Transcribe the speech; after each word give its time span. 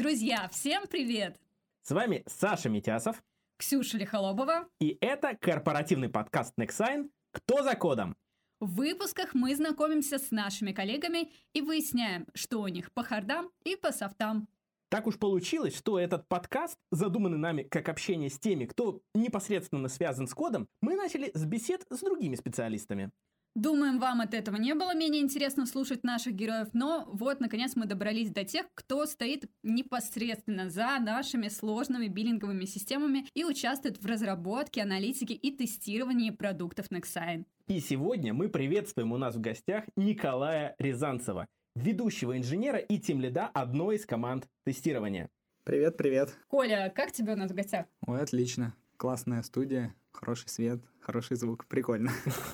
Друзья, 0.00 0.48
всем 0.50 0.86
привет! 0.86 1.38
С 1.82 1.90
вами 1.90 2.24
Саша 2.26 2.70
Митясов. 2.70 3.22
Ксюша 3.58 3.98
Лихолобова. 3.98 4.66
И 4.80 4.96
это 5.02 5.36
корпоративный 5.38 6.08
подкаст 6.08 6.54
Nexign 6.58 7.10
«Кто 7.32 7.62
за 7.62 7.74
кодом?». 7.74 8.16
В 8.60 8.76
выпусках 8.76 9.34
мы 9.34 9.54
знакомимся 9.54 10.18
с 10.18 10.30
нашими 10.30 10.72
коллегами 10.72 11.30
и 11.52 11.60
выясняем, 11.60 12.26
что 12.34 12.62
у 12.62 12.68
них 12.68 12.90
по 12.94 13.02
хардам 13.02 13.50
и 13.62 13.76
по 13.76 13.92
софтам. 13.92 14.48
Так 14.88 15.06
уж 15.06 15.18
получилось, 15.18 15.76
что 15.76 15.98
этот 15.98 16.26
подкаст, 16.28 16.78
задуманный 16.90 17.36
нами 17.36 17.64
как 17.64 17.90
общение 17.90 18.30
с 18.30 18.38
теми, 18.38 18.64
кто 18.64 19.02
непосредственно 19.14 19.90
связан 19.90 20.28
с 20.28 20.32
кодом, 20.32 20.66
мы 20.80 20.96
начали 20.96 21.30
с 21.34 21.44
бесед 21.44 21.84
с 21.90 22.00
другими 22.00 22.36
специалистами. 22.36 23.10
Думаем, 23.56 23.98
вам 23.98 24.20
от 24.20 24.32
этого 24.32 24.56
не 24.56 24.74
было 24.74 24.94
менее 24.94 25.22
интересно 25.22 25.66
слушать 25.66 26.04
наших 26.04 26.34
героев, 26.34 26.68
но 26.72 27.08
вот, 27.12 27.40
наконец, 27.40 27.74
мы 27.74 27.86
добрались 27.86 28.30
до 28.30 28.44
тех, 28.44 28.66
кто 28.74 29.06
стоит 29.06 29.50
непосредственно 29.64 30.70
за 30.70 30.98
нашими 31.00 31.48
сложными 31.48 32.06
биллинговыми 32.06 32.64
системами 32.64 33.26
и 33.34 33.44
участвует 33.44 34.00
в 34.00 34.06
разработке, 34.06 34.82
аналитике 34.82 35.34
и 35.34 35.50
тестировании 35.50 36.30
продуктов 36.30 36.92
Nexign. 36.92 37.44
И 37.66 37.80
сегодня 37.80 38.32
мы 38.32 38.48
приветствуем 38.48 39.10
у 39.10 39.16
нас 39.16 39.34
в 39.34 39.40
гостях 39.40 39.84
Николая 39.96 40.76
Рязанцева, 40.78 41.48
ведущего 41.74 42.38
инженера 42.38 42.78
и 42.78 42.98
тимлида 42.98 43.46
одной 43.46 43.96
из 43.96 44.06
команд 44.06 44.46
тестирования. 44.64 45.28
Привет, 45.64 45.96
привет. 45.96 46.36
Коля, 46.46 46.92
как 46.94 47.10
тебе 47.10 47.32
у 47.32 47.36
нас 47.36 47.50
в 47.50 47.54
гостях? 47.54 47.86
Ой, 48.06 48.22
отлично. 48.22 48.74
Классная 48.96 49.42
студия, 49.42 49.94
хороший 50.12 50.48
свет, 50.48 50.80
хороший 51.00 51.36
звук. 51.36 51.66
Прикольно. 51.66 52.10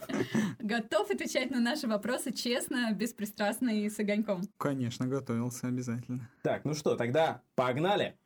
Готов 0.59 1.11
отвечать 1.11 1.51
на 1.51 1.61
наши 1.61 1.87
вопросы 1.87 2.33
честно, 2.33 2.93
беспристрастно 2.93 3.71
и 3.71 3.89
с 3.89 3.98
огоньком? 3.98 4.43
Конечно, 4.59 5.07
готовился 5.07 5.69
обязательно. 5.69 6.31
Так, 6.43 6.65
ну 6.65 6.75
что, 6.75 6.97
тогда 6.97 7.43
погнали! 7.55 8.17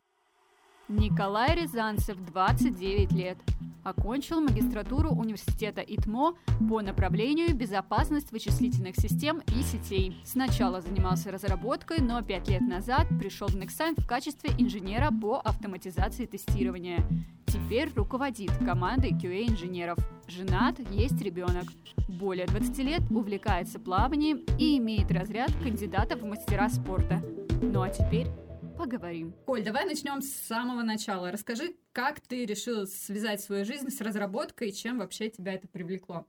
Николай 0.89 1.55
Рязанцев, 1.55 2.17
29 2.27 3.13
лет. 3.13 3.39
Окончил 3.83 4.41
магистратуру 4.41 5.11
университета 5.11 5.81
ИТМО 5.81 6.35
по 6.69 6.83
направлению 6.83 7.55
безопасность 7.55 8.31
вычислительных 8.31 8.97
систем 8.97 9.43
и 9.57 9.63
сетей. 9.63 10.21
Сначала 10.25 10.81
занимался 10.81 11.31
разработкой, 11.31 11.99
но 12.01 12.23
пять 12.23 12.49
лет 12.49 12.61
назад 12.63 13.09
пришел 13.19 13.49
в 13.49 13.57
Nexign 13.57 14.01
в 14.01 14.07
качестве 14.07 14.51
инженера 14.59 15.11
по 15.11 15.41
автоматизации 15.41 16.27
тестирования. 16.27 17.05
Теперь 17.47 17.91
руководит 17.97 18.53
командой 18.59 19.13
QA-инженеров. 19.13 19.99
Женат, 20.29 20.79
есть 20.91 21.21
ребенок. 21.21 21.65
Более 22.07 22.47
20 22.47 22.79
лет 22.79 23.03
увлекается 23.11 23.81
плаванием 23.81 24.45
и 24.59 24.79
имеет 24.79 25.11
разряд 25.11 25.53
кандидата 25.63 26.17
в 26.17 26.25
мастера 26.25 26.69
спорта. 26.69 27.21
Ну 27.61 27.83
а 27.83 27.89
теперь 27.89 28.29
поговорим. 28.81 29.35
Коль, 29.45 29.63
давай 29.63 29.85
начнем 29.85 30.23
с 30.23 30.33
самого 30.33 30.83
начала. 30.83 31.31
Расскажи, 31.31 31.75
как 31.93 32.21
ты 32.21 32.47
решил 32.47 32.87
связать 32.87 33.43
свою 33.43 33.67
жизнь 33.67 33.91
с 33.91 34.01
разработкой 34.01 34.71
и 34.71 34.73
чем 34.73 34.99
вообще 34.99 35.29
тебя 35.29 35.53
это 35.53 35.69
привлекло? 35.69 36.27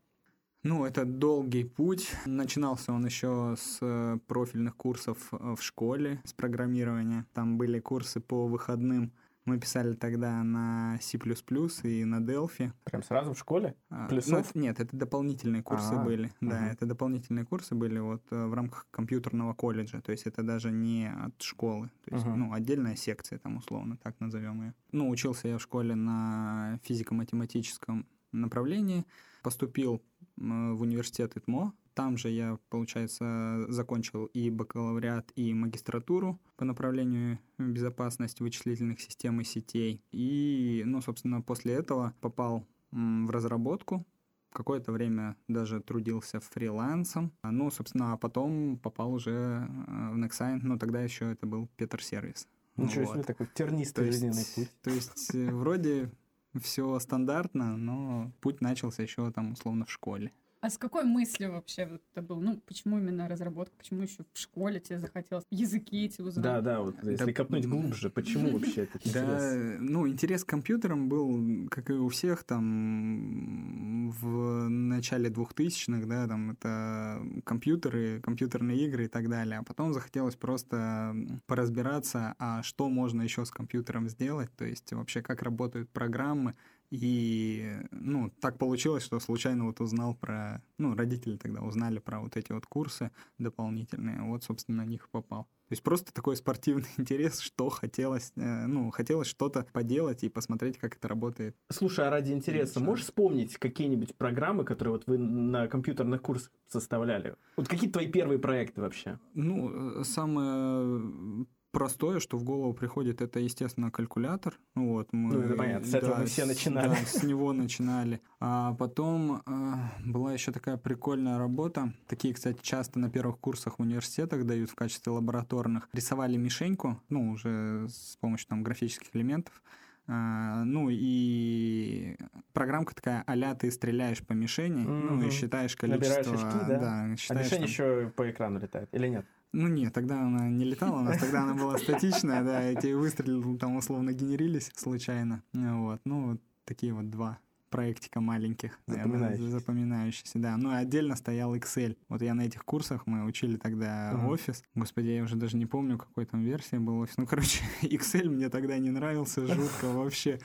Ну, 0.64 0.86
это 0.86 1.06
долгий 1.06 1.64
путь. 1.64 2.12
Начинался 2.26 2.92
он 2.92 3.06
еще 3.06 3.56
с 3.58 3.78
э, 3.82 4.20
профильных 4.28 4.76
курсов 4.76 5.30
э, 5.32 5.56
в 5.58 5.64
школе, 5.64 6.22
с 6.26 6.34
программирования. 6.34 7.26
Там 7.34 7.58
были 7.58 7.80
курсы 7.80 8.20
по 8.20 8.46
выходным 8.48 9.14
мы 9.52 9.60
писали 9.60 9.94
тогда 9.94 10.44
на 10.44 10.98
C++ 11.02 11.18
и 11.18 12.06
на 12.06 12.20
Delphi. 12.20 12.72
Прям 12.86 13.04
сразу 13.04 13.34
в 13.34 13.40
школе? 13.40 13.76
А, 13.90 14.08
Плюсов? 14.08 14.50
Ну, 14.56 14.62
нет, 14.62 14.80
это 14.80 14.96
дополнительные 14.96 15.62
курсы 15.62 15.94
А-а-а. 15.94 16.06
были. 16.06 16.32
Да, 16.40 16.68
это 16.72 16.86
дополнительные 16.86 17.46
курсы 17.46 17.76
были 17.76 18.00
вот 18.00 18.24
э, 18.32 18.46
в 18.46 18.54
рамках 18.54 18.88
компьютерного 18.92 19.54
колледжа. 19.54 20.00
То 20.02 20.14
есть 20.14 20.26
это 20.26 20.42
даже 20.42 20.72
не 20.72 21.12
от 21.12 21.42
школы. 21.42 21.92
То 22.06 22.16
есть, 22.16 22.26
угу. 22.26 22.36
ну, 22.36 22.54
отдельная 22.54 22.96
секция 22.96 23.40
там 23.40 23.58
условно, 23.58 23.98
так 24.02 24.18
назовем 24.22 24.62
ее. 24.62 24.74
Ну, 24.94 25.10
учился 25.10 25.50
я 25.50 25.58
в 25.58 25.62
школе 25.62 25.96
на 25.96 26.80
физико-математическом 26.84 28.08
направлении. 28.32 29.06
Поступил 29.44 30.02
в 30.38 30.82
университет 30.82 31.36
ИТМО, 31.36 31.74
там 31.94 32.18
же 32.18 32.30
я, 32.30 32.58
получается, 32.70 33.66
закончил 33.70 34.26
и 34.26 34.50
бакалавриат, 34.50 35.32
и 35.36 35.54
магистратуру 35.54 36.40
по 36.56 36.66
направлению 36.66 37.40
безопасность 37.58 38.40
вычислительных 38.40 39.02
систем 39.02 39.42
и 39.42 39.44
сетей. 39.44 40.02
И, 40.12 40.84
ну, 40.86 41.02
собственно, 41.02 41.42
после 41.42 41.74
этого 41.74 42.14
попал 42.22 42.66
в 42.92 43.30
разработку, 43.30 44.06
какое-то 44.52 44.92
время 44.92 45.36
даже 45.48 45.82
трудился 45.82 46.40
фрилансом. 46.40 47.32
Ну, 47.44 47.72
собственно, 47.72 48.14
а 48.14 48.18
потом 48.18 48.78
попал 48.78 49.14
уже 49.14 49.32
э, 49.32 50.10
в 50.14 50.18
Nexign, 50.18 50.60
но 50.62 50.78
тогда 50.78 51.02
еще 51.02 51.32
это 51.32 51.46
был 51.46 51.70
Петр 51.78 52.04
Сервис. 52.04 52.48
Ничего 52.78 53.06
вот. 53.06 53.14
себе, 53.14 53.24
такой 53.24 53.48
тернистый 53.54 54.06
то 54.06 54.12
жизненный 54.12 54.38
есть, 54.38 54.56
путь. 54.56 54.72
То 54.82 54.90
есть, 54.90 55.36
э, 55.36 55.52
вроде 55.52 56.12
все 56.60 57.00
стандартно, 57.00 57.78
но 57.78 58.32
путь 58.42 58.62
начался 58.62 59.04
еще 59.04 59.32
там 59.32 59.54
условно 59.54 59.86
в 59.86 59.92
школе. 59.92 60.32
А 60.62 60.70
с 60.70 60.78
какой 60.78 61.06
мыслью 61.06 61.54
вообще 61.54 61.88
вот 61.88 62.04
это 62.12 62.22
был? 62.22 62.40
Ну, 62.40 62.62
почему 62.68 63.00
именно 63.00 63.28
разработка? 63.28 63.74
Почему 63.80 64.04
еще 64.04 64.24
в 64.32 64.38
школе 64.38 64.80
тебе 64.80 65.00
захотелось 65.00 65.44
языки 65.50 66.06
эти 66.06 66.22
узнать? 66.22 66.44
Да, 66.44 66.62
да, 66.62 66.82
вот 66.82 67.04
если 67.04 67.26
да, 67.26 67.34
копнуть 67.34 67.66
глубже, 67.66 68.12
почему 68.12 68.52
вообще 68.52 68.84
это? 68.84 69.00
Да, 69.12 69.54
ну, 69.80 70.08
интерес 70.08 70.44
к 70.44 70.50
компьютерам 70.50 71.10
был, 71.10 71.68
как 71.70 71.90
и 71.90 71.94
у 71.94 72.10
всех, 72.10 72.44
там, 72.44 74.12
в 74.12 74.70
начале 74.70 75.32
2000-х, 75.32 76.06
да, 76.06 76.28
там, 76.28 76.52
это 76.52 77.24
компьютеры, 77.44 78.22
компьютерные 78.22 78.86
игры 78.86 79.06
и 79.06 79.08
так 79.08 79.30
далее. 79.30 79.58
А 79.58 79.64
потом 79.64 79.94
захотелось 79.94 80.36
просто 80.36 81.16
поразбираться, 81.48 82.36
а 82.38 82.62
что 82.62 82.88
можно 82.88 83.24
еще 83.24 83.46
с 83.46 83.50
компьютером 83.50 84.10
сделать, 84.10 84.52
то 84.56 84.66
есть 84.66 84.94
вообще 84.94 85.24
как 85.24 85.42
работают 85.42 85.90
программы, 85.90 86.56
и, 86.92 87.78
ну, 87.92 88.30
так 88.42 88.58
получилось, 88.58 89.04
что 89.04 89.20
случайно 89.22 89.66
вот 89.66 89.80
узнал 89.80 90.14
про... 90.14 90.62
Ну, 90.78 90.94
родители 90.94 91.38
тогда 91.38 91.62
узнали 91.62 92.00
про 92.00 92.20
вот 92.20 92.36
эти 92.36 92.52
вот 92.52 92.66
курсы 92.66 93.12
дополнительные, 93.38 94.22
вот, 94.24 94.44
собственно, 94.44 94.84
на 94.84 94.86
них 94.86 95.10
попал. 95.10 95.46
То 95.70 95.74
есть 95.74 95.84
просто 95.84 96.14
такой 96.14 96.36
спортивный 96.36 96.90
интерес, 96.98 97.40
что 97.40 97.70
хотелось, 97.70 98.34
э, 98.36 98.66
ну, 98.68 98.92
хотелось 98.92 99.28
что-то 99.28 99.66
поделать 99.72 100.26
и 100.26 100.30
посмотреть, 100.30 100.78
как 100.78 100.98
это 100.98 101.08
работает. 101.08 101.56
Слушай, 101.72 102.08
а 102.08 102.10
ради 102.10 102.34
интереса, 102.34 102.82
можешь 102.82 103.06
вспомнить 103.06 103.56
какие-нибудь 103.56 104.14
программы, 104.18 104.66
которые 104.66 104.92
вот 104.92 105.08
вы 105.08 105.18
на 105.18 105.70
компьютерных 105.70 106.22
курсах 106.22 106.52
составляли? 106.68 107.38
Вот 107.56 107.70
какие 107.70 107.90
твои 107.90 108.12
первые 108.12 108.38
проекты 108.38 108.82
вообще? 108.82 109.18
Ну, 109.34 110.02
э, 110.02 110.04
самое 110.04 111.46
простое, 111.72 112.20
что 112.20 112.38
в 112.38 112.44
голову 112.44 112.74
приходит, 112.74 113.22
это, 113.22 113.40
естественно, 113.40 113.92
калькулятор. 113.92 114.60
Вот, 114.76 115.12
мы, 115.12 115.34
ну, 115.34 115.42
это 115.42 115.56
понятно, 115.56 115.88
с 115.88 115.92
да, 115.92 115.98
этого 115.98 116.16
мы 116.16 116.26
все 116.26 116.46
начинали. 116.46 116.90
Да, 116.90 116.96
с 116.96 117.24
него 117.24 117.54
начинали. 117.54 118.22
А 118.40 118.74
потом 118.76 119.42
э, 119.46 119.74
была 120.06 120.34
еще 120.34 120.52
такая 120.52 120.78
прикольная 120.78 121.38
работа. 121.38 121.94
Такие, 122.08 122.34
кстати, 122.34 122.60
часто 122.62 123.00
на 123.00 123.10
первых 123.10 123.40
курсах 123.40 123.80
в 123.80 123.82
университетах 123.82 124.46
дают 124.46 124.70
в 124.70 124.76
качестве 124.76 125.12
лабораторных. 125.12 125.90
Рисовали 125.94 126.38
мишеньку, 126.38 127.02
ну, 127.10 127.32
уже 127.32 127.88
с 127.90 128.18
помощью 128.20 128.48
там 128.50 128.64
графических 128.64 129.16
элементов. 129.16 129.62
А, 130.08 130.64
ну 130.64 130.90
и 130.90 132.18
программка 132.54 132.94
такая, 132.96 133.24
а 133.26 133.56
ты 133.56 133.72
стреляешь 133.72 134.26
по 134.26 134.34
мишени, 134.34 134.84
mm-hmm. 134.84 135.10
ну 135.10 135.28
и 135.28 135.30
считаешь 135.30 135.76
количество... 135.76 136.18
Набираешь 136.18 136.44
очки, 136.44 136.66
да? 136.68 136.80
да 136.80 137.16
считаешь, 137.16 137.40
а 137.40 137.44
мишень 137.44 137.58
там... 137.60 137.68
еще 137.68 138.14
по 138.16 138.30
экрану 138.30 138.60
летает, 138.60 138.90
или 138.92 139.08
нет? 139.08 139.26
Ну 139.54 139.68
нет, 139.68 139.94
тогда 139.94 140.22
она 140.22 140.50
не 140.50 140.66
летала, 140.66 141.00
у 141.00 141.04
нас 141.04 141.20
тогда 141.20 141.44
она 141.44 141.54
была 141.54 141.78
статичная, 141.78 142.44
да, 142.44 142.62
эти 142.62 142.94
выстрелы 142.94 143.58
там 143.58 143.76
условно 143.76 144.14
генерились 144.14 144.72
случайно. 144.76 145.44
Вот, 145.54 146.02
ну 146.06 146.32
вот 146.32 146.42
такие 146.66 146.94
вот 146.94 147.10
два 147.10 147.40
проектика 147.72 148.20
маленьких, 148.20 148.80
запоминающихся. 148.86 149.50
запоминающихся, 149.50 150.40
да. 150.40 150.58
Ну 150.58 150.72
и 150.72 150.76
отдельно 150.76 151.16
стоял 151.16 151.56
Excel. 151.56 151.98
Вот 152.10 152.22
я 152.22 152.34
на 152.34 152.42
этих 152.42 152.64
курсах, 152.66 153.08
мы 153.08 153.24
учили 153.24 153.56
тогда 153.56 154.12
uh-huh. 154.12 154.28
офис. 154.28 154.64
Господи, 154.76 155.08
я 155.08 155.24
уже 155.24 155.38
даже 155.38 155.58
не 155.58 155.66
помню, 155.66 155.98
какой 155.98 156.26
там 156.26 156.44
версии 156.44 156.76
был 156.76 157.00
офис. 157.00 157.16
Ну, 157.18 157.26
короче, 157.26 157.64
Excel 157.82 158.30
мне 158.30 158.50
тогда 158.50 158.78
не 158.78 158.92
нравился 158.92 159.48
жутко 159.48 159.86
вообще 159.86 160.40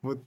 вот 0.00 0.24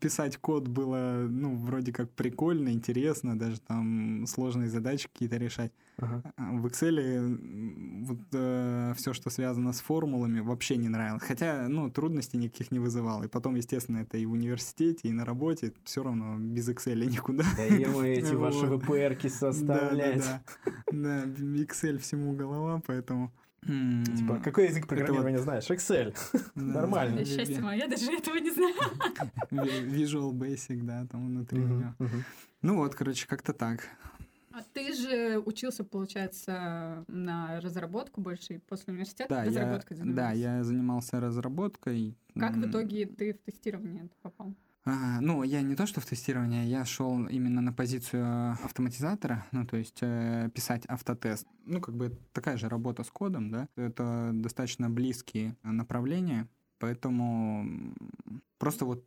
писать 0.00 0.36
код 0.36 0.68
было, 0.68 1.26
ну, 1.28 1.56
вроде 1.56 1.92
как 1.92 2.10
прикольно, 2.10 2.68
интересно, 2.68 3.38
даже 3.38 3.58
там 3.60 4.26
сложные 4.26 4.68
задачи 4.68 5.08
какие-то 5.10 5.36
решать. 5.36 5.72
Ага. 5.96 6.22
А 6.36 6.52
в 6.52 6.66
Excel 6.66 8.04
вот 8.04 8.18
э, 8.32 8.92
все, 8.96 9.14
что 9.14 9.30
связано 9.30 9.72
с 9.72 9.80
формулами, 9.80 10.40
вообще 10.40 10.76
не 10.76 10.88
нравилось. 10.88 11.22
Хотя, 11.22 11.68
ну, 11.68 11.90
трудностей 11.90 12.36
никаких 12.36 12.70
не 12.70 12.78
вызывало. 12.78 13.24
И 13.24 13.28
потом, 13.28 13.54
естественно, 13.54 13.98
это 13.98 14.18
и 14.18 14.26
в 14.26 14.32
университете, 14.32 15.08
и 15.08 15.12
на 15.12 15.24
работе, 15.24 15.72
все 15.84 16.02
равно 16.02 16.36
без 16.38 16.68
Excel 16.68 17.04
никуда. 17.06 17.44
Да 17.56 17.90
мы 17.90 18.08
эти 18.08 18.34
ваши 18.34 18.66
VPR-ки 18.66 19.28
составлять. 19.28 20.22
Да. 20.22 20.42
Да, 20.92 21.24
Excel 21.24 21.98
всему 21.98 22.34
голова, 22.34 22.82
поэтому... 22.86 23.32
Типа, 23.62 24.40
какой 24.42 24.68
язык 24.68 24.86
программирования 24.86 25.38
знаешь? 25.38 25.68
Excel. 25.70 26.16
Нормально. 26.54 27.24
Счастье 27.24 27.60
мое, 27.60 27.78
я 27.78 27.88
даже 27.88 28.10
этого 28.12 28.36
не 28.36 28.50
знаю. 28.50 28.74
Visual 29.50 30.32
Basic, 30.32 30.82
да, 30.82 31.06
там 31.10 31.26
внутри 31.26 31.60
него. 31.60 31.94
Ну 32.62 32.76
вот, 32.76 32.94
короче, 32.94 33.26
как-то 33.26 33.52
так. 33.52 33.88
А 34.50 34.62
ты 34.72 34.92
же 34.92 35.38
учился, 35.38 35.84
получается, 35.84 37.04
на 37.06 37.60
разработку 37.60 38.20
больше 38.20 38.54
и 38.54 38.58
после 38.58 38.92
университета 38.92 39.28
да, 39.28 39.44
разработкой 39.44 39.98
я, 39.98 40.04
Да, 40.04 40.32
я 40.32 40.64
занимался 40.64 41.20
разработкой. 41.20 42.16
Как 42.34 42.56
в 42.56 42.68
итоге 42.68 43.06
ты 43.06 43.34
в 43.34 43.38
тестирование 43.38 44.08
попал? 44.22 44.54
А, 44.88 45.20
ну, 45.20 45.42
я 45.42 45.60
не 45.60 45.74
то, 45.74 45.86
что 45.86 46.00
в 46.00 46.06
тестирование, 46.06 46.66
я 46.66 46.84
шел 46.86 47.26
именно 47.26 47.60
на 47.60 47.72
позицию 47.74 48.52
автоматизатора, 48.64 49.44
ну, 49.52 49.66
то 49.66 49.76
есть 49.76 49.98
э, 50.00 50.48
писать 50.54 50.84
автотест. 50.88 51.46
Ну, 51.66 51.80
как 51.80 51.94
бы 51.94 52.18
такая 52.32 52.56
же 52.56 52.70
работа 52.70 53.04
с 53.04 53.10
кодом, 53.10 53.50
да, 53.50 53.68
это 53.76 54.30
достаточно 54.32 54.88
близкие 54.88 55.56
направления, 55.62 56.48
поэтому 56.78 57.94
просто 58.56 58.86
вот 58.86 59.04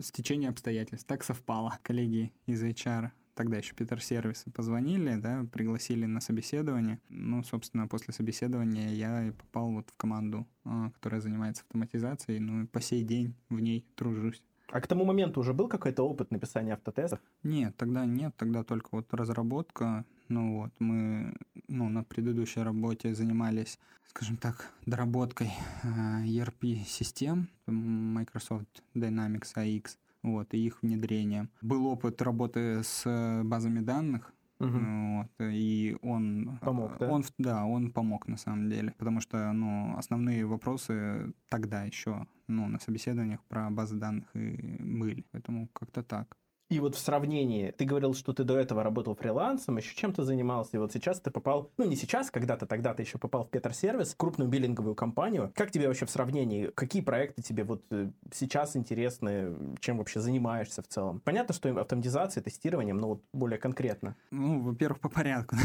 стечение 0.00 0.50
обстоятельств 0.50 1.06
так 1.06 1.22
совпало. 1.22 1.78
Коллеги 1.82 2.32
из 2.46 2.64
HR 2.64 3.10
тогда 3.36 3.58
еще 3.58 3.74
Питер 3.74 4.02
Сервисы 4.02 4.50
позвонили, 4.50 5.14
да, 5.16 5.46
пригласили 5.52 6.06
на 6.06 6.20
собеседование. 6.20 6.98
Ну, 7.10 7.44
собственно, 7.44 7.86
после 7.86 8.12
собеседования 8.12 8.88
я 8.88 9.28
и 9.28 9.30
попал 9.30 9.70
вот 9.70 9.90
в 9.90 9.96
команду, 9.96 10.48
а, 10.64 10.90
которая 10.90 11.20
занимается 11.20 11.62
автоматизацией, 11.62 12.40
ну 12.40 12.62
и 12.62 12.66
по 12.66 12.80
сей 12.80 13.04
день 13.04 13.36
в 13.50 13.60
ней 13.60 13.86
тружусь. 13.94 14.42
А 14.68 14.80
к 14.80 14.86
тому 14.86 15.04
моменту 15.04 15.40
уже 15.40 15.52
был 15.52 15.68
какой-то 15.68 16.02
опыт 16.02 16.30
написания 16.30 16.74
автотестов? 16.74 17.20
Нет, 17.42 17.76
тогда 17.76 18.04
нет, 18.04 18.34
тогда 18.36 18.64
только 18.64 18.88
вот 18.92 19.12
разработка. 19.14 20.04
Ну 20.28 20.62
вот, 20.62 20.72
мы 20.80 21.34
ну, 21.68 21.88
на 21.88 22.02
предыдущей 22.02 22.60
работе 22.60 23.14
занимались, 23.14 23.78
скажем 24.06 24.36
так, 24.36 24.72
доработкой 24.84 25.52
а, 25.84 26.24
ERP-систем 26.24 27.48
Microsoft 27.66 28.82
Dynamics 28.94 29.54
AX 29.56 29.96
вот, 30.22 30.52
и 30.52 30.66
их 30.66 30.82
внедрением. 30.82 31.48
Был 31.62 31.86
опыт 31.86 32.20
работы 32.20 32.82
с 32.82 33.42
базами 33.44 33.80
данных, 33.80 34.32
Угу. 34.58 34.78
Вот, 35.18 35.30
и 35.40 35.96
он 36.02 36.58
помог, 36.62 36.98
да? 36.98 37.10
Он, 37.10 37.24
да, 37.38 37.64
он 37.66 37.92
помог 37.92 38.26
на 38.26 38.36
самом 38.36 38.70
деле, 38.70 38.94
потому 38.96 39.20
что, 39.20 39.52
ну, 39.52 39.96
основные 39.98 40.46
вопросы 40.46 41.32
тогда 41.48 41.84
еще, 41.84 42.26
ну, 42.48 42.66
на 42.68 42.78
собеседованиях 42.80 43.44
про 43.44 43.68
базы 43.70 43.96
данных 43.96 44.34
и 44.34 44.76
были, 44.80 45.24
поэтому 45.30 45.68
как-то 45.74 46.02
так. 46.02 46.36
И 46.68 46.80
вот 46.80 46.96
в 46.96 46.98
сравнении, 46.98 47.70
ты 47.70 47.84
говорил, 47.84 48.14
что 48.14 48.32
ты 48.32 48.42
до 48.42 48.58
этого 48.58 48.82
работал 48.82 49.14
фрилансом, 49.14 49.76
еще 49.76 49.94
чем-то 49.94 50.24
занимался, 50.24 50.76
и 50.76 50.78
вот 50.78 50.92
сейчас 50.92 51.20
ты 51.20 51.30
попал, 51.30 51.70
ну 51.76 51.84
не 51.84 51.94
сейчас, 51.94 52.30
когда-то 52.30 52.66
тогда 52.66 52.92
ты 52.92 53.02
еще 53.02 53.18
попал 53.18 53.44
в 53.44 53.50
Петр 53.50 53.72
Сервис, 53.72 54.14
крупную 54.16 54.50
биллинговую 54.50 54.96
компанию. 54.96 55.52
Как 55.54 55.70
тебе 55.70 55.86
вообще 55.86 56.06
в 56.06 56.10
сравнении, 56.10 56.66
какие 56.74 57.02
проекты 57.02 57.40
тебе 57.40 57.62
вот 57.62 57.84
э, 57.90 58.10
сейчас 58.32 58.76
интересны, 58.76 59.76
чем 59.78 59.98
вообще 59.98 60.20
занимаешься 60.20 60.82
в 60.82 60.88
целом? 60.88 61.20
Понятно, 61.20 61.54
что 61.54 61.68
автоматизацией, 61.80 62.42
тестированием, 62.42 62.98
но 62.98 63.08
вот 63.08 63.22
более 63.32 63.58
конкретно. 63.58 64.16
Ну, 64.32 64.60
во-первых, 64.62 65.00
по 65.00 65.08
порядку. 65.08 65.56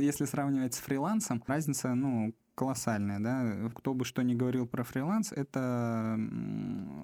Если 0.00 0.26
сравнивать 0.26 0.74
с 0.74 0.78
фрилансом, 0.80 1.42
разница, 1.46 1.94
ну, 1.94 2.34
колоссальная, 2.60 3.18
да. 3.20 3.70
Кто 3.74 3.94
бы 3.94 4.04
что 4.04 4.20
ни 4.20 4.34
говорил 4.34 4.66
про 4.66 4.84
фриланс, 4.84 5.32
это 5.32 6.18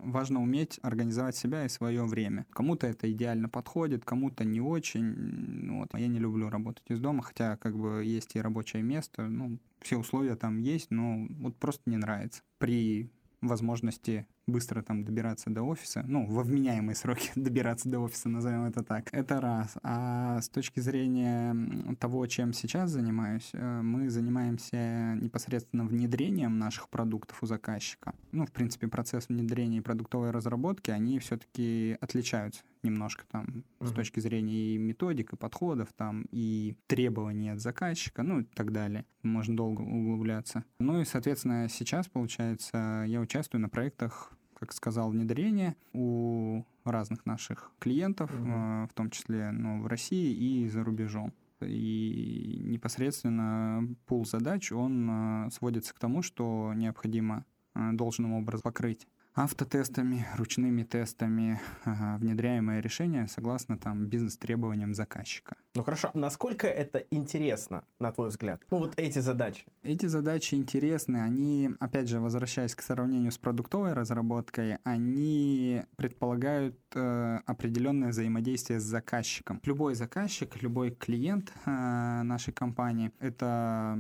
важно 0.05 0.43
уметь 0.43 0.79
организовать 0.83 1.35
себя 1.35 1.65
и 1.65 1.71
свое 1.71 2.05
время. 2.05 2.45
Кому-то 2.51 2.87
это 2.87 3.11
идеально 3.11 3.49
подходит, 3.49 4.05
кому-то 4.05 4.45
не 4.45 4.61
очень. 4.61 5.79
Вот. 5.79 5.99
Я 5.99 6.09
не 6.09 6.19
люблю 6.19 6.51
работать 6.51 6.85
из 6.91 7.01
дома, 7.01 7.23
хотя 7.23 7.57
как 7.57 7.75
бы 7.75 8.05
есть 8.05 8.37
и 8.37 8.41
рабочее 8.43 8.83
место, 8.83 9.29
ну, 9.29 9.59
все 9.81 9.97
условия 9.97 10.37
там 10.37 10.59
есть, 10.59 10.91
но 10.91 11.27
вот 11.31 11.57
просто 11.57 11.89
не 11.89 11.97
нравится. 11.97 12.43
При 12.59 13.11
возможности 13.41 14.27
быстро 14.47 14.83
там 14.83 15.05
добираться 15.05 15.51
до 15.51 15.63
офиса, 15.63 16.05
ну, 16.07 16.27
во 16.27 16.43
вменяемые 16.43 16.95
сроки 16.95 17.31
добираться 17.35 17.89
до 17.89 18.01
офиса, 18.01 18.29
назовем 18.29 18.65
это 18.65 18.83
так. 18.83 19.09
Это 19.13 19.41
раз. 19.41 19.75
А 19.83 20.41
с 20.41 20.49
точки 20.49 20.81
зрения 20.81 21.55
того, 21.99 22.27
чем 22.27 22.53
сейчас 22.53 22.91
занимаюсь, 22.91 23.51
э, 23.53 23.81
мы 23.83 24.09
занимаемся 24.11 25.17
непосредственно 25.21 25.85
внедрением 25.85 26.59
наших 26.59 26.89
продуктов 26.89 27.43
у 27.43 27.47
заказчика. 27.47 28.15
Ну, 28.33 28.47
в 28.47 28.53
принципе, 28.53 28.89
процесс 28.89 29.29
внедрения 29.29 29.79
и 29.79 29.83
продуктовой 29.83 30.31
разработки, 30.31 30.91
они 30.91 31.19
все-таки 31.19 31.97
отличаются 32.01 32.63
немножко 32.83 33.25
там 33.31 33.65
uh-huh. 33.81 33.89
с 33.89 33.93
точки 33.93 34.21
зрения 34.21 34.75
и 34.75 34.79
методик, 34.79 35.33
и 35.33 35.37
подходов, 35.37 35.93
там, 35.97 36.27
и 36.31 36.77
требований 36.87 37.51
от 37.51 37.61
заказчика, 37.61 38.23
ну 38.23 38.41
и 38.41 38.45
так 38.45 38.73
далее. 38.73 39.05
Можно 39.23 39.57
долго 39.57 39.83
углубляться. 39.83 40.65
Ну 40.79 41.01
и, 41.01 41.05
соответственно, 41.05 41.69
сейчас, 41.69 42.09
получается, 42.09 43.05
я 43.07 43.21
участвую 43.21 43.61
на 43.61 43.69
проектах 43.69 44.33
как 44.59 44.73
сказал, 44.73 45.11
внедрение 45.11 45.77
у 45.93 46.65
разных 46.85 47.27
наших 47.27 47.73
клиентов, 47.79 48.31
mm-hmm. 48.31 48.89
в 48.89 48.95
том 48.95 49.11
числе 49.11 49.51
ну, 49.51 49.83
в 49.83 49.87
России 49.87 50.33
и 50.33 50.69
за 50.69 50.83
рубежом. 50.83 51.33
И 51.61 52.63
непосредственно 52.65 53.87
пул 54.07 54.27
задач, 54.27 54.73
он 54.73 55.09
а, 55.11 55.51
сводится 55.51 55.95
к 55.95 55.99
тому, 55.99 56.23
что 56.23 56.73
необходимо 56.75 57.45
а, 57.75 57.93
должным 57.93 58.35
образом 58.35 58.63
покрыть 58.63 59.07
автотестами, 59.37 60.27
ручными 60.37 60.83
тестами 60.83 61.61
внедряемое 61.85 62.81
решение 62.81 63.29
согласно 63.29 63.77
там 63.77 64.07
бизнес-требованиям 64.07 64.95
заказчика. 64.95 65.57
Ну 65.75 65.83
хорошо, 65.85 66.11
насколько 66.15 66.67
это 66.67 67.05
интересно, 67.11 67.85
на 68.01 68.13
твой 68.13 68.29
взгляд? 68.29 68.63
Ну 68.71 68.79
вот 68.79 68.95
эти 68.97 69.19
задачи. 69.19 69.65
Эти 69.83 70.07
задачи 70.07 70.55
интересны, 70.55 71.19
они, 71.19 71.71
опять 71.81 72.09
же, 72.09 72.19
возвращаясь 72.19 72.75
к 72.75 72.81
сравнению 72.81 73.31
с 73.31 73.37
продуктовой 73.39 73.93
разработкой, 73.93 74.79
они 74.85 75.83
предполагают 75.97 76.79
э, 76.95 77.41
определенное 77.45 78.09
взаимодействие 78.09 78.81
с 78.81 78.85
заказчиком. 78.85 79.61
Любой 79.65 79.95
заказчик, 79.95 80.63
любой 80.63 80.93
клиент 80.93 81.53
э, 81.67 82.23
нашей 82.23 82.55
компании, 82.55 83.13
это 83.21 83.99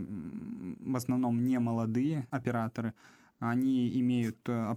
в 0.80 0.96
основном 0.96 1.44
не 1.44 1.58
молодые 1.58 2.26
операторы, 2.30 2.94
они 3.38 4.00
имеют, 4.00 4.38
э, 4.48 4.74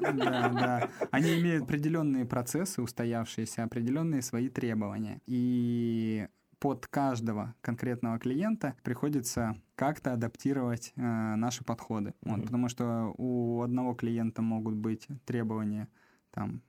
да, 0.00 0.48
да, 0.48 0.90
они 1.10 1.38
имеют 1.40 1.64
определенные 1.64 2.24
процессы 2.24 2.82
устоявшиеся, 2.82 3.64
определенные 3.64 4.22
свои 4.22 4.48
требования. 4.48 5.20
И 5.26 6.28
под 6.58 6.86
каждого 6.86 7.54
конкретного 7.60 8.18
клиента 8.18 8.74
приходится 8.82 9.56
как-то 9.74 10.12
адаптировать 10.14 10.92
э, 10.96 11.00
наши 11.02 11.62
подходы. 11.62 12.10
Mm-hmm. 12.10 12.30
Вот, 12.30 12.42
потому 12.44 12.68
что 12.68 13.14
у 13.18 13.60
одного 13.60 13.94
клиента 13.94 14.40
могут 14.40 14.74
быть 14.74 15.06
требования, 15.26 15.88
там, 16.30 16.62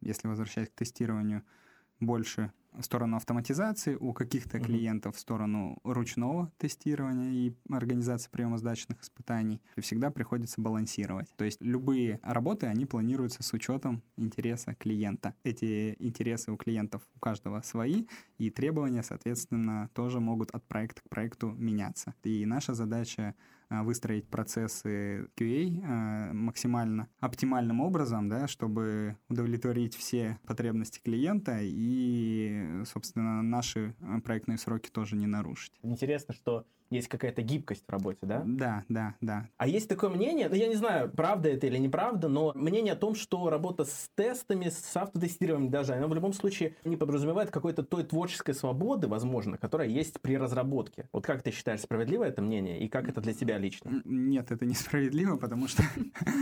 если 0.00 0.28
возвращаясь 0.28 0.68
к 0.68 0.74
тестированию, 0.74 1.42
больше 1.98 2.52
в 2.72 2.82
сторону 2.82 3.16
автоматизации, 3.16 3.96
у 3.96 4.12
каких-то 4.12 4.58
mm-hmm. 4.58 4.64
клиентов 4.64 5.16
в 5.16 5.18
сторону 5.18 5.78
ручного 5.84 6.52
тестирования 6.58 7.30
и 7.32 7.54
организации 7.70 8.30
приема 8.30 8.58
сдачных 8.58 9.02
испытаний. 9.02 9.60
Всегда 9.78 10.10
приходится 10.10 10.60
балансировать. 10.60 11.28
То 11.36 11.44
есть 11.44 11.60
любые 11.60 12.20
работы, 12.22 12.66
они 12.66 12.86
планируются 12.86 13.42
с 13.42 13.52
учетом 13.52 14.02
интереса 14.16 14.74
клиента. 14.74 15.34
Эти 15.44 15.96
интересы 15.98 16.52
у 16.52 16.56
клиентов 16.56 17.02
у 17.16 17.18
каждого 17.18 17.60
свои, 17.62 18.06
и 18.38 18.50
требования, 18.50 19.02
соответственно, 19.02 19.90
тоже 19.94 20.20
могут 20.20 20.50
от 20.52 20.66
проекта 20.66 21.02
к 21.02 21.08
проекту 21.08 21.50
меняться. 21.50 22.14
И 22.22 22.46
наша 22.46 22.74
задача 22.74 23.34
выстроить 23.70 24.28
процессы 24.28 25.28
QA 25.36 25.82
а, 25.84 26.32
максимально 26.32 27.08
оптимальным 27.20 27.80
образом, 27.80 28.28
да, 28.28 28.48
чтобы 28.48 29.16
удовлетворить 29.28 29.94
все 29.94 30.38
потребности 30.46 31.00
клиента 31.00 31.58
и, 31.60 32.82
собственно, 32.84 33.42
наши 33.42 33.94
а, 34.00 34.20
проектные 34.20 34.58
сроки 34.58 34.90
тоже 34.90 35.16
не 35.16 35.26
нарушить. 35.26 35.72
Интересно, 35.82 36.34
что 36.34 36.66
есть 36.90 37.08
какая-то 37.08 37.42
гибкость 37.42 37.84
в 37.86 37.90
работе, 37.90 38.18
да? 38.22 38.42
Да, 38.44 38.84
да, 38.88 39.14
да. 39.20 39.48
А 39.56 39.66
есть 39.66 39.88
такое 39.88 40.10
мнение, 40.10 40.48
ну 40.48 40.54
я 40.54 40.68
не 40.68 40.74
знаю, 40.74 41.10
правда 41.10 41.48
это 41.48 41.66
или 41.66 41.78
неправда, 41.78 42.28
но 42.28 42.52
мнение 42.54 42.94
о 42.94 42.96
том, 42.96 43.14
что 43.14 43.48
работа 43.48 43.84
с 43.84 44.10
тестами, 44.14 44.68
с 44.68 44.96
автотестированием 44.96 45.70
даже, 45.70 45.94
она 45.94 46.06
в 46.06 46.14
любом 46.14 46.32
случае 46.32 46.76
не 46.84 46.96
подразумевает 46.96 47.50
какой-то 47.50 47.82
той 47.82 48.04
творческой 48.04 48.54
свободы, 48.54 49.06
возможно, 49.06 49.56
которая 49.56 49.88
есть 49.88 50.20
при 50.20 50.36
разработке. 50.36 51.08
Вот 51.12 51.24
как 51.24 51.42
ты 51.42 51.50
считаешь, 51.50 51.80
справедливо 51.80 52.24
это 52.24 52.42
мнение 52.42 52.80
и 52.80 52.88
как 52.88 53.08
это 53.08 53.20
для 53.20 53.34
тебя 53.34 53.58
лично? 53.58 54.02
Нет, 54.04 54.50
это 54.50 54.66
несправедливо, 54.66 55.36
потому 55.36 55.68
что 55.68 55.82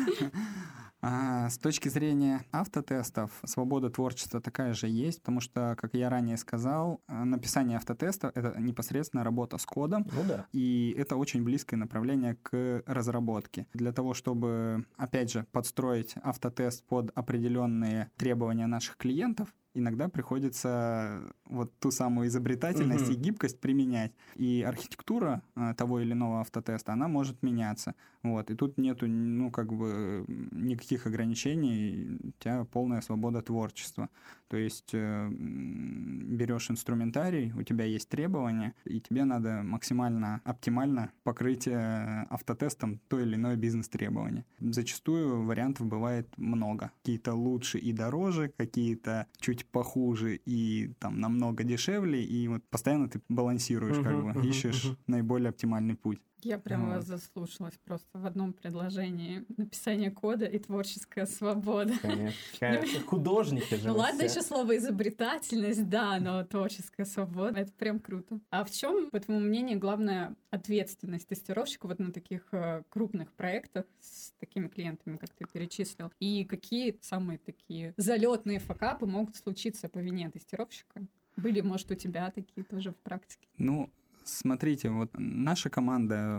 А 1.01 1.49
с 1.49 1.59
точки 1.59 1.89
зрения 1.89 2.45
автотестов, 2.51 3.31
свобода 3.45 3.89
творчества 3.89 4.41
такая 4.41 4.75
же 4.75 4.89
есть, 4.89 5.21
потому 5.21 5.41
что, 5.41 5.77
как 5.79 5.95
я 5.95 6.11
ранее 6.11 6.37
сказал, 6.37 7.01
э, 7.07 7.25
написание 7.25 7.77
автотеста— 7.77 8.33
это 8.35 8.61
непосредственно 8.61 9.23
работа 9.23 9.59
с 9.59 9.67
кодом, 9.67 10.07
ну 10.13 10.25
да. 10.27 10.47
и 10.53 10.95
это 10.99 11.17
очень 11.17 11.45
близкое 11.45 11.77
направление 11.77 12.37
к 12.43 12.83
разработке. 12.87 13.67
Для 13.75 13.93
того, 13.93 14.15
чтобы, 14.15 14.87
опять 14.97 15.31
же, 15.31 15.47
подстроить 15.53 16.15
автотест 16.23 16.85
под 16.87 17.13
определенные 17.15 18.11
требования 18.17 18.67
наших 18.67 18.97
клиентов, 18.97 19.55
иногда 19.79 20.09
приходится 20.09 21.23
вот 21.47 21.73
ту 21.79 21.91
самую 21.91 22.29
изобретательность 22.29 23.09
mm-hmm. 23.09 23.15
и 23.15 23.17
гибкость 23.21 23.61
применять. 23.61 24.13
И 24.35 24.63
архитектура 24.63 25.43
э, 25.57 25.75
того 25.77 26.01
или 26.01 26.13
иного 26.13 26.41
автотеста, 26.41 26.93
она 26.93 27.09
может 27.09 27.43
меняться. 27.43 27.95
Вот. 28.23 28.51
И 28.51 28.55
тут 28.55 28.79
нету, 28.79 29.07
ну, 29.07 29.51
как 29.51 29.73
бы, 29.73 30.25
никаких 30.51 31.07
ограничений, 31.07 32.19
у 32.23 32.43
тебя 32.43 32.65
полная 32.65 33.01
свобода 33.01 33.43
творчества. 33.43 34.09
То 34.49 34.57
есть 34.57 34.91
э, 34.93 35.29
берешь 35.31 36.71
инструментарий, 36.71 37.53
у 37.53 37.63
тебя 37.63 37.85
есть 37.85 38.09
требования, 38.09 38.75
и 38.85 39.01
тебе 39.01 39.25
надо 39.25 39.63
максимально 39.63 40.41
оптимально 40.45 41.11
покрыть 41.23 41.69
э, 41.69 42.27
автотестом 42.31 43.01
то 43.09 43.21
или 43.21 43.35
иное 43.35 43.57
бизнес-требование. 43.57 44.45
Зачастую 44.61 45.43
вариантов 45.43 45.87
бывает 45.87 46.27
много. 46.39 46.91
Какие-то 47.03 47.35
лучше 47.35 47.79
и 47.79 47.93
дороже, 47.93 48.53
какие-то 48.57 49.27
чуть 49.39 49.67
похуже 49.67 50.41
и 50.47 50.93
там 50.99 51.21
намного 51.21 51.65
дешевле, 51.65 52.25
и 52.25 52.49
вот 52.49 52.63
постоянно 52.71 53.09
ты 53.09 53.21
балансируешь, 53.29 53.97
uh-huh, 53.97 54.05
как 54.05 54.23
бы, 54.23 54.31
uh-huh, 54.31 54.49
ищешь 54.49 54.87
uh-huh. 54.87 54.97
наиболее 55.07 55.51
оптимальный 55.51 55.95
путь. 55.95 56.21
Я 56.43 56.59
прям 56.59 56.87
вот. 56.87 56.97
вас 56.97 57.07
заслушалась 57.07 57.79
просто 57.85 58.19
в 58.19 58.27
одном 58.27 58.53
предложении. 58.53 59.45
Написание 59.57 60.11
кода 60.11 60.45
и 60.45 60.59
творческая 60.59 61.27
свобода. 61.27 61.93
Конечно. 62.01 63.01
Художники 63.07 63.75
же. 63.75 63.89
Ну 63.89 63.97
ладно, 63.97 64.23
еще 64.23 64.43
слово 64.43 64.77
изобретательность, 64.77 65.89
да, 65.89 66.19
но 66.21 66.45
творческая 66.45 67.05
свобода. 67.05 67.61
Это 67.61 67.73
прям 67.73 67.99
круто. 67.99 68.41
А 68.51 68.65
в 68.65 68.71
чем, 68.71 69.11
по 69.11 69.21
твоему 69.21 69.45
мнению, 69.45 69.79
главная 69.79 70.37
ответственность 70.51 71.29
тестировщика 71.29 71.87
вот 71.87 71.99
на 71.99 72.13
таких 72.13 72.47
э, 72.53 72.83
крупных 72.89 73.33
проектах 73.33 73.85
с 74.01 74.33
такими 74.39 74.69
клиентами, 74.69 75.17
как 75.17 75.31
ты 75.31 75.45
перечислил? 75.53 76.13
И 76.21 76.45
какие 76.45 76.99
самые 77.03 77.39
такие 77.39 77.95
залетные 77.97 78.59
факапы 78.59 79.07
могут 79.07 79.37
случиться 79.37 79.89
по 79.89 79.99
вине 79.99 80.31
тестировщика? 80.31 81.03
Были, 81.37 81.61
может, 81.61 81.91
у 81.91 81.95
тебя 81.95 82.31
такие 82.33 82.65
тоже 82.65 82.91
в 82.91 82.97
практике? 82.97 83.49
Ну, 83.59 83.91
Смотрите, 84.29 84.91
вот 84.91 85.11
наша 85.17 85.71
команда, 85.71 86.39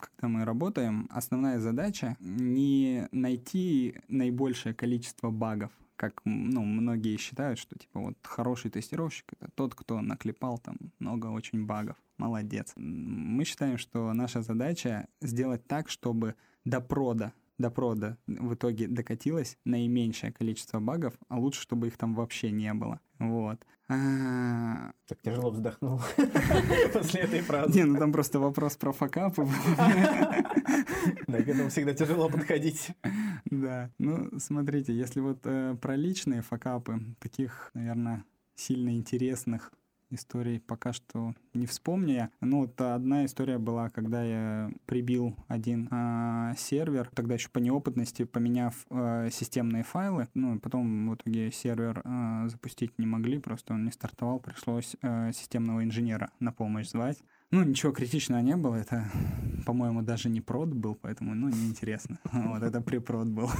когда 0.00 0.28
мы 0.28 0.44
работаем, 0.46 1.08
основная 1.10 1.58
задача 1.58 2.16
не 2.20 3.06
найти 3.12 3.96
наибольшее 4.08 4.74
количество 4.74 5.30
багов, 5.30 5.72
как 5.96 6.22
ну, 6.24 6.64
многие 6.64 7.18
считают, 7.18 7.58
что 7.58 7.78
типа 7.78 8.00
вот 8.00 8.16
хороший 8.22 8.70
тестировщик 8.70 9.26
это 9.38 9.50
тот, 9.54 9.74
кто 9.74 10.00
наклепал 10.00 10.58
там 10.58 10.76
много 10.98 11.26
очень 11.26 11.66
багов. 11.66 11.96
Молодец. 12.16 12.72
Мы 12.76 13.44
считаем, 13.44 13.76
что 13.76 14.10
наша 14.14 14.40
задача 14.40 15.06
сделать 15.20 15.66
так, 15.66 15.90
чтобы 15.90 16.34
до 16.64 16.80
прода 16.80 17.34
до 17.60 17.70
прода 17.70 18.16
в 18.26 18.54
итоге 18.54 18.88
докатилось 18.88 19.58
наименьшее 19.64 20.32
количество 20.32 20.80
багов, 20.80 21.14
а 21.28 21.38
лучше, 21.38 21.60
чтобы 21.60 21.88
их 21.88 21.96
там 21.96 22.14
вообще 22.14 22.50
не 22.50 22.72
было. 22.72 23.00
Вот. 23.18 23.64
А, 23.88 24.92
так 25.06 25.20
тяжело 25.20 25.50
вздохнул 25.50 26.00
после 26.92 27.22
этой 27.22 27.40
фразы. 27.40 27.76
Не, 27.76 27.84
ну 27.84 27.98
там 27.98 28.12
просто 28.12 28.38
вопрос 28.38 28.76
про 28.76 28.92
факапы. 28.92 29.46
Да, 31.26 31.42
к 31.42 31.48
этому 31.48 31.70
всегда 31.70 31.92
тяжело 31.92 32.28
подходить. 32.28 32.90
Да, 33.46 33.90
ну 33.98 34.30
смотрите, 34.38 34.96
если 34.96 35.20
вот 35.20 35.40
э, 35.44 35.76
про 35.80 35.96
личные 35.96 36.42
факапы, 36.42 37.00
таких, 37.18 37.70
наверное, 37.74 38.24
сильно 38.54 38.90
интересных 38.94 39.72
историй 40.10 40.60
пока 40.60 40.92
что 40.92 41.34
не 41.54 41.66
вспомню 41.66 42.14
я. 42.14 42.30
Ну, 42.40 42.60
вот 42.60 42.80
одна 42.80 43.24
история 43.24 43.58
была, 43.58 43.90
когда 43.90 44.22
я 44.22 44.70
прибил 44.86 45.36
один 45.48 45.88
э, 45.90 46.54
сервер, 46.56 47.10
тогда 47.14 47.34
еще 47.34 47.48
по 47.48 47.58
неопытности, 47.58 48.24
поменяв 48.24 48.74
э, 48.90 49.28
системные 49.32 49.82
файлы. 49.82 50.28
Ну, 50.34 50.58
потом 50.60 51.10
в 51.10 51.14
итоге 51.14 51.50
сервер 51.50 52.02
э, 52.04 52.48
запустить 52.48 52.98
не 52.98 53.06
могли, 53.06 53.38
просто 53.38 53.74
он 53.74 53.84
не 53.84 53.90
стартовал, 53.90 54.40
пришлось 54.40 54.96
э, 55.02 55.32
системного 55.32 55.84
инженера 55.84 56.30
на 56.40 56.52
помощь 56.52 56.88
звать. 56.88 57.18
Ну, 57.52 57.64
ничего 57.64 57.90
критичного 57.90 58.40
не 58.40 58.56
было, 58.56 58.76
это, 58.76 59.10
по-моему, 59.66 60.02
даже 60.02 60.28
не 60.28 60.40
прод 60.40 60.68
был, 60.68 60.94
поэтому, 60.94 61.34
ну, 61.34 61.48
неинтересно. 61.48 62.18
Вот, 62.32 62.62
это 62.62 62.80
препрод 62.80 63.28
был. 63.28 63.50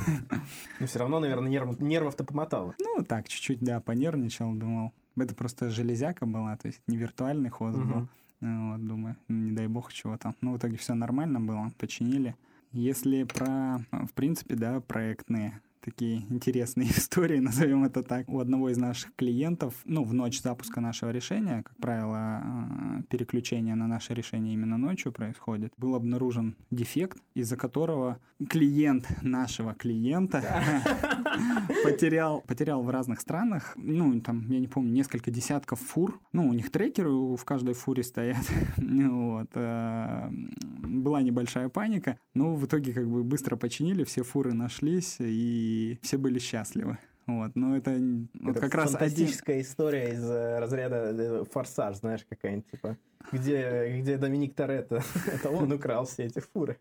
Но 0.79 0.87
все 0.87 0.99
равно, 1.01 1.19
наверное, 1.21 1.51
нерв, 1.51 1.81
нервов-то 1.81 2.25
помотало. 2.25 2.75
Ну, 2.79 3.05
так, 3.05 3.29
чуть-чуть, 3.29 3.61
да, 3.61 3.81
понервничал, 3.81 4.55
думал, 4.55 4.93
это 5.17 5.35
просто 5.35 5.71
железяка 5.71 6.27
была, 6.27 6.57
то 6.57 6.67
есть 6.67 6.81
не 6.87 6.97
виртуальный 6.97 7.51
хост 7.51 7.79
угу. 7.79 7.87
был. 7.87 8.09
Ну, 8.41 8.73
вот, 8.73 8.87
думаю, 8.87 9.17
не 9.29 9.53
дай 9.53 9.67
бог 9.67 9.93
чего 9.93 10.17
там. 10.17 10.35
Ну, 10.41 10.53
в 10.53 10.59
итоге 10.59 10.77
все 10.77 10.95
нормально 10.95 11.41
было, 11.41 11.71
починили. 11.79 12.35
Если 12.73 13.25
про, 13.25 13.81
в 13.91 14.13
принципе, 14.15 14.55
да, 14.55 14.81
проектные 14.81 15.61
такие 15.81 16.25
интересные 16.31 16.89
истории, 16.97 17.39
назовем 17.39 17.85
это 17.85 18.03
так. 18.03 18.29
У 18.29 18.39
одного 18.41 18.71
из 18.71 18.79
наших 18.79 19.15
клиентов, 19.17 19.75
ну, 19.85 20.05
в 20.05 20.15
ночь 20.15 20.41
запуска 20.41 20.81
нашего 20.81 21.11
решения, 21.11 21.63
как 21.63 21.77
правило, 21.77 22.17
а, 22.17 23.03
переключение 23.09 23.75
на 23.75 23.87
наше 23.87 24.15
решение 24.15 24.55
именно 24.55 24.79
ночью 24.79 25.13
происходит, 25.13 25.73
был 25.77 25.95
обнаружен 25.95 26.57
дефект, 26.71 27.19
из-за 27.35 27.57
которого 27.57 28.19
клиент 28.49 29.07
нашего 29.23 29.75
клиента 29.75 30.43
потерял, 31.85 32.41
потерял 32.41 32.83
в 32.83 32.91
разных 32.91 33.21
странах, 33.21 33.73
ну, 33.77 34.21
там, 34.21 34.51
я 34.51 34.59
не 34.59 34.69
помню, 34.69 34.93
несколько 34.93 35.31
десятков 35.31 35.81
фур. 35.81 36.21
Ну, 36.33 36.49
у 36.49 36.53
них 36.53 36.71
трекеры 36.71 37.11
в 37.11 37.45
каждой 37.45 37.75
фуре 37.75 38.03
стоят. 38.03 38.45
вот. 38.77 39.51
А, 39.55 40.31
была 40.79 41.23
небольшая 41.23 41.69
паника, 41.69 42.19
но 42.35 42.55
в 42.55 42.65
итоге 42.67 42.93
как 42.93 43.09
бы 43.09 43.23
быстро 43.23 43.57
починили, 43.57 44.05
все 44.05 44.23
фуры 44.23 44.53
нашлись, 44.53 45.17
и 45.21 45.70
все 46.03 46.19
были 46.19 46.39
счастливы. 46.39 46.99
Вот, 47.27 47.55
но 47.55 47.77
это, 47.77 47.93
это 47.93 48.03
вот 48.41 48.59
как 48.59 48.75
раз 48.75 48.91
фантастическая 48.93 49.57
один... 49.57 49.71
история 49.71 50.13
из 50.15 50.25
э, 50.25 50.59
разряда 50.59 51.15
э, 51.17 51.45
форсаж, 51.51 51.97
знаешь, 51.99 52.27
какая-нибудь 52.29 52.69
типа, 52.71 52.97
где 53.33 54.01
где 54.01 54.17
Доминик 54.17 54.55
Торетто, 54.55 55.03
это 55.27 55.51
он 55.51 55.73
украл 55.73 56.05
все 56.07 56.25
эти 56.25 56.41
фуры. 56.41 56.79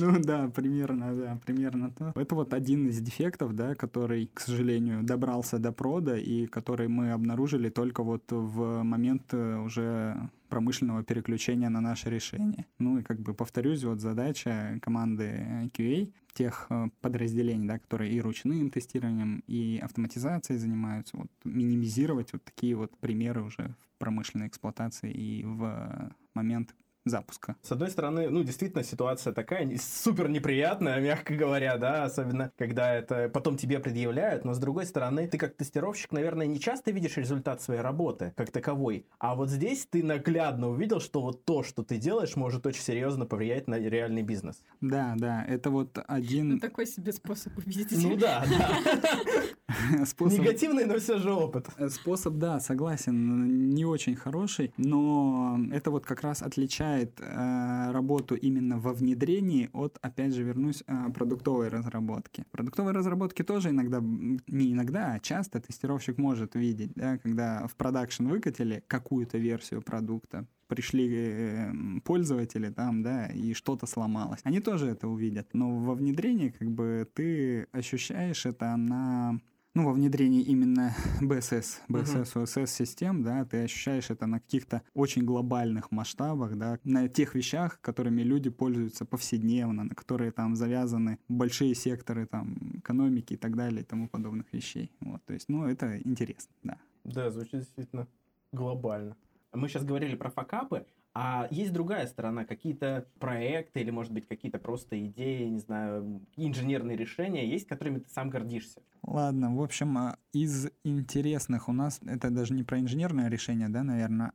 Ну 0.00 0.20
да, 0.20 0.48
примерно, 0.48 1.14
да, 1.14 1.38
примерно 1.44 1.90
то. 1.90 2.12
Это 2.14 2.34
вот 2.34 2.54
один 2.54 2.88
из 2.88 3.00
дефектов, 3.00 3.54
да, 3.54 3.74
который, 3.74 4.30
к 4.32 4.40
сожалению, 4.40 5.02
добрался 5.02 5.58
до 5.58 5.72
прода 5.72 6.16
и 6.16 6.46
который 6.46 6.88
мы 6.88 7.12
обнаружили 7.12 7.68
только 7.68 8.02
вот 8.02 8.24
в 8.30 8.82
момент 8.82 9.32
э, 9.32 9.58
уже 9.58 10.30
промышленного 10.48 11.02
переключения 11.02 11.70
на 11.70 11.80
наше 11.80 12.10
решение. 12.10 12.66
Ну 12.78 12.98
и 12.98 13.02
как 13.02 13.20
бы 13.20 13.32
повторюсь, 13.32 13.84
вот 13.84 14.00
задача 14.00 14.78
команды 14.82 15.70
QA, 15.74 16.12
тех 16.34 16.66
э, 16.70 16.88
подразделений, 17.00 17.66
да, 17.66 17.78
которые 17.78 18.12
и 18.12 18.20
ручным 18.20 18.70
тестированием, 18.70 19.42
и 19.46 19.80
автоматизацией 19.82 20.58
занимаются, 20.58 21.16
вот 21.16 21.28
минимизировать 21.44 22.32
вот 22.32 22.44
такие 22.44 22.74
вот 22.74 22.96
примеры 22.98 23.42
уже 23.42 23.74
в 23.78 23.91
промышленной 24.02 24.48
эксплуатации 24.48 25.12
и 25.12 25.44
в 25.44 26.12
момент 26.34 26.74
запуска. 27.04 27.56
С 27.62 27.72
одной 27.72 27.90
стороны, 27.90 28.28
ну, 28.30 28.42
действительно, 28.42 28.84
ситуация 28.84 29.32
такая 29.32 29.68
супер 29.78 30.28
неприятная, 30.28 31.00
мягко 31.00 31.34
говоря, 31.34 31.76
да, 31.76 32.04
особенно 32.04 32.52
когда 32.56 32.94
это 32.94 33.28
потом 33.28 33.56
тебе 33.56 33.78
предъявляют, 33.80 34.44
но 34.44 34.54
с 34.54 34.58
другой 34.58 34.86
стороны, 34.86 35.26
ты 35.26 35.38
как 35.38 35.56
тестировщик, 35.56 36.12
наверное, 36.12 36.46
не 36.46 36.60
часто 36.60 36.90
видишь 36.90 37.16
результат 37.16 37.60
своей 37.60 37.80
работы 37.80 38.32
как 38.36 38.50
таковой, 38.50 39.06
а 39.18 39.34
вот 39.34 39.50
здесь 39.50 39.86
ты 39.86 40.02
наглядно 40.02 40.68
увидел, 40.68 41.00
что 41.00 41.20
вот 41.20 41.44
то, 41.44 41.62
что 41.62 41.82
ты 41.82 41.98
делаешь, 41.98 42.36
может 42.36 42.66
очень 42.66 42.82
серьезно 42.82 43.26
повлиять 43.26 43.68
на 43.68 43.78
реальный 43.78 44.22
бизнес. 44.22 44.62
Да, 44.80 45.14
да, 45.16 45.44
это 45.44 45.70
вот 45.70 45.98
один... 46.06 46.50
Ну, 46.50 46.58
такой 46.58 46.86
себе 46.86 47.12
способ 47.12 47.56
увидеть. 47.58 48.02
Ну 48.02 48.16
да, 48.16 48.44
да. 48.48 50.06
Способ... 50.06 50.38
Негативный, 50.38 50.84
но 50.84 50.98
все 50.98 51.18
же 51.18 51.32
опыт. 51.32 51.66
Способ, 51.90 52.34
да, 52.34 52.60
согласен, 52.60 53.70
не 53.70 53.84
очень 53.84 54.14
хороший, 54.14 54.72
но 54.76 55.58
это 55.72 55.90
вот 55.90 56.04
как 56.04 56.22
раз 56.22 56.42
отличает 56.42 56.91
отличает 56.92 57.20
э, 57.20 57.92
работу 57.92 58.34
именно 58.34 58.78
во 58.78 58.92
внедрении 58.92 59.68
от, 59.72 59.98
опять 60.02 60.34
же, 60.34 60.42
вернусь, 60.42 60.82
э, 60.86 61.12
продуктовой 61.12 61.68
разработки. 61.68 62.44
Продуктовой 62.50 62.92
разработки 62.92 63.42
тоже 63.42 63.70
иногда, 63.70 64.00
не 64.00 64.72
иногда, 64.72 65.14
а 65.14 65.20
часто 65.20 65.60
тестировщик 65.60 66.18
может 66.18 66.54
видеть, 66.54 66.92
да, 66.94 67.18
когда 67.18 67.66
в 67.66 67.74
продакшн 67.74 68.26
выкатили 68.26 68.82
какую-то 68.86 69.38
версию 69.38 69.82
продукта, 69.82 70.46
пришли 70.68 71.08
э, 71.12 71.72
пользователи 72.04 72.70
там, 72.70 73.02
да, 73.02 73.26
и 73.26 73.54
что-то 73.54 73.86
сломалось. 73.86 74.40
Они 74.44 74.60
тоже 74.60 74.86
это 74.86 75.08
увидят. 75.08 75.48
Но 75.54 75.78
во 75.78 75.94
внедрении 75.94 76.50
как 76.50 76.70
бы 76.70 77.06
ты 77.14 77.66
ощущаешь 77.72 78.46
это 78.46 78.76
на 78.76 79.40
ну, 79.74 79.86
во 79.86 79.92
внедрении 79.92 80.42
именно 80.42 80.94
BSS, 81.20 81.80
BSS, 81.88 82.34
uh-huh. 82.34 82.44
OSS 82.44 82.66
систем, 82.66 83.22
да, 83.22 83.44
ты 83.44 83.64
ощущаешь 83.64 84.10
это 84.10 84.26
на 84.26 84.40
каких-то 84.40 84.82
очень 84.94 85.24
глобальных 85.24 85.90
масштабах, 85.90 86.56
да, 86.56 86.78
на 86.84 87.08
тех 87.08 87.34
вещах, 87.34 87.80
которыми 87.80 88.22
люди 88.22 88.50
пользуются 88.50 89.04
повседневно, 89.04 89.84
на 89.84 89.94
которые 89.94 90.30
там 90.30 90.56
завязаны 90.56 91.18
большие 91.28 91.74
секторы 91.74 92.26
там 92.26 92.56
экономики 92.78 93.34
и 93.34 93.36
так 93.36 93.56
далее 93.56 93.82
и 93.82 93.84
тому 93.84 94.08
подобных 94.08 94.52
вещей. 94.52 94.92
Вот, 95.00 95.24
то 95.24 95.32
есть, 95.32 95.48
ну, 95.48 95.66
это 95.66 95.98
интересно, 96.00 96.54
да. 96.62 96.78
Да, 97.04 97.30
звучит 97.30 97.60
действительно 97.60 98.06
глобально. 98.52 99.16
Мы 99.52 99.68
сейчас 99.68 99.84
говорили 99.84 100.16
про 100.16 100.30
факапы, 100.30 100.86
А 101.14 101.46
есть 101.50 101.72
другая 101.72 102.06
сторона, 102.06 102.44
какие-то 102.46 103.06
проекты 103.18 103.80
или, 103.80 103.90
может 103.90 104.12
быть, 104.12 104.26
какие-то 104.26 104.58
просто 104.58 105.04
идеи, 105.04 105.44
не 105.44 105.58
знаю, 105.58 106.22
инженерные 106.36 106.96
решения 106.96 107.46
есть, 107.46 107.66
которыми 107.66 107.98
ты 107.98 108.08
сам 108.08 108.30
гордишься? 108.30 108.80
Ладно, 109.02 109.54
в 109.54 109.62
общем, 109.62 109.98
а, 109.98 110.16
из 110.32 110.68
интересных 110.84 111.68
у 111.68 111.72
нас, 111.72 112.00
это 112.06 112.30
даже 112.30 112.54
не 112.54 112.62
про 112.62 112.80
инженерное 112.80 113.28
решение, 113.28 113.68
да, 113.68 113.82
наверное, 113.82 114.32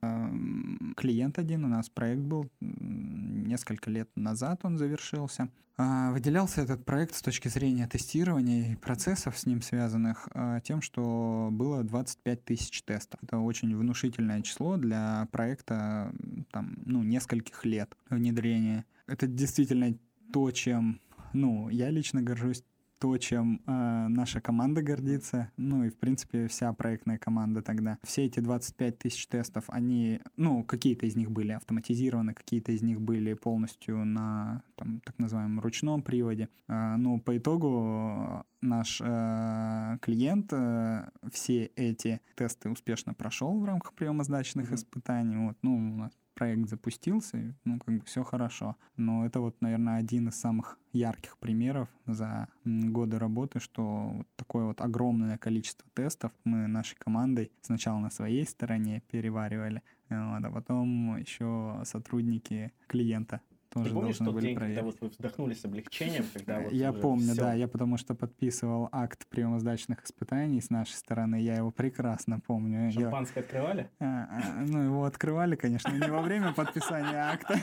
клиент 0.96 1.40
один 1.40 1.66
у 1.66 1.68
нас, 1.68 1.90
проект 1.90 2.22
был 2.22 2.48
несколько 2.60 3.90
лет 3.90 4.10
назад 4.16 4.60
он 4.64 4.78
завершился. 4.78 5.50
А, 5.80 6.12
выделялся 6.12 6.62
этот 6.62 6.84
проект 6.86 7.16
с 7.16 7.22
точки 7.22 7.50
зрения 7.50 7.88
тестирования 7.88 8.74
и 8.74 8.76
процессов 8.76 9.38
с 9.38 9.46
ним 9.46 9.62
связанных 9.62 10.28
тем, 10.64 10.82
что 10.82 11.50
было 11.52 11.84
25 11.84 12.44
тысяч 12.44 12.82
тестов. 12.82 13.20
Это 13.22 13.38
очень 13.38 13.76
внушительное 13.76 14.42
число 14.42 14.78
для 14.78 15.28
проекта 15.32 16.12
там, 16.52 16.78
ну, 16.86 17.04
нескольких 17.04 17.64
лет 17.64 17.96
внедрения. 18.10 18.86
Это 19.06 19.28
действительно 19.28 19.96
то, 20.34 20.50
чем 20.52 21.00
ну, 21.34 21.70
я 21.70 21.90
лично 21.90 22.22
горжусь 22.22 22.64
то, 23.00 23.18
чем 23.18 23.62
э, 23.66 24.08
наша 24.08 24.42
команда 24.42 24.82
гордится, 24.82 25.52
ну 25.58 25.84
и, 25.84 25.90
в 25.90 25.98
принципе, 25.98 26.48
вся 26.48 26.72
проектная 26.74 27.18
команда 27.18 27.62
тогда. 27.62 27.98
Все 28.04 28.26
эти 28.26 28.40
25 28.40 28.98
тысяч 28.98 29.28
тестов, 29.28 29.66
они, 29.68 30.22
ну, 30.36 30.64
какие-то 30.64 31.06
из 31.06 31.16
них 31.16 31.32
были 31.32 31.52
автоматизированы, 31.52 32.34
какие-то 32.34 32.72
из 32.72 32.82
них 32.82 33.00
были 33.02 33.34
полностью 33.34 34.04
на, 34.06 34.64
там, 34.76 35.02
так 35.02 35.18
называемом 35.20 35.60
ручном 35.60 36.02
приводе. 36.02 36.50
Э, 36.68 36.96
но 36.98 37.20
по 37.20 37.38
итогу 37.38 38.44
наш 38.62 39.00
э, 39.02 39.98
клиент 40.02 40.52
э, 40.52 41.10
все 41.32 41.66
эти 41.76 42.22
тесты 42.36 42.70
успешно 42.70 43.14
прошел 43.14 43.60
в 43.60 43.66
рамках 43.66 43.94
приемо-сдачных 43.94 44.72
mm-hmm. 44.72 44.76
испытаний. 44.76 45.38
Вот, 45.38 45.58
ну, 45.62 45.76
у 45.76 45.98
нас 45.98 46.12
проект 46.38 46.70
запустился, 46.70 47.56
ну, 47.66 47.80
как 47.80 47.98
бы 47.98 48.06
все 48.06 48.24
хорошо. 48.24 48.76
Но 48.96 49.26
это 49.26 49.40
вот, 49.40 49.56
наверное, 49.60 49.98
один 49.98 50.30
из 50.30 50.36
самых 50.36 50.78
ярких 50.94 51.38
примеров 51.38 51.90
за 52.06 52.48
годы 52.64 53.18
работы, 53.18 53.60
что 53.60 54.12
вот 54.18 54.28
такое 54.36 54.66
вот 54.66 54.82
огромное 54.82 55.38
количество 55.38 55.90
тестов 55.94 56.32
мы 56.44 56.68
нашей 56.68 56.96
командой 56.96 57.52
сначала 57.62 58.00
на 58.00 58.12
своей 58.12 58.46
стороне 58.46 59.02
переваривали, 59.12 59.82
вот, 60.10 60.46
а 60.46 60.52
потом 60.52 61.18
еще 61.18 61.82
сотрудники 61.84 62.72
клиента 62.88 63.42
тоже 63.70 63.90
Ты 63.90 63.96
помнишь 63.96 64.18
тот 64.18 64.40
день, 64.40 64.56
проверить. 64.56 64.78
когда 64.78 64.82
вот 64.84 64.98
вы 65.02 65.10
вздохнули 65.10 65.54
с 65.54 65.66
облегчением, 65.66 66.26
когда 66.34 66.60
вот 66.60 66.72
Я 66.72 66.94
помню, 66.94 67.34
все... 67.34 67.42
да, 67.42 67.54
я 67.54 67.68
потому 67.68 67.98
что 67.98 68.16
подписывал 68.16 68.90
акт 68.92 69.28
приемо-сдачных 69.28 70.04
испытаний 70.04 70.62
с 70.62 70.70
нашей 70.70 70.94
стороны, 70.94 71.42
я 71.42 71.56
его 71.56 71.72
прекрасно 71.72 72.40
помню. 72.40 72.92
Шампанское 72.92 73.42
я... 73.42 73.46
открывали? 73.46 73.90
А, 74.00 74.06
а, 74.06 74.66
ну, 74.66 74.84
его 74.84 75.04
открывали, 75.06 75.56
конечно, 75.56 75.92
не 75.92 76.10
во 76.10 76.22
время 76.22 76.54
подписания 76.54 77.32
акта. 77.32 77.56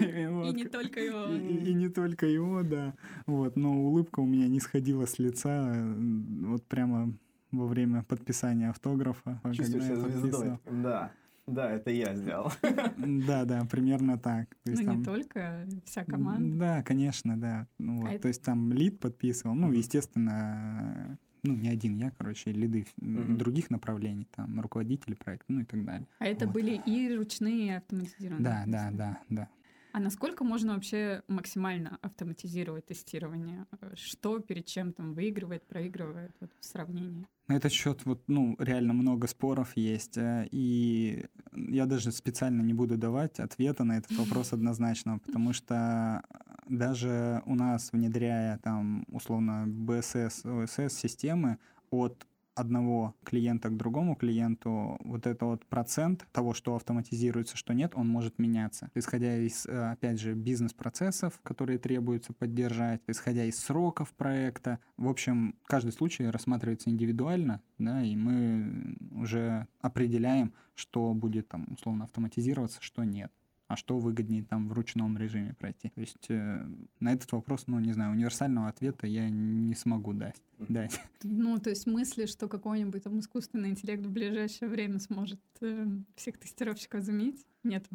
И 0.00 0.54
не 0.54 0.64
только 0.64 1.00
его. 1.00 1.26
И 1.32 1.74
не 1.74 1.88
только 1.88 2.26
его, 2.26 2.62
да. 2.62 2.94
Вот, 3.26 3.56
но 3.56 3.72
улыбка 3.72 4.20
у 4.20 4.26
меня 4.26 4.48
не 4.48 4.60
сходила 4.60 5.06
с 5.06 5.18
лица, 5.18 5.74
вот 5.74 6.64
прямо 6.66 7.12
во 7.50 7.66
время 7.66 8.02
подписания 8.02 8.70
автографа. 8.70 9.40
Чувствуешь 9.52 9.84
себя 9.84 9.96
звездой. 9.96 10.58
Да. 10.70 11.12
Да, 11.46 11.70
это 11.70 11.90
я 11.90 12.14
сделал. 12.14 12.52
Да, 13.26 13.44
да, 13.44 13.64
примерно 13.64 14.18
так. 14.18 14.48
То 14.64 14.72
ну, 14.72 14.94
не 14.94 15.04
только, 15.04 15.66
вся 15.84 16.04
команда. 16.04 16.58
Да, 16.58 16.82
конечно, 16.82 17.40
да. 17.40 17.66
Ну, 17.78 18.02
вот. 18.02 18.14
а 18.14 18.18
То 18.18 18.28
есть 18.28 18.42
там 18.42 18.72
лид 18.72 19.00
подписывал, 19.00 19.54
ну, 19.54 19.72
естественно, 19.72 21.18
ну, 21.42 21.54
не 21.54 21.68
один 21.68 21.96
я, 21.96 22.10
короче, 22.10 22.52
лиды 22.52 22.86
mm-hmm. 23.00 23.36
других 23.36 23.70
направлений, 23.70 24.28
там, 24.34 24.60
руководители 24.60 25.14
проекта, 25.14 25.52
ну 25.52 25.60
и 25.60 25.64
так 25.64 25.84
далее. 25.84 26.06
А 26.18 26.26
это 26.26 26.46
вот. 26.46 26.54
были 26.54 26.80
и 26.86 27.14
ручные, 27.14 27.66
и 27.66 27.70
автоматизированные? 27.70 28.44
Да, 28.44 28.64
да, 28.66 28.90
да, 28.92 29.18
да. 29.28 29.48
А 29.92 30.00
насколько 30.00 30.42
можно 30.42 30.74
вообще 30.74 31.22
максимально 31.28 31.98
автоматизировать 32.00 32.86
тестирование? 32.86 33.66
Что 33.94 34.38
перед 34.38 34.64
чем 34.64 34.92
там 34.92 35.12
выигрывает, 35.12 35.66
проигрывает 35.66 36.32
вот, 36.40 36.50
в 36.58 36.64
сравнении? 36.64 37.26
На 37.48 37.56
этот 37.56 37.72
счет 37.72 38.04
вот, 38.06 38.22
ну, 38.26 38.56
реально 38.58 38.94
много 38.94 39.26
споров 39.26 39.76
есть, 39.76 40.16
э, 40.16 40.48
и 40.50 41.26
я 41.52 41.84
даже 41.86 42.10
специально 42.12 42.62
не 42.62 42.72
буду 42.72 42.96
давать 42.96 43.38
ответа 43.40 43.84
на 43.84 43.98
этот 43.98 44.12
вопрос 44.16 44.54
однозначно, 44.54 45.18
потому 45.18 45.52
что 45.52 46.22
даже 46.68 47.42
у 47.44 47.54
нас, 47.54 47.92
внедряя 47.92 48.58
там, 48.58 49.04
условно, 49.08 49.66
BSS, 49.66 50.44
OSS 50.44 50.90
системы 50.90 51.58
от 51.90 52.26
одного 52.54 53.14
клиента 53.24 53.68
к 53.68 53.76
другому 53.76 54.14
клиенту, 54.14 54.98
вот 55.04 55.26
это 55.26 55.46
вот 55.46 55.66
процент 55.66 56.26
того, 56.32 56.54
что 56.54 56.74
автоматизируется, 56.76 57.56
что 57.56 57.72
нет, 57.72 57.92
он 57.94 58.08
может 58.08 58.38
меняться. 58.38 58.90
Исходя 58.94 59.36
из, 59.38 59.66
э, 59.66 59.92
опять 59.92 60.20
же, 60.20 60.34
бизнес-процессов, 60.34 61.38
которые 61.42 61.78
требуется 61.78 62.32
поддержать, 62.32 63.00
исходя 63.06 63.44
из 63.44 63.58
сроков 63.58 64.12
проекта. 64.12 64.78
В 64.96 65.08
общем, 65.08 65.56
каждый 65.64 65.92
случай 65.92 66.26
рассматривается 66.26 66.90
индивидуально, 66.90 67.62
да, 67.78 68.02
и 68.02 68.16
мы 68.16 68.96
уже 69.12 69.66
определяем, 69.80 70.52
что 70.74 71.14
будет 71.14 71.48
там 71.48 71.66
условно 71.70 72.04
автоматизироваться, 72.04 72.78
что 72.80 73.04
нет 73.04 73.32
а 73.72 73.76
что 73.76 73.98
выгоднее 73.98 74.44
там 74.44 74.68
в 74.68 74.72
ручном 74.74 75.16
режиме 75.16 75.54
пройти. 75.54 75.88
То 75.88 76.02
есть 76.02 76.26
э, 76.28 76.66
на 77.00 77.14
этот 77.14 77.32
вопрос, 77.32 77.64
ну, 77.68 77.80
не 77.80 77.94
знаю, 77.94 78.12
универсального 78.12 78.68
ответа 78.68 79.06
я 79.06 79.30
не 79.30 79.74
смогу 79.74 80.12
дать. 80.12 80.36
дать. 80.58 81.00
Ну, 81.22 81.58
то 81.58 81.70
есть 81.70 81.86
мысли, 81.86 82.26
что 82.26 82.48
какой-нибудь 82.48 83.02
там 83.02 83.18
искусственный 83.18 83.70
интеллект 83.70 84.04
в 84.04 84.10
ближайшее 84.10 84.68
время 84.68 84.98
сможет 84.98 85.40
э, 85.62 85.86
всех 86.16 86.36
тестировщиков 86.36 87.02
заменить, 87.02 87.46
нет. 87.64 87.86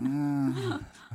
А, 0.00 0.52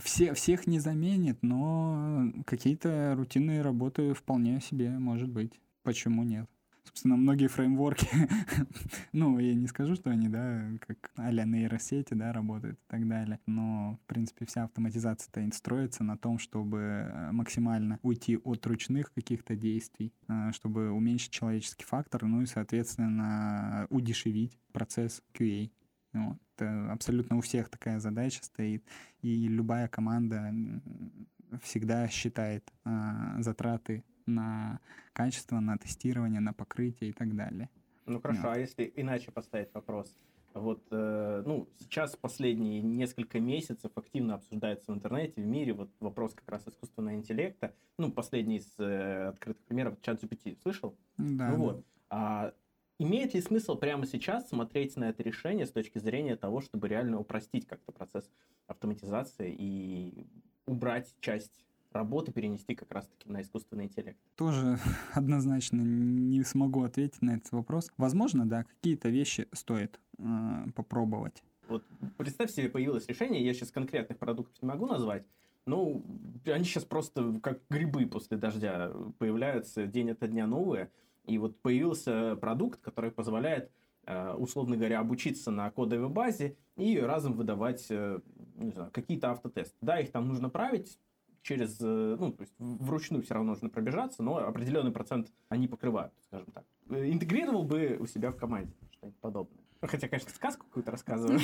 все, 0.03 0.33
всех 0.33 0.67
не 0.67 0.79
заменит, 0.79 1.41
но 1.41 2.33
какие-то 2.45 3.13
рутинные 3.15 3.61
работы 3.61 4.13
вполне 4.13 4.59
себе 4.59 4.89
может 4.89 5.29
быть. 5.29 5.61
Почему 5.83 6.23
нет? 6.23 6.49
Собственно, 6.85 7.15
многие 7.15 7.47
фреймворки, 7.47 8.07
ну, 9.11 9.39
я 9.39 9.53
не 9.53 9.67
скажу, 9.67 9.95
что 9.95 10.09
они, 10.09 10.29
да, 10.29 10.63
как 10.79 11.11
а-ля 11.15 11.43
нейросети, 11.43 12.13
да, 12.13 12.31
работают 12.31 12.77
и 12.79 12.87
так 12.87 13.07
далее, 13.07 13.39
но, 13.45 13.99
в 14.03 14.07
принципе, 14.07 14.45
вся 14.45 14.63
автоматизация-то 14.63 15.45
строится 15.55 16.03
на 16.03 16.17
том, 16.17 16.39
чтобы 16.39 16.77
э, 16.79 17.31
максимально 17.31 17.99
уйти 18.03 18.37
от 18.37 18.65
ручных 18.65 19.11
каких-то 19.13 19.55
действий, 19.55 20.13
э, 20.27 20.51
чтобы 20.53 20.91
уменьшить 20.91 21.31
человеческий 21.31 21.85
фактор, 21.85 22.25
ну 22.25 22.41
и, 22.41 22.45
соответственно, 22.45 23.87
удешевить 23.89 24.57
процесс 24.71 25.21
QA. 25.33 25.69
Вот. 26.13 26.37
Это 26.57 26.91
абсолютно 26.91 27.37
у 27.37 27.41
всех 27.41 27.69
такая 27.69 27.99
задача 27.99 28.43
стоит, 28.43 28.83
и 29.21 29.47
любая 29.47 29.89
команда 29.89 30.53
всегда 31.63 32.07
считает 32.07 32.71
а, 32.83 33.41
затраты 33.41 34.03
на 34.25 34.79
качество, 35.13 35.59
на 35.59 35.77
тестирование, 35.77 36.41
на 36.41 36.53
покрытие 36.53 37.11
и 37.11 37.13
так 37.13 37.35
далее. 37.35 37.69
Ну 38.05 38.19
хорошо, 38.19 38.47
yeah. 38.47 38.53
а 38.53 38.59
если 38.59 38.91
иначе 38.95 39.31
поставить 39.31 39.73
вопрос? 39.73 40.15
Вот, 40.55 40.81
э, 40.89 41.43
ну, 41.45 41.67
сейчас 41.79 42.15
последние 42.15 42.81
несколько 42.81 43.41
месяцев 43.41 43.91
активно 43.95 44.35
обсуждается 44.35 44.93
в 44.93 44.95
интернете, 44.95 45.41
в 45.41 45.45
мире, 45.45 45.73
вот 45.73 45.89
вопрос 45.99 46.33
как 46.33 46.49
раз 46.49 46.65
искусственного 46.65 47.15
интеллекта. 47.15 47.75
Ну, 47.97 48.09
последний 48.09 48.57
из 48.57 48.79
э, 48.79 49.27
открытых 49.27 49.61
примеров, 49.65 50.01
чат 50.01 50.23
GPT, 50.23 50.57
слышал? 50.61 50.95
Да. 51.17 51.49
Ну 51.49 51.57
вот. 51.57 51.85
А, 52.09 52.53
имеет 52.99 53.33
ли 53.33 53.41
смысл 53.41 53.75
прямо 53.75 54.05
сейчас 54.05 54.47
смотреть 54.47 54.95
на 54.95 55.09
это 55.09 55.23
решение 55.23 55.65
с 55.65 55.71
точки 55.71 55.97
зрения 55.97 56.37
того, 56.37 56.61
чтобы 56.61 56.87
реально 56.87 57.19
упростить 57.19 57.67
как-то 57.67 57.91
процесс 57.91 58.31
автоматизации 58.67 59.53
и 59.53 60.25
убрать 60.65 61.13
часть 61.19 61.65
работы 61.91 62.31
перенести 62.31 62.75
как 62.75 62.91
раз-таки 62.91 63.29
на 63.29 63.41
искусственный 63.41 63.85
интеллект? 63.85 64.17
Тоже 64.35 64.77
однозначно 65.13 65.81
не 65.81 66.43
смогу 66.43 66.83
ответить 66.83 67.21
на 67.21 67.35
этот 67.35 67.51
вопрос. 67.51 67.91
Возможно, 67.97 68.47
да, 68.47 68.63
какие-то 68.63 69.09
вещи 69.09 69.47
стоит 69.53 69.99
э, 70.17 70.23
попробовать. 70.75 71.43
Вот 71.67 71.83
представь 72.17 72.51
себе, 72.51 72.69
появилось 72.69 73.07
решение, 73.07 73.43
я 73.43 73.53
сейчас 73.53 73.71
конкретных 73.71 74.19
продуктов 74.19 74.61
не 74.61 74.67
могу 74.67 74.85
назвать, 74.85 75.25
ну, 75.65 76.03
они 76.45 76.63
сейчас 76.63 76.85
просто 76.85 77.39
как 77.41 77.59
грибы 77.69 78.05
после 78.05 78.37
дождя 78.37 78.91
появляются 79.17 79.87
день 79.87 80.11
ото 80.11 80.27
дня 80.27 80.45
новые. 80.45 80.91
И 81.25 81.39
вот 81.39 81.59
появился 81.59 82.35
продукт, 82.35 82.79
который 82.81 83.09
позволяет, 83.09 83.71
э, 84.05 84.33
условно 84.33 84.77
говоря, 84.77 84.99
обучиться 84.99 85.49
на 85.49 85.71
кодовой 85.71 86.09
базе 86.09 86.55
и 86.77 86.99
разом 86.99 87.33
выдавать 87.33 87.87
э, 88.57 88.89
какие-то 88.91 89.31
автотесты. 89.31 89.77
Да, 89.81 89.99
их 89.99 90.11
там 90.11 90.27
нужно 90.27 90.49
править, 90.49 90.99
через, 91.45 91.79
э, 91.79 92.17
ну, 92.19 92.31
то 92.31 92.41
есть 92.41 92.53
вручную 92.57 93.23
все 93.23 93.35
равно 93.35 93.51
нужно 93.53 93.69
пробежаться, 93.69 94.23
но 94.23 94.37
определенный 94.37 94.91
процент 94.91 95.31
они 95.47 95.67
покрывают, 95.67 96.13
скажем 96.27 96.47
так. 96.51 96.65
Э, 96.89 97.09
интегрировал 97.09 97.63
бы 97.63 97.97
у 97.99 98.07
себя 98.07 98.31
в 98.31 98.35
команде 98.35 98.73
что-нибудь 98.91 99.19
подобное. 99.19 99.64
Хотя, 99.87 100.07
конечно, 100.07 100.31
сказку 100.31 100.65
какую-то 100.65 100.91
рассказываю. 100.95 101.39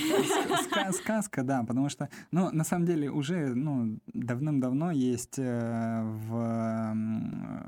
Сказка, 0.93 1.43
да, 1.43 1.63
потому 1.63 1.89
что, 1.89 2.09
ну, 2.31 2.49
на 2.51 2.63
самом 2.63 2.85
деле, 2.85 3.09
уже, 3.09 3.53
ну, 3.53 3.99
давным-давно 4.07 4.91
есть 4.91 5.37
э, 5.37 6.01
в, 6.03 6.93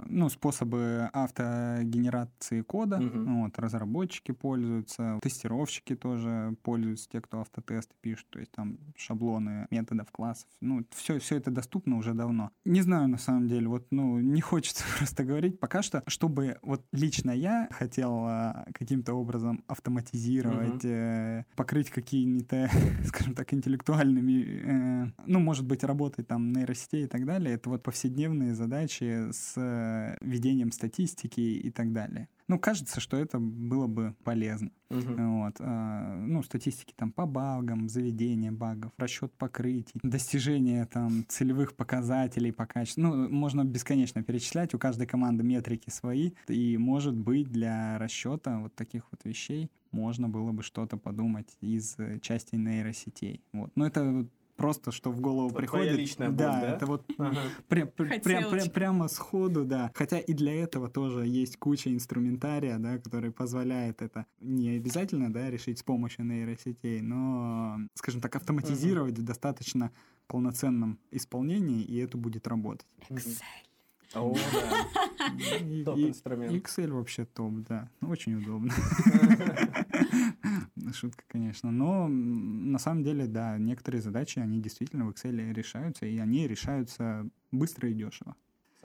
ну, 0.08 0.30
способы 0.30 1.10
автогенерации 1.14 2.62
кода, 2.62 3.00
вот, 3.00 3.58
разработчики 3.60 4.32
пользуются, 4.32 5.20
тестировщики 5.22 5.96
тоже 5.96 6.56
пользуются, 6.64 7.10
те, 7.10 7.22
кто 7.22 7.42
автотесты 7.42 7.94
пишут, 8.02 8.28
то 8.30 8.40
есть 8.40 8.52
там 8.52 8.78
шаблоны 8.96 9.68
методов, 9.70 10.12
классов, 10.12 10.48
ну, 10.62 10.86
все, 10.92 11.20
все 11.20 11.38
это 11.38 11.52
доступно 11.52 11.98
уже 11.98 12.14
давно. 12.14 12.52
Не 12.66 12.82
знаю, 12.82 13.08
на 13.08 13.18
самом 13.18 13.48
деле, 13.48 13.68
вот, 13.68 13.88
ну, 13.92 14.20
не 14.20 14.42
хочется 14.42 14.84
просто 14.98 15.24
говорить, 15.24 15.60
пока 15.60 15.82
что, 15.82 16.04
чтобы 16.08 16.58
вот 16.62 16.86
лично 16.92 17.32
я 17.32 17.68
хотел 17.72 18.26
а, 18.26 18.66
каким-то 18.74 19.14
образом 19.14 19.64
автоматизировать, 19.68 20.63
э, 20.84 21.44
покрыть 21.56 21.90
какими-то, 21.90 22.70
скажем 23.06 23.36
так, 23.36 23.54
интеллектуальными, 23.54 24.44
э, 24.44 25.12
ну, 25.26 25.40
может 25.40 25.66
быть, 25.66 25.84
работой 25.84 26.24
там 26.24 26.52
нейросетей 26.52 27.06
и 27.06 27.08
так 27.08 27.26
далее, 27.26 27.56
это 27.56 27.70
вот 27.70 27.84
повседневные 27.84 28.54
задачи 28.54 29.32
с 29.32 29.54
э, 29.58 30.18
ведением 30.22 30.72
статистики 30.72 31.42
и 31.42 31.70
так 31.70 31.92
далее. 31.92 32.28
Ну, 32.48 32.60
кажется, 32.60 33.00
что 33.00 33.18
это 33.18 33.40
было 33.40 33.88
бы 33.88 34.16
полезно. 34.24 34.72
Uh-huh. 34.90 35.44
Вот. 35.44 35.56
А, 35.60 36.18
ну, 36.18 36.44
статистики 36.44 36.94
там 36.96 37.12
по 37.12 37.26
багам, 37.26 37.90
заведение 37.90 38.52
багов, 38.52 38.92
расчет 38.98 39.34
покрытий, 39.34 40.00
достижение 40.04 40.86
там 40.86 41.26
целевых 41.28 41.76
показателей 41.76 42.52
по 42.52 42.66
качеству. 42.66 43.02
Ну, 43.02 43.30
можно 43.30 43.64
бесконечно 43.64 44.24
перечислять, 44.24 44.74
у 44.74 44.80
каждой 44.80 45.08
команды 45.08 45.44
метрики 45.44 45.90
свои, 45.90 46.32
и, 46.48 46.78
может 46.78 47.16
быть, 47.16 47.50
для 47.50 47.98
расчета 47.98 48.60
вот 48.60 48.76
таких 48.76 49.04
вот 49.12 49.24
вещей 49.24 49.72
можно 49.94 50.28
было 50.28 50.52
бы 50.52 50.64
что-то 50.64 50.98
подумать 50.98 51.56
из 51.62 51.96
части 52.22 52.56
нейросетей. 52.56 53.42
Вот. 53.54 53.72
Но 53.76 53.88
это 53.88 54.28
просто 54.56 54.92
что 54.92 55.12
в 55.12 55.20
голову 55.20 55.50
вот 55.50 55.58
приходит. 55.58 55.98
личная 55.98 56.30
боль, 56.30 56.38
да, 56.38 56.62
да, 56.62 56.76
это 56.76 56.86
вот 56.86 57.06
ага. 57.18 57.42
прям, 57.68 57.88
прям, 57.90 58.22
прям, 58.22 58.70
прямо 58.70 59.08
сходу, 59.08 59.66
да. 59.66 59.92
Хотя 59.94 60.20
и 60.20 60.34
для 60.34 60.54
этого 60.54 60.90
тоже 60.90 61.26
есть 61.26 61.58
куча 61.58 61.94
инструментария, 61.94 62.78
да, 62.78 62.98
который 62.98 63.32
позволяет 63.32 64.02
это 64.02 64.26
не 64.40 64.72
обязательно, 64.72 65.32
да, 65.32 65.50
решить 65.50 65.80
с 65.80 65.84
помощью 65.84 66.26
нейросетей, 66.26 67.02
но, 67.02 67.78
скажем 67.96 68.22
так, 68.22 68.36
автоматизировать 68.36 69.14
ага. 69.14 69.22
в 69.22 69.26
достаточно 69.26 69.92
полноценном 70.28 71.00
исполнении, 71.12 71.84
и 71.84 71.98
это 71.98 72.18
будет 72.18 72.48
работать. 72.48 72.88
Excel. 73.10 73.42
О, 74.16 74.36
да. 74.36 75.86
Топ 75.86 75.98
инструмент. 75.98 76.54
Excel 76.54 76.92
вообще 76.92 77.26
топ, 77.26 77.54
да. 77.68 77.90
Очень 78.02 78.36
удобно. 78.36 78.72
Шутка, 80.94 81.24
конечно. 81.28 81.72
Но 81.72 82.08
на 82.08 82.78
самом 82.80 83.04
деле, 83.04 83.28
да, 83.28 83.58
некоторые 83.58 84.02
задачи, 84.02 84.40
они 84.40 84.62
действительно 84.62 85.06
в 85.06 85.12
Excel 85.12 85.54
решаются, 85.54 86.06
и 86.06 86.18
они 86.18 86.48
решаются 86.48 87.28
быстро 87.52 87.90
и 87.90 87.94
дешево. 87.94 88.36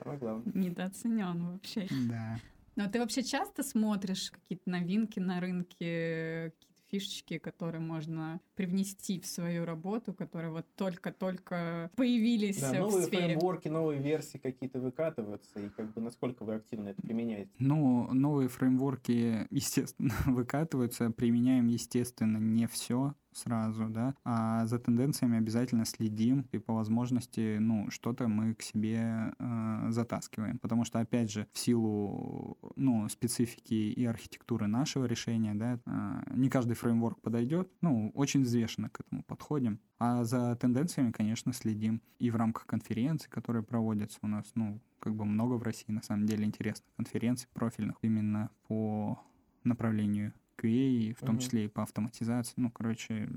Самое 0.01 0.19
главное. 0.19 0.53
Недооценен 0.53 1.45
вообще. 1.45 1.87
Да. 2.09 2.39
Но 2.75 2.89
ты 2.89 2.99
вообще 2.99 3.23
часто 3.23 3.63
смотришь 3.63 4.31
какие-то 4.31 4.69
новинки 4.69 5.19
на 5.19 5.41
рынке, 5.41 6.53
фишечки, 6.89 7.37
которые 7.37 7.81
можно 7.81 8.39
привнести 8.55 9.19
в 9.19 9.25
свою 9.25 9.65
работу, 9.65 10.13
которые 10.13 10.51
вот 10.51 10.65
только-только 10.75 11.91
появились 11.95 12.59
да, 12.59 12.71
в 12.71 12.79
новые 12.79 13.05
сфере. 13.05 13.25
фреймворки, 13.25 13.67
новые 13.67 14.01
версии 14.01 14.37
какие-то 14.37 14.79
выкатываются, 14.79 15.59
и 15.59 15.69
как 15.69 15.93
бы 15.93 16.01
насколько 16.01 16.43
вы 16.43 16.55
активно 16.55 16.89
это 16.89 17.01
применяете? 17.01 17.51
Ну, 17.59 18.11
новые 18.13 18.49
фреймворки, 18.49 19.47
естественно, 19.51 20.13
выкатываются, 20.25 21.11
применяем, 21.11 21.67
естественно, 21.67 22.37
не 22.37 22.67
все, 22.67 23.13
сразу, 23.39 23.87
да, 23.89 24.15
а 24.23 24.65
за 24.65 24.79
тенденциями 24.79 25.37
обязательно 25.37 25.85
следим 25.85 26.45
и 26.51 26.57
по 26.57 26.73
возможности, 26.73 27.57
ну, 27.59 27.89
что-то 27.89 28.27
мы 28.27 28.55
к 28.55 28.61
себе 28.61 29.33
э, 29.37 29.87
затаскиваем, 29.89 30.59
потому 30.59 30.85
что, 30.85 30.99
опять 30.99 31.31
же, 31.31 31.47
в 31.53 31.59
силу, 31.59 32.57
ну, 32.75 33.07
специфики 33.09 33.73
и 33.73 34.05
архитектуры 34.05 34.67
нашего 34.67 35.05
решения, 35.05 35.53
да, 35.53 35.79
э, 35.85 36.33
не 36.35 36.49
каждый 36.49 36.73
фреймворк 36.73 37.19
подойдет, 37.21 37.71
ну, 37.81 38.11
очень 38.13 38.41
взвешенно 38.41 38.89
к 38.89 39.01
этому 39.01 39.23
подходим, 39.23 39.79
а 39.97 40.23
за 40.23 40.55
тенденциями, 40.55 41.11
конечно, 41.11 41.53
следим. 41.53 42.01
И 42.19 42.29
в 42.31 42.35
рамках 42.35 42.65
конференций, 42.65 43.29
которые 43.29 43.63
проводятся 43.63 44.19
у 44.21 44.27
нас, 44.27 44.51
ну, 44.55 44.79
как 44.99 45.15
бы 45.15 45.25
много 45.25 45.55
в 45.55 45.63
России, 45.63 45.91
на 45.91 46.01
самом 46.01 46.25
деле, 46.25 46.45
интересных 46.45 46.93
конференций 46.95 47.47
профильных 47.53 47.97
именно 48.01 48.49
по 48.67 49.19
направлению 49.63 50.33
QA, 50.61 51.15
в 51.15 51.25
том 51.25 51.39
числе 51.39 51.65
и 51.65 51.67
по 51.67 51.83
автоматизации. 51.83 52.53
Ну, 52.57 52.71
короче, 52.71 53.29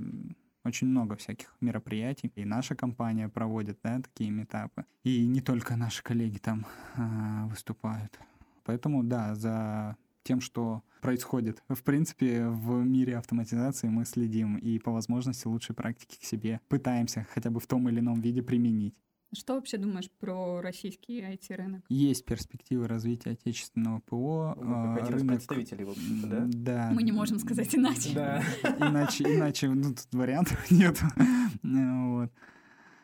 очень 0.64 0.86
много 0.86 1.16
всяких 1.16 1.54
мероприятий. 1.60 2.32
И 2.34 2.44
наша 2.44 2.74
компания 2.74 3.28
проводит, 3.28 3.78
да, 3.82 4.00
такие 4.00 4.30
метапы. 4.30 4.84
И 5.04 5.26
не 5.26 5.40
только 5.40 5.76
наши 5.76 6.02
коллеги 6.02 6.38
там 6.38 6.66
а, 6.96 7.46
выступают. 7.46 8.18
Поэтому, 8.64 9.02
да, 9.02 9.34
за 9.34 9.96
тем, 10.22 10.40
что 10.40 10.82
происходит. 11.00 11.62
В 11.68 11.82
принципе, 11.82 12.46
в 12.46 12.84
мире 12.84 13.18
автоматизации 13.18 13.88
мы 13.88 14.04
следим 14.04 14.56
и 14.56 14.78
по 14.78 14.92
возможности 14.92 15.48
лучшей 15.48 15.74
практики 15.74 16.16
к 16.20 16.24
себе 16.24 16.60
пытаемся 16.68 17.26
хотя 17.30 17.50
бы 17.50 17.58
в 17.58 17.66
том 17.66 17.88
или 17.88 17.98
ином 17.98 18.20
виде 18.20 18.42
применить. 18.42 18.94
Что 19.34 19.54
вообще 19.54 19.78
думаешь 19.78 20.10
про 20.10 20.60
российский 20.60 21.22
IT-рынок? 21.22 21.82
Есть 21.88 22.26
перспективы 22.26 22.86
развития 22.86 23.30
отечественного 23.30 24.00
ПО. 24.00 24.54
Ну, 24.60 24.94
как 24.94 25.04
один 25.04 25.18
рынок... 25.18 25.40
из 25.40 25.46
представителей, 25.46 25.84
в 25.84 25.90
общем 25.90 26.28
да? 26.28 26.44
Да. 26.48 26.90
Мы 26.92 27.02
не 27.02 27.12
можем 27.12 27.38
сказать 27.38 27.74
иначе. 27.74 28.10
Да. 28.14 28.42
Иначе, 28.78 29.24
иначе, 29.24 29.70
ну, 29.70 29.94
тут 29.94 30.06
вариантов 30.12 30.70
нет. 30.70 31.00
вот. 31.62 32.30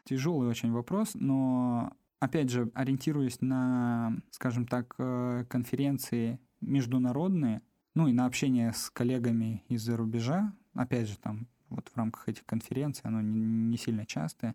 Тяжелый 0.04 0.48
очень 0.48 0.70
вопрос, 0.70 1.12
но, 1.14 1.92
опять 2.20 2.50
же, 2.50 2.70
ориентируясь 2.74 3.40
на, 3.40 4.14
скажем 4.30 4.66
так, 4.66 4.94
э, 4.98 5.44
конференции 5.48 6.40
международные, 6.60 7.62
ну 7.94 8.06
и 8.06 8.12
на 8.12 8.26
общение 8.26 8.72
с 8.74 8.90
коллегами 8.90 9.64
из-за 9.68 9.96
рубежа, 9.96 10.52
опять 10.74 11.08
же, 11.08 11.18
там, 11.18 11.46
вот 11.68 11.88
в 11.88 11.96
рамках 11.96 12.28
этих 12.28 12.44
конференций, 12.44 13.02
оно 13.04 13.20
не, 13.20 13.40
не 13.40 13.76
сильно 13.78 14.04
частое, 14.06 14.54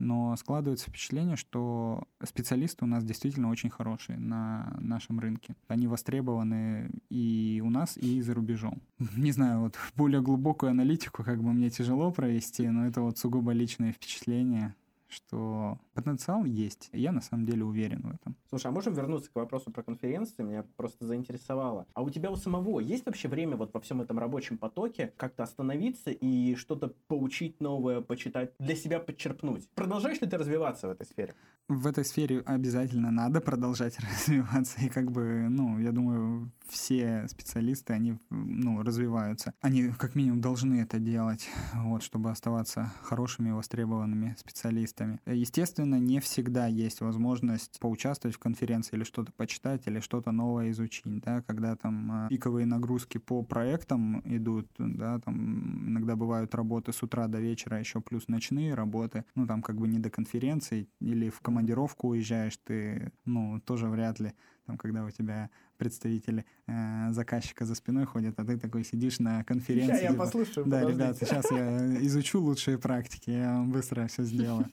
но 0.00 0.34
складывается 0.36 0.88
впечатление, 0.88 1.36
что 1.36 2.04
специалисты 2.24 2.84
у 2.84 2.88
нас 2.88 3.04
действительно 3.04 3.50
очень 3.50 3.70
хорошие 3.70 4.18
на 4.18 4.76
нашем 4.80 5.20
рынке. 5.20 5.54
Они 5.68 5.86
востребованы 5.86 6.90
и 7.10 7.62
у 7.64 7.70
нас, 7.70 7.96
и 7.96 8.20
за 8.22 8.34
рубежом. 8.34 8.82
Не 9.16 9.32
знаю, 9.32 9.60
вот 9.60 9.76
более 9.94 10.22
глубокую 10.22 10.70
аналитику 10.70 11.22
как 11.22 11.42
бы 11.42 11.52
мне 11.52 11.70
тяжело 11.70 12.10
провести, 12.10 12.68
но 12.68 12.86
это 12.86 13.02
вот 13.02 13.18
сугубо 13.18 13.52
личное 13.52 13.92
впечатление 13.92 14.74
что 15.10 15.78
потенциал 15.92 16.44
есть. 16.44 16.88
Я 16.92 17.12
на 17.12 17.20
самом 17.20 17.44
деле 17.44 17.64
уверен 17.64 18.02
в 18.02 18.14
этом. 18.14 18.36
Слушай, 18.50 18.66
а 18.66 18.70
можем 18.72 18.94
вернуться 18.94 19.30
к 19.30 19.36
вопросу 19.36 19.70
про 19.70 19.84
конференции? 19.84 20.42
Меня 20.42 20.64
просто 20.76 21.06
заинтересовало. 21.06 21.86
А 21.94 22.02
у 22.02 22.10
тебя 22.10 22.32
у 22.32 22.36
самого 22.36 22.80
есть 22.80 23.06
вообще 23.06 23.28
время 23.28 23.56
вот 23.56 23.72
во 23.72 23.80
всем 23.80 24.02
этом 24.02 24.18
рабочем 24.18 24.58
потоке 24.58 25.12
как-то 25.16 25.44
остановиться 25.44 26.10
и 26.10 26.56
что-то 26.56 26.92
поучить 27.06 27.60
новое, 27.60 28.00
почитать, 28.00 28.52
для 28.58 28.74
себя 28.74 28.98
подчерпнуть? 28.98 29.68
Продолжаешь 29.76 30.20
ли 30.20 30.26
ты 30.28 30.36
развиваться 30.36 30.88
в 30.88 30.90
этой 30.90 31.06
сфере? 31.06 31.36
В 31.68 31.86
этой 31.86 32.04
сфере 32.04 32.40
обязательно 32.40 33.12
надо 33.12 33.40
продолжать 33.40 33.96
развиваться. 34.00 34.80
И 34.80 34.88
как 34.88 35.12
бы, 35.12 35.46
ну, 35.48 35.78
я 35.78 35.92
думаю, 35.92 36.50
все 36.68 37.28
специалисты, 37.28 37.92
они, 37.92 38.18
ну, 38.30 38.82
развиваются. 38.82 39.54
Они 39.60 39.90
как 39.90 40.16
минимум 40.16 40.40
должны 40.40 40.80
это 40.80 40.98
делать, 40.98 41.48
вот, 41.74 42.02
чтобы 42.02 42.30
оставаться 42.30 42.92
хорошими, 43.02 43.52
востребованными 43.52 44.34
специалистами. 44.36 45.20
Естественно, 45.26 46.00
не 46.00 46.18
всегда 46.18 46.66
есть 46.66 47.00
возможность 47.00 47.78
поучаствовать 47.78 48.34
в 48.34 48.39
конференции 48.40 48.96
или 48.96 49.04
что-то 49.04 49.32
почитать, 49.32 49.86
или 49.86 50.00
что-то 50.00 50.32
новое 50.32 50.70
изучить, 50.70 51.20
да, 51.20 51.42
когда 51.42 51.76
там 51.76 52.10
а, 52.10 52.28
пиковые 52.28 52.66
нагрузки 52.66 53.18
по 53.18 53.42
проектам 53.42 54.20
идут, 54.24 54.68
да, 54.78 55.20
там 55.20 55.88
иногда 55.88 56.16
бывают 56.16 56.54
работы 56.54 56.92
с 56.92 57.02
утра 57.02 57.28
до 57.28 57.38
вечера, 57.38 57.78
еще 57.78 58.00
плюс 58.00 58.28
ночные 58.28 58.74
работы, 58.74 59.24
ну, 59.34 59.46
там 59.46 59.62
как 59.62 59.76
бы 59.76 59.86
не 59.86 59.98
до 59.98 60.10
конференции, 60.10 60.88
или 61.00 61.28
в 61.28 61.40
командировку 61.40 62.08
уезжаешь, 62.08 62.56
ты, 62.64 63.12
ну, 63.24 63.60
тоже 63.60 63.88
вряд 63.88 64.18
ли 64.20 64.32
там, 64.66 64.78
когда 64.78 65.04
у 65.04 65.10
тебя 65.10 65.50
представители 65.80 66.44
э, 66.68 67.12
заказчика 67.12 67.64
за 67.64 67.74
спиной 67.74 68.04
ходят, 68.04 68.38
а 68.38 68.44
ты 68.44 68.58
такой 68.58 68.84
сидишь 68.84 69.18
на 69.18 69.42
конференции. 69.44 69.92
Сейчас 69.92 70.02
я 70.02 70.08
типа, 70.10 70.24
послушаю, 70.24 70.66
Да, 70.66 70.80
подождите. 70.82 70.92
ребята, 71.04 71.26
сейчас 71.26 71.50
я 71.50 72.04
изучу 72.06 72.40
лучшие 72.40 72.78
практики, 72.78 73.30
я 73.30 73.54
вам 73.54 73.72
быстро 73.72 74.06
все 74.06 74.22
сделаю. 74.24 74.66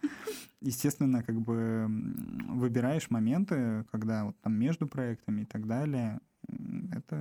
Естественно, 0.61 1.23
как 1.23 1.39
бы 1.39 1.87
выбираешь 2.49 3.09
моменты, 3.09 3.85
когда 3.91 4.25
вот 4.25 4.35
там 4.41 4.53
между 4.53 4.87
проектами 4.87 5.41
и 5.41 5.45
так 5.45 5.65
далее, 5.65 6.19
это 6.91 7.15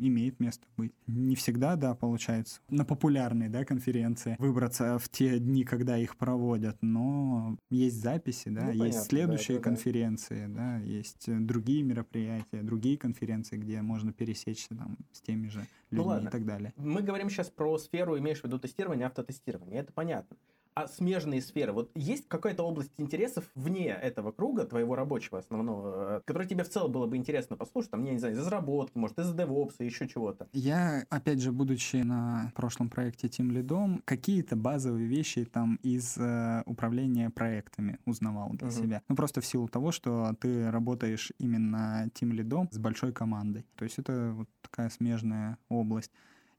имеет 0.00 0.40
место 0.40 0.66
быть. 0.76 0.92
Не 1.06 1.36
всегда, 1.36 1.76
да, 1.76 1.94
получается, 1.94 2.60
на 2.68 2.84
популярные, 2.84 3.48
да, 3.48 3.64
конференции 3.64 4.36
выбраться 4.38 4.98
в 4.98 5.08
те 5.08 5.38
дни, 5.38 5.64
когда 5.64 5.98
их 5.98 6.16
проводят, 6.16 6.76
но 6.80 7.56
есть 7.70 8.00
записи, 8.00 8.48
да, 8.48 8.70
ну, 8.72 8.84
есть 8.84 9.04
следующие 9.04 9.58
да, 9.58 9.64
конференции, 9.64 10.46
да. 10.46 10.54
да, 10.54 10.76
есть 10.78 11.24
другие 11.26 11.82
мероприятия, 11.82 12.62
другие 12.62 12.96
конференции, 12.96 13.56
где 13.56 13.82
можно 13.82 14.12
пересечься 14.12 14.74
там 14.74 14.96
с 15.12 15.20
теми 15.20 15.48
же 15.48 15.60
ну 15.90 15.98
людьми 15.98 16.04
ну, 16.04 16.04
ладно. 16.04 16.28
и 16.28 16.30
так 16.30 16.44
далее. 16.46 16.72
Мы 16.76 17.02
говорим 17.02 17.30
сейчас 17.30 17.50
про 17.50 17.78
сферу, 17.78 18.18
имеешь 18.18 18.40
в 18.40 18.44
виду 18.44 18.58
тестирование, 18.58 19.06
автотестирование, 19.06 19.80
это 19.80 19.92
понятно 19.92 20.36
а 20.74 20.88
смежные 20.88 21.42
сферы. 21.42 21.72
Вот 21.72 21.90
есть 21.94 22.28
какая-то 22.28 22.62
область 22.62 22.92
интересов 22.96 23.44
вне 23.54 23.88
этого 23.88 24.32
круга, 24.32 24.64
твоего 24.64 24.94
рабочего 24.94 25.38
основного, 25.38 26.18
э, 26.18 26.20
который 26.24 26.46
тебе 26.46 26.64
в 26.64 26.68
целом 26.68 26.92
было 26.92 27.06
бы 27.06 27.16
интересно 27.16 27.56
послушать, 27.56 27.90
там, 27.90 28.04
я 28.04 28.12
не 28.12 28.18
знаю, 28.18 28.34
из 28.34 28.38
разработки, 28.38 28.96
может, 28.96 29.18
из 29.18 29.32
DevOps, 29.32 29.74
еще 29.80 30.08
чего-то? 30.08 30.48
Я, 30.52 31.04
опять 31.10 31.40
же, 31.40 31.52
будучи 31.52 31.96
на 31.96 32.52
прошлом 32.54 32.88
проекте 32.88 33.28
Team 33.28 33.50
Lead, 33.50 34.02
какие-то 34.04 34.56
базовые 34.56 35.06
вещи 35.06 35.44
там 35.44 35.78
из 35.82 36.16
э, 36.18 36.62
управления 36.66 37.30
проектами 37.30 37.98
узнавал 38.06 38.50
для 38.50 38.68
угу. 38.68 38.74
себя. 38.74 39.02
Ну, 39.08 39.16
просто 39.16 39.40
в 39.40 39.46
силу 39.46 39.68
того, 39.68 39.92
что 39.92 40.34
ты 40.40 40.70
работаешь 40.70 41.32
именно 41.38 42.08
Team 42.14 42.32
Lead 42.32 42.68
с 42.72 42.78
большой 42.78 43.12
командой. 43.12 43.66
То 43.76 43.84
есть 43.84 43.98
это 43.98 44.32
вот 44.34 44.48
такая 44.60 44.90
смежная 44.90 45.58
область. 45.68 46.10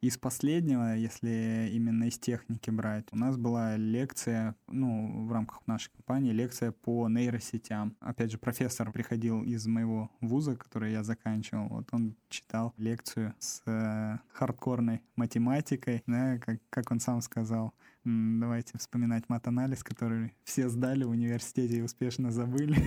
Из 0.03 0.17
последнего, 0.17 0.97
если 0.97 1.69
именно 1.71 2.03
из 2.03 2.19
техники 2.19 2.69
брать, 2.69 3.05
у 3.13 3.15
нас 3.15 3.37
была 3.37 3.77
лекция, 3.77 4.53
ну, 4.67 5.25
в 5.25 5.31
рамках 5.31 5.65
нашей 5.65 5.91
компании, 5.93 6.33
лекция 6.33 6.73
по 6.73 7.07
нейросетям. 7.07 7.95
Опять 8.01 8.31
же, 8.31 8.37
профессор 8.37 8.91
приходил 8.91 9.43
из 9.43 9.65
моего 9.65 10.11
вуза, 10.19 10.57
который 10.57 10.91
я 10.91 11.03
заканчивал. 11.03 11.69
Вот 11.69 11.87
он 11.93 12.17
читал 12.27 12.73
лекцию 12.75 13.33
с 13.39 13.61
э, 13.65 14.17
хардкорной 14.33 15.01
математикой, 15.15 16.03
да, 16.05 16.37
как, 16.37 16.59
как 16.69 16.91
он 16.91 16.99
сам 16.99 17.21
сказал, 17.21 17.73
давайте 18.05 18.77
вспоминать 18.77 19.29
мат-анализ, 19.29 19.83
который 19.83 20.33
все 20.43 20.69
сдали 20.69 21.03
в 21.03 21.09
университете 21.09 21.77
и 21.77 21.81
успешно 21.81 22.31
забыли. 22.31 22.77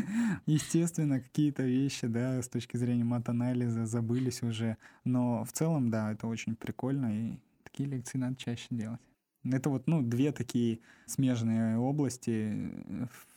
Естественно, 0.46 1.20
какие-то 1.20 1.62
вещи, 1.62 2.06
да, 2.06 2.42
с 2.42 2.48
точки 2.48 2.76
зрения 2.76 3.04
мат-анализа 3.04 3.86
забылись 3.86 4.42
уже. 4.42 4.76
Но 5.04 5.44
в 5.44 5.52
целом, 5.52 5.90
да, 5.90 6.12
это 6.12 6.26
очень 6.26 6.56
прикольно, 6.56 7.06
и 7.14 7.38
такие 7.62 7.88
лекции 7.88 8.18
надо 8.18 8.36
чаще 8.36 8.66
делать. 8.70 9.00
Это 9.44 9.68
вот, 9.70 9.86
ну, 9.86 10.02
две 10.02 10.32
такие 10.32 10.80
смежные 11.06 11.76
области, 11.78 12.70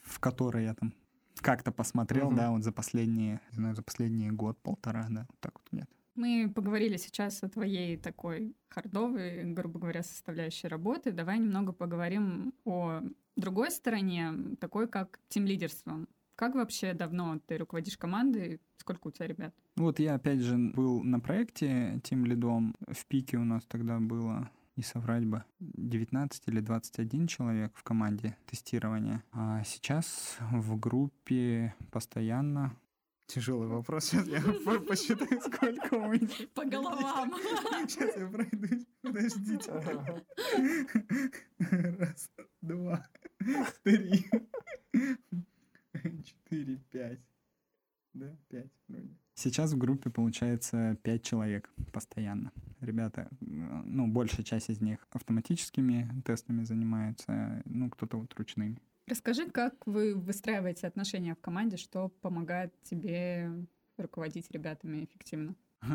в 0.04 0.20
которые 0.20 0.66
я 0.66 0.74
там 0.74 0.94
как-то 1.42 1.72
посмотрел, 1.72 2.32
uh-huh. 2.32 2.36
да, 2.36 2.52
вот 2.52 2.64
за 2.64 2.72
последние, 2.72 3.42
не 3.52 3.56
знаю, 3.56 3.76
за 3.76 3.84
последние 3.84 4.32
год-полтора, 4.32 5.08
да, 5.10 5.26
вот 5.30 5.40
так. 5.40 5.57
Мы 6.18 6.52
поговорили 6.54 6.98
сейчас 6.98 7.44
о 7.44 7.50
твоей 7.50 7.96
такой 7.96 8.56
хардовой, 8.70 9.44
грубо 9.54 9.80
говоря, 9.80 10.02
составляющей 10.02 10.68
работы. 10.68 11.12
Давай 11.12 11.38
немного 11.38 11.74
поговорим 11.74 12.56
о 12.66 13.02
другой 13.36 13.70
стороне, 13.70 14.34
такой 14.60 14.88
как 14.88 15.20
тим-лидерство. 15.30 16.08
Как 16.36 16.56
вообще 16.56 16.94
давно 16.94 17.40
ты 17.46 17.58
руководишь 17.58 17.98
командой? 17.98 18.60
Сколько 18.78 19.10
у 19.10 19.12
тебя 19.12 19.28
ребят? 19.28 19.54
Вот 19.76 20.00
я, 20.00 20.16
опять 20.16 20.40
же, 20.40 20.58
был 20.58 21.04
на 21.04 21.20
проекте 21.20 22.02
тем 22.04 22.26
лидом. 22.26 22.76
В 22.88 23.06
пике 23.06 23.38
у 23.38 23.46
нас 23.46 23.64
тогда 23.66 24.00
было 24.00 24.50
не 24.76 24.84
соврать 24.84 25.26
бы, 25.26 25.44
19 25.60 26.48
или 26.48 26.62
21 26.62 27.28
человек 27.28 27.72
в 27.76 27.84
команде 27.84 28.38
тестирования. 28.48 29.24
А 29.34 29.64
сейчас 29.66 30.38
в 30.52 30.80
группе 30.80 31.76
постоянно 31.92 32.76
Тяжелый 33.28 33.68
вопрос. 33.68 34.06
Сейчас 34.06 34.26
я 34.28 34.40
посчитаю, 34.80 35.42
сколько 35.42 35.96
у 35.96 36.08
меня. 36.08 36.28
По 36.54 36.64
головам. 36.64 37.34
Сейчас 37.88 38.16
я 38.16 38.28
пройду. 38.28 38.86
Подождите. 39.02 39.72
Раз, 41.60 42.32
два, 42.62 43.06
три, 43.84 44.26
четыре, 46.24 46.78
пять. 46.90 47.20
Да, 48.14 48.36
пять 48.50 48.72
вроде. 48.88 49.10
Сейчас 49.36 49.74
в 49.74 49.78
группе 49.78 50.10
получается 50.10 50.98
пять 51.04 51.24
человек 51.24 51.70
постоянно. 51.92 52.52
Ребята, 52.80 53.30
ну, 53.40 54.08
большая 54.08 54.44
часть 54.44 54.70
из 54.70 54.82
них 54.82 55.06
автоматическими 55.12 56.10
тестами 56.26 56.64
занимается, 56.64 57.62
ну, 57.66 57.90
кто-то 57.90 58.18
вот 58.18 58.34
ручными. 58.36 58.82
Расскажи, 59.08 59.50
как 59.50 59.74
вы 59.86 60.16
выстраиваете 60.16 60.86
отношения 60.86 61.34
в 61.34 61.40
команде, 61.40 61.78
что 61.78 62.10
помогает 62.22 62.74
тебе 62.84 63.50
руководить 63.98 64.52
ребятами 64.52 65.06
эффективно? 65.06 65.56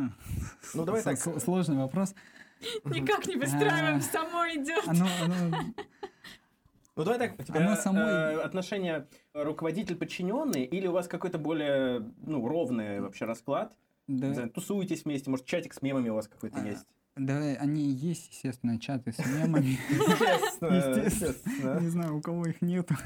Ну, 0.75 0.85
давай 0.85 1.03
так. 1.03 1.19
Сложный 1.19 1.77
вопрос. 1.77 2.15
Никак 2.85 3.27
не 3.27 3.37
выстраиваем, 3.37 3.99
а, 3.99 4.01
само 4.01 4.47
идет. 4.49 4.85
Ну 6.95 7.05
давай 7.05 7.19
так, 7.19 7.41
у 7.41 7.43
тебя 7.43 7.61
Оно 7.61 7.77
само... 7.77 8.01
э, 8.01 8.43
отношения 8.43 9.09
руководитель-подчиненный 9.33 10.65
или 10.65 10.87
у 10.87 10.93
вас 10.93 11.09
какой-то 11.09 11.39
более 11.39 12.13
ну, 12.19 12.47
ровный 12.47 13.01
вообще 13.01 13.25
расклад? 13.25 13.75
Да. 14.09 14.35
знаю, 14.35 14.51
тусуетесь 14.51 15.07
вместе, 15.07 15.31
может, 15.31 15.47
чатик 15.47 15.73
с 15.73 15.81
мемами 15.81 16.11
у 16.11 16.15
вас 16.17 16.29
какой-то 16.29 16.61
а, 16.61 16.67
есть? 16.67 16.87
Да, 17.17 17.39
они 17.39 17.91
есть, 17.91 18.31
естественно, 18.31 18.81
чаты 18.81 19.13
с 19.13 19.19
мемами. 19.19 19.79
Естественно. 20.61 21.81
Не 21.81 21.89
знаю, 21.89 22.17
у 22.17 22.21
кого 22.21 22.47
их 22.47 22.63
нету. 22.63 22.97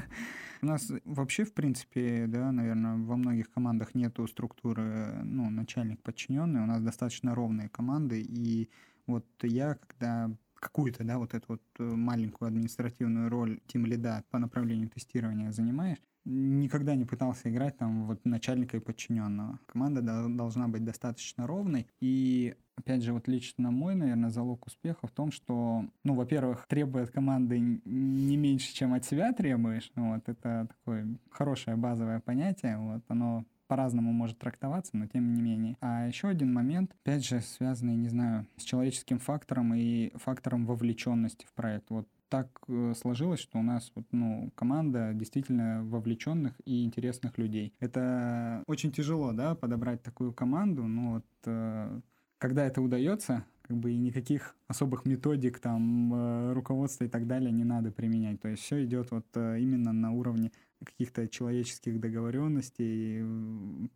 У 0.61 0.65
нас 0.65 0.91
вообще, 1.03 1.43
в 1.43 1.53
принципе, 1.53 2.25
да, 2.27 2.51
наверное, 2.51 2.97
во 2.97 3.15
многих 3.15 3.51
командах 3.51 3.93
нету 3.95 4.25
структуры, 4.27 5.21
ну, 5.23 5.49
начальник 5.49 6.01
подчиненный. 6.01 6.61
У 6.61 6.65
нас 6.65 6.81
достаточно 6.81 7.35
ровные 7.35 7.69
команды. 7.69 8.21
И 8.21 8.69
вот 9.05 9.25
я, 9.43 9.75
когда 9.75 10.31
какую-то, 10.55 11.03
да, 11.03 11.17
вот 11.19 11.33
эту 11.33 11.45
вот 11.49 11.61
э, 11.79 11.83
маленькую 11.83 12.47
административную 12.47 13.29
роль 13.29 13.59
тим 13.67 13.85
лида 13.85 14.23
по 14.31 14.39
направлению 14.39 14.89
тестирования 14.89 15.51
занимаешь, 15.51 15.99
никогда 16.25 16.95
не 16.95 17.05
пытался 17.05 17.49
играть 17.49 17.77
там 17.77 18.05
вот 18.05 18.25
начальника 18.25 18.77
и 18.77 18.81
подчиненного. 18.81 19.59
Команда 19.65 20.01
должна 20.01 20.67
быть 20.67 20.83
достаточно 20.83 21.47
ровной. 21.47 21.87
И 21.99 22.55
опять 22.77 23.03
же, 23.03 23.13
вот 23.13 23.27
лично 23.27 23.71
мой, 23.71 23.95
наверное, 23.95 24.29
залог 24.29 24.65
успеха 24.67 25.07
в 25.07 25.11
том, 25.11 25.31
что, 25.31 25.85
ну, 26.03 26.13
во-первых, 26.13 26.65
требуя 26.67 27.03
от 27.03 27.11
команды 27.11 27.59
не 27.59 28.37
меньше, 28.37 28.73
чем 28.73 28.93
от 28.93 29.05
себя 29.05 29.33
требуешь. 29.33 29.91
Ну, 29.95 30.13
вот 30.13 30.29
это 30.29 30.67
такое 30.69 31.17
хорошее 31.29 31.75
базовое 31.75 32.19
понятие. 32.19 32.77
Вот 32.77 33.03
оно 33.07 33.45
по-разному 33.67 34.13
может 34.13 34.39
трактоваться, 34.39 34.95
но 34.95 35.07
тем 35.07 35.33
не 35.33 35.41
менее. 35.41 35.77
А 35.81 36.07
еще 36.07 36.29
один 36.29 36.53
момент, 36.53 36.95
опять 37.03 37.25
же, 37.25 37.41
связанный, 37.41 37.95
не 37.95 38.07
знаю, 38.07 38.47
с 38.55 38.63
человеческим 38.63 39.19
фактором 39.19 39.73
и 39.73 40.11
фактором 40.15 40.65
вовлеченности 40.65 41.45
в 41.45 41.53
проект. 41.53 41.89
Вот 41.89 42.07
так 42.29 42.47
э, 42.67 42.93
сложилось, 42.95 43.39
что 43.39 43.57
у 43.57 43.61
нас 43.61 43.91
вот, 43.95 44.05
ну, 44.11 44.51
команда 44.55 45.13
действительно 45.13 45.83
вовлеченных 45.83 46.53
и 46.65 46.83
интересных 46.83 47.37
людей. 47.37 47.73
Это 47.79 48.63
очень 48.67 48.91
тяжело, 48.91 49.31
да, 49.31 49.55
подобрать 49.55 50.03
такую 50.03 50.33
команду, 50.33 50.83
но 50.83 51.13
вот 51.13 51.25
э, 51.45 52.01
когда 52.37 52.65
это 52.65 52.81
удается, 52.81 53.45
как 53.61 53.77
бы 53.77 53.91
и 53.91 53.97
никаких 53.97 54.55
особых 54.67 55.05
методик, 55.05 55.59
там, 55.59 56.13
э, 56.13 56.53
руководства 56.53 57.05
и 57.05 57.09
так 57.09 57.27
далее 57.27 57.51
не 57.51 57.63
надо 57.63 57.91
применять. 57.91 58.39
То 58.41 58.47
есть 58.47 58.63
все 58.63 58.83
идет 58.85 59.11
вот 59.11 59.25
именно 59.35 59.93
на 59.93 60.11
уровне 60.11 60.51
каких-то 60.85 61.27
человеческих 61.27 61.99
договоренностей, 61.99 63.23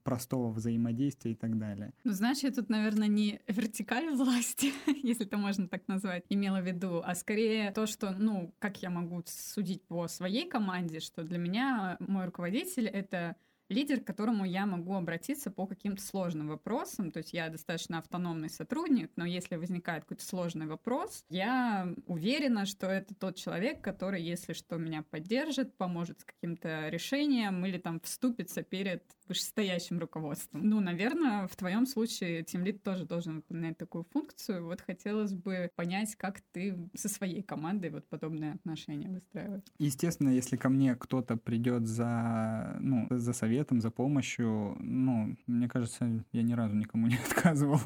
простого 0.04 0.52
взаимодействия 0.52 1.32
и 1.32 1.36
так 1.36 1.58
далее. 1.58 1.94
Ну, 2.04 2.12
знаешь, 2.12 2.40
я 2.40 2.52
тут, 2.52 2.70
наверное, 2.70 3.08
не 3.08 3.42
вертикаль 3.48 4.10
власти, 4.16 4.74
если 5.04 5.26
это 5.26 5.38
можно 5.38 5.68
так 5.68 5.88
назвать, 5.88 6.24
имела 6.30 6.62
в 6.62 6.66
виду, 6.66 7.02
а 7.06 7.16
скорее 7.16 7.72
то, 7.72 7.86
что, 7.86 8.12
ну, 8.18 8.54
как 8.60 8.82
я 8.82 8.90
могу 8.90 9.24
судить 9.26 9.84
по 9.84 10.08
своей 10.08 10.48
команде, 10.48 11.00
что 11.00 11.24
для 11.24 11.38
меня 11.38 11.98
мой 12.00 12.26
руководитель— 12.26 12.88
это 12.88 13.36
лидер, 13.72 14.02
к 14.02 14.06
которому 14.06 14.46
я 14.46 14.66
могу 14.66 14.94
обратиться 14.96 15.50
по 15.50 15.66
каким-то 15.66 16.02
сложным 16.02 16.48
вопросам. 16.50 17.12
То 17.12 17.20
есть 17.20 17.34
я 17.34 17.50
достаточно 17.50 17.98
автономный 17.98 18.50
сотрудник, 18.50 19.12
но 19.16 19.26
если 19.26 19.56
возникает 19.56 20.04
какой-то 20.04 20.26
сложный 20.26 20.68
вопрос, 20.68 21.24
я 21.30 21.94
уверена, 22.06 22.66
что 22.66 22.88
это 22.88 23.16
тот 23.16 23.36
человек, 23.36 23.82
который, 23.82 24.22
если 24.22 24.54
что, 24.54 24.78
меня 24.78 25.04
поддержит, 25.04 25.76
поможет 25.76 26.20
с 26.22 26.26
каким-то 26.26 26.90
решением 26.90 27.66
или 27.66 27.78
там 27.78 28.00
вступится 28.02 28.64
перед 28.64 29.04
вышестоящим 29.32 29.98
руководством. 30.00 30.68
Ну, 30.68 30.82
наверное, 30.82 31.48
в 31.48 31.56
твоем 31.56 31.86
случае 31.86 32.44
тимлид 32.44 32.84
тоже 32.84 33.06
должен 33.06 33.38
выполнять 33.38 33.78
такую 33.78 34.04
функцию. 34.04 34.66
Вот 34.66 34.82
хотелось 34.82 35.34
бы 35.34 35.72
понять, 35.76 36.16
как 36.18 36.42
ты 36.52 36.78
со 36.96 37.08
своей 37.08 37.42
командой 37.42 37.92
вот 37.92 38.06
подобные 38.10 38.54
отношения 38.54 39.10
выстраиваешь. 39.10 39.64
Естественно, 39.78 40.30
если 40.30 40.58
ко 40.58 40.68
мне 40.68 40.96
кто-то 40.96 41.38
придет 41.38 41.88
за, 41.88 42.78
ну, 42.82 43.08
за 43.10 43.32
советом, 43.62 43.82
за 43.82 43.92
помощью, 43.92 44.76
ну, 44.80 45.36
мне 45.48 45.70
кажется, 45.70 46.26
я 46.32 46.42
ни 46.42 46.54
разу 46.54 46.76
никому 46.76 47.08
не 47.12 47.16
отказывал 47.16 47.80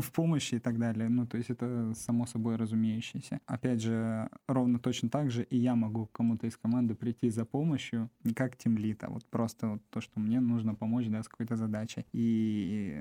в 0.00 0.10
помощи 0.12 0.56
и 0.56 0.58
так 0.58 0.78
далее. 0.78 1.08
Ну, 1.08 1.26
то 1.26 1.36
есть 1.36 1.50
это 1.50 1.92
само 1.94 2.26
собой 2.26 2.56
разумеющееся. 2.56 3.40
Опять 3.46 3.80
же, 3.80 4.28
ровно 4.48 4.78
точно 4.78 5.08
так 5.08 5.30
же 5.30 5.44
и 5.44 5.56
я 5.56 5.74
могу 5.74 6.06
кому-то 6.06 6.46
из 6.46 6.56
команды 6.56 6.94
прийти 6.94 7.30
за 7.30 7.44
помощью, 7.44 8.10
не 8.24 8.34
как 8.34 8.56
тимлид, 8.56 9.04
а 9.04 9.10
вот 9.10 9.24
просто 9.26 9.68
вот 9.68 9.82
то, 9.90 10.00
что 10.00 10.20
мне 10.20 10.40
нужно 10.40 10.74
помочь, 10.74 11.06
да, 11.06 11.22
с 11.22 11.28
какой-то 11.28 11.56
задачей. 11.56 12.04
И 12.12 13.00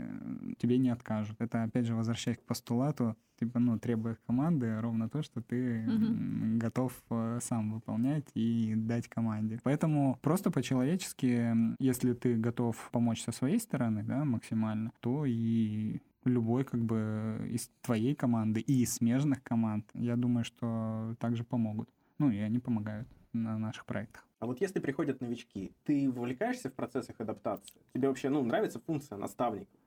тебе 0.60 0.78
не 0.78 0.90
откажут. 0.90 1.42
Это, 1.42 1.64
опять 1.64 1.86
же, 1.86 1.96
возвращаясь 1.96 2.38
к 2.38 2.44
постулату, 2.44 3.16
типа, 3.42 3.60
ну, 3.60 3.80
требует 3.80 4.20
команды 4.28 4.80
ровно 4.80 5.10
то, 5.10 5.24
что 5.24 5.42
ты 5.42 5.84
mm-hmm. 5.84 6.58
готов 6.58 6.94
э, 7.10 7.40
сам 7.42 7.74
выполнять 7.74 8.28
и 8.36 8.76
дать 8.76 9.08
команде. 9.08 9.60
Поэтому 9.64 10.20
просто 10.22 10.52
по-человечески, 10.52 11.52
если 11.80 12.14
ты 12.14 12.36
готов 12.36 12.90
помочь 12.92 13.24
со 13.24 13.32
своей 13.32 13.60
стороны, 13.60 14.04
да, 14.04 14.24
максимально, 14.26 14.92
то 15.00 15.26
и 15.26 16.02
любой 16.24 16.64
как 16.66 16.84
бы 16.84 17.50
из 17.50 17.72
твоей 17.82 18.14
команды 18.14 18.60
и 18.60 18.84
из 18.84 18.94
смежных 18.94 19.42
команд, 19.42 19.90
я 19.96 20.16
думаю, 20.16 20.44
что 20.44 21.16
также 21.20 21.44
помогут. 21.44 21.90
Ну, 22.20 22.30
и 22.30 22.38
они 22.38 22.60
помогают 22.60 23.08
на 23.34 23.58
наших 23.58 23.86
проектах. 23.86 24.28
А 24.40 24.46
вот 24.46 24.62
если 24.62 24.80
приходят 24.80 25.20
новички, 25.20 25.74
ты 25.84 26.12
вовлекаешься 26.12 26.70
в 26.70 26.74
процессах 26.74 27.20
адаптации? 27.20 27.82
Тебе 27.94 28.08
вообще, 28.08 28.30
ну, 28.30 28.44
нравится 28.44 28.80
функция 28.80 29.18
наставника 29.18 29.81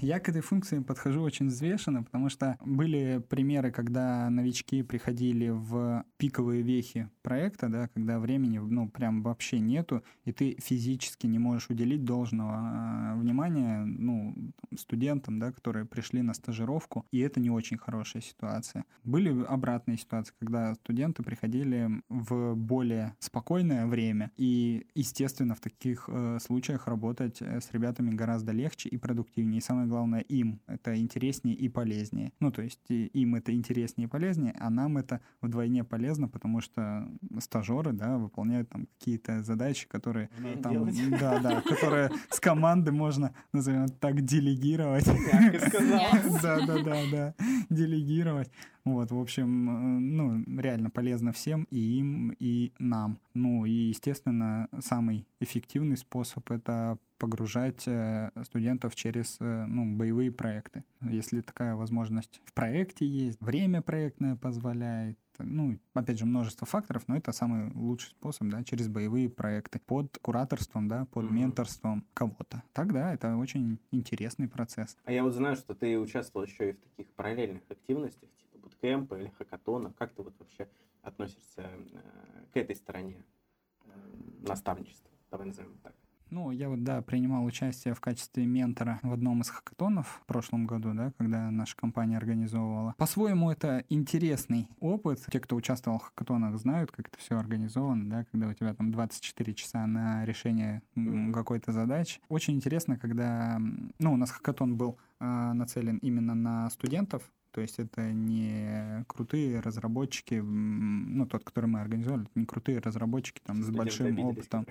Я 0.00 0.18
к 0.18 0.30
этой 0.30 0.40
функции 0.40 0.78
подхожу 0.78 1.20
очень 1.20 1.48
взвешенно, 1.48 2.02
потому 2.02 2.30
что 2.30 2.56
были 2.64 3.22
примеры, 3.28 3.70
когда 3.70 4.30
новички 4.30 4.82
приходили 4.82 5.50
в 5.50 6.06
пиковые 6.16 6.62
вехи 6.62 7.10
проекта, 7.20 7.68
да, 7.68 7.88
когда 7.88 8.18
времени, 8.18 8.58
ну, 8.58 8.88
прям 8.88 9.22
вообще 9.22 9.58
нету, 9.58 10.02
и 10.24 10.32
ты 10.32 10.56
физически 10.58 11.26
не 11.26 11.38
можешь 11.38 11.68
уделить 11.68 12.02
должного 12.02 12.52
а, 12.54 13.14
внимания, 13.16 13.84
ну, 13.84 14.34
студентам, 14.78 15.38
да, 15.38 15.52
которые 15.52 15.84
пришли 15.84 16.22
на 16.22 16.32
стажировку, 16.32 17.04
и 17.10 17.18
это 17.18 17.38
не 17.38 17.50
очень 17.50 17.76
хорошая 17.76 18.22
ситуация. 18.22 18.86
Были 19.04 19.44
обратные 19.44 19.98
ситуации, 19.98 20.32
когда 20.38 20.74
студенты 20.76 21.22
приходили 21.22 22.02
в 22.08 22.54
более 22.54 23.16
спокойное 23.18 23.86
время, 23.86 24.30
и, 24.38 24.86
естественно, 24.94 25.54
в 25.54 25.60
таких 25.60 26.08
э, 26.08 26.38
случаях 26.40 26.86
работать 26.86 27.42
э, 27.42 27.60
с 27.60 27.70
ребятами 27.72 28.14
гораздо 28.14 28.52
легче 28.52 28.88
и 28.88 28.96
продуктивнее. 28.96 29.39
И 29.40 29.60
самое 29.60 29.86
главное, 29.86 30.20
им 30.20 30.60
это 30.66 30.96
интереснее 30.98 31.54
и 31.54 31.68
полезнее. 31.68 32.32
Ну, 32.40 32.50
то 32.50 32.62
есть 32.62 32.80
им 32.88 33.34
это 33.34 33.52
интереснее 33.52 34.06
и 34.06 34.10
полезнее, 34.10 34.54
а 34.58 34.70
нам 34.70 34.98
это 34.98 35.20
вдвойне 35.40 35.84
полезно, 35.84 36.28
потому 36.28 36.60
что 36.60 37.08
стажеры, 37.38 37.92
да, 37.92 38.18
выполняют 38.18 38.68
там 38.68 38.86
какие-то 38.98 39.42
задачи, 39.42 39.88
которые 39.88 40.30
там, 40.62 40.88
да, 41.20 41.40
да, 41.40 41.60
которые 41.62 42.10
с 42.30 42.40
команды 42.40 42.92
можно, 42.92 43.34
назовем 43.52 43.88
так, 43.88 44.20
делегировать. 44.22 45.08
Да, 46.42 46.64
да, 46.66 46.82
да, 46.82 47.02
да, 47.10 47.34
делегировать. 47.68 48.50
Вот, 48.84 49.10
в 49.10 49.18
общем, 49.18 50.16
ну, 50.16 50.42
реально 50.60 50.90
полезно 50.90 51.32
всем, 51.32 51.64
и 51.70 51.78
им, 51.78 52.34
и 52.38 52.72
нам. 52.78 53.18
Ну, 53.34 53.66
и, 53.66 53.70
естественно, 53.70 54.68
самый 54.80 55.26
эффективный 55.40 55.96
способ— 55.96 56.50
это 56.52 56.98
погружать 57.20 57.86
э, 57.86 58.30
студентов 58.44 58.96
через 58.96 59.36
э, 59.40 59.66
ну, 59.66 59.94
боевые 59.94 60.32
проекты. 60.32 60.84
Если 61.02 61.42
такая 61.42 61.76
возможность 61.76 62.40
в 62.46 62.54
проекте 62.54 63.06
есть, 63.06 63.38
время 63.42 63.82
проектное 63.82 64.36
позволяет, 64.36 65.18
ну, 65.38 65.78
опять 65.92 66.18
же, 66.18 66.24
множество 66.24 66.66
факторов, 66.66 67.06
но 67.08 67.16
это 67.16 67.32
самый 67.32 67.70
лучший 67.74 68.08
способ, 68.10 68.48
да, 68.48 68.64
через 68.64 68.88
боевые 68.88 69.28
проекты, 69.28 69.78
под 69.78 70.18
кураторством, 70.22 70.88
да, 70.88 71.04
под 71.04 71.26
mm-hmm. 71.26 71.32
менторством 71.32 72.06
кого-то. 72.14 72.62
Тогда 72.72 73.12
это 73.12 73.36
очень 73.36 73.78
интересный 73.92 74.48
процесс. 74.48 74.96
А 75.04 75.12
я 75.12 75.22
вот 75.22 75.34
знаю, 75.34 75.56
что 75.56 75.74
ты 75.74 75.98
участвовал 75.98 76.46
еще 76.46 76.70
и 76.70 76.72
в 76.72 76.78
таких 76.78 77.12
параллельных 77.12 77.62
активностях, 77.68 78.30
буткемпа 78.54 79.16
или 79.16 79.30
хакатона? 79.36 79.92
Как 79.98 80.14
ты 80.14 80.22
вот 80.22 80.34
вообще 80.38 80.68
относишься 81.02 81.68
э, 81.68 82.44
к 82.54 82.56
этой 82.56 82.76
стороне 82.76 83.22
наставничества? 84.40 85.10
Давай 85.30 85.46
назовем 85.46 85.76
так. 85.82 85.94
Ну, 86.30 86.50
я 86.50 86.68
вот, 86.68 86.84
да, 86.84 87.02
принимал 87.02 87.44
участие 87.44 87.94
в 87.94 88.00
качестве 88.00 88.46
ментора 88.46 89.00
в 89.02 89.12
одном 89.12 89.40
из 89.42 89.50
хакатонов 89.50 90.20
в 90.22 90.26
прошлом 90.26 90.66
году, 90.66 90.92
да, 90.94 91.12
когда 91.18 91.50
наша 91.50 91.76
компания 91.76 92.16
организовывала. 92.16 92.94
По-своему, 92.98 93.50
это 93.50 93.84
интересный 93.88 94.68
опыт. 94.78 95.24
Те, 95.30 95.40
кто 95.40 95.56
участвовал 95.56 95.98
в 95.98 96.02
хакатонах, 96.02 96.56
знают, 96.58 96.92
как 96.92 97.08
это 97.08 97.18
все 97.18 97.38
организовано, 97.38 98.08
да, 98.08 98.24
когда 98.30 98.48
у 98.48 98.54
тебя 98.54 98.74
там 98.74 98.92
24 98.92 99.54
часа 99.54 99.86
на 99.86 100.24
решение 100.24 100.82
какой-то 101.32 101.72
задачи. 101.72 102.20
Очень 102.28 102.54
интересно, 102.54 102.96
когда... 102.96 103.60
Ну, 103.98 104.12
у 104.12 104.16
нас 104.16 104.30
хакатон 104.30 104.76
был 104.76 104.98
э, 105.18 105.24
нацелен 105.24 105.98
именно 105.98 106.34
на 106.34 106.70
студентов, 106.70 107.30
то 107.52 107.60
есть 107.60 107.78
это 107.78 108.12
не 108.12 109.04
крутые 109.06 109.60
разработчики, 109.60 110.34
ну, 110.34 111.26
тот, 111.26 111.44
который 111.44 111.66
мы 111.66 111.80
организовали, 111.80 112.22
это 112.24 112.38
не 112.38 112.46
крутые 112.46 112.78
разработчики 112.78 113.40
там 113.44 113.62
с 113.62 113.70
большим 113.70 114.18
опытом. 114.20 114.66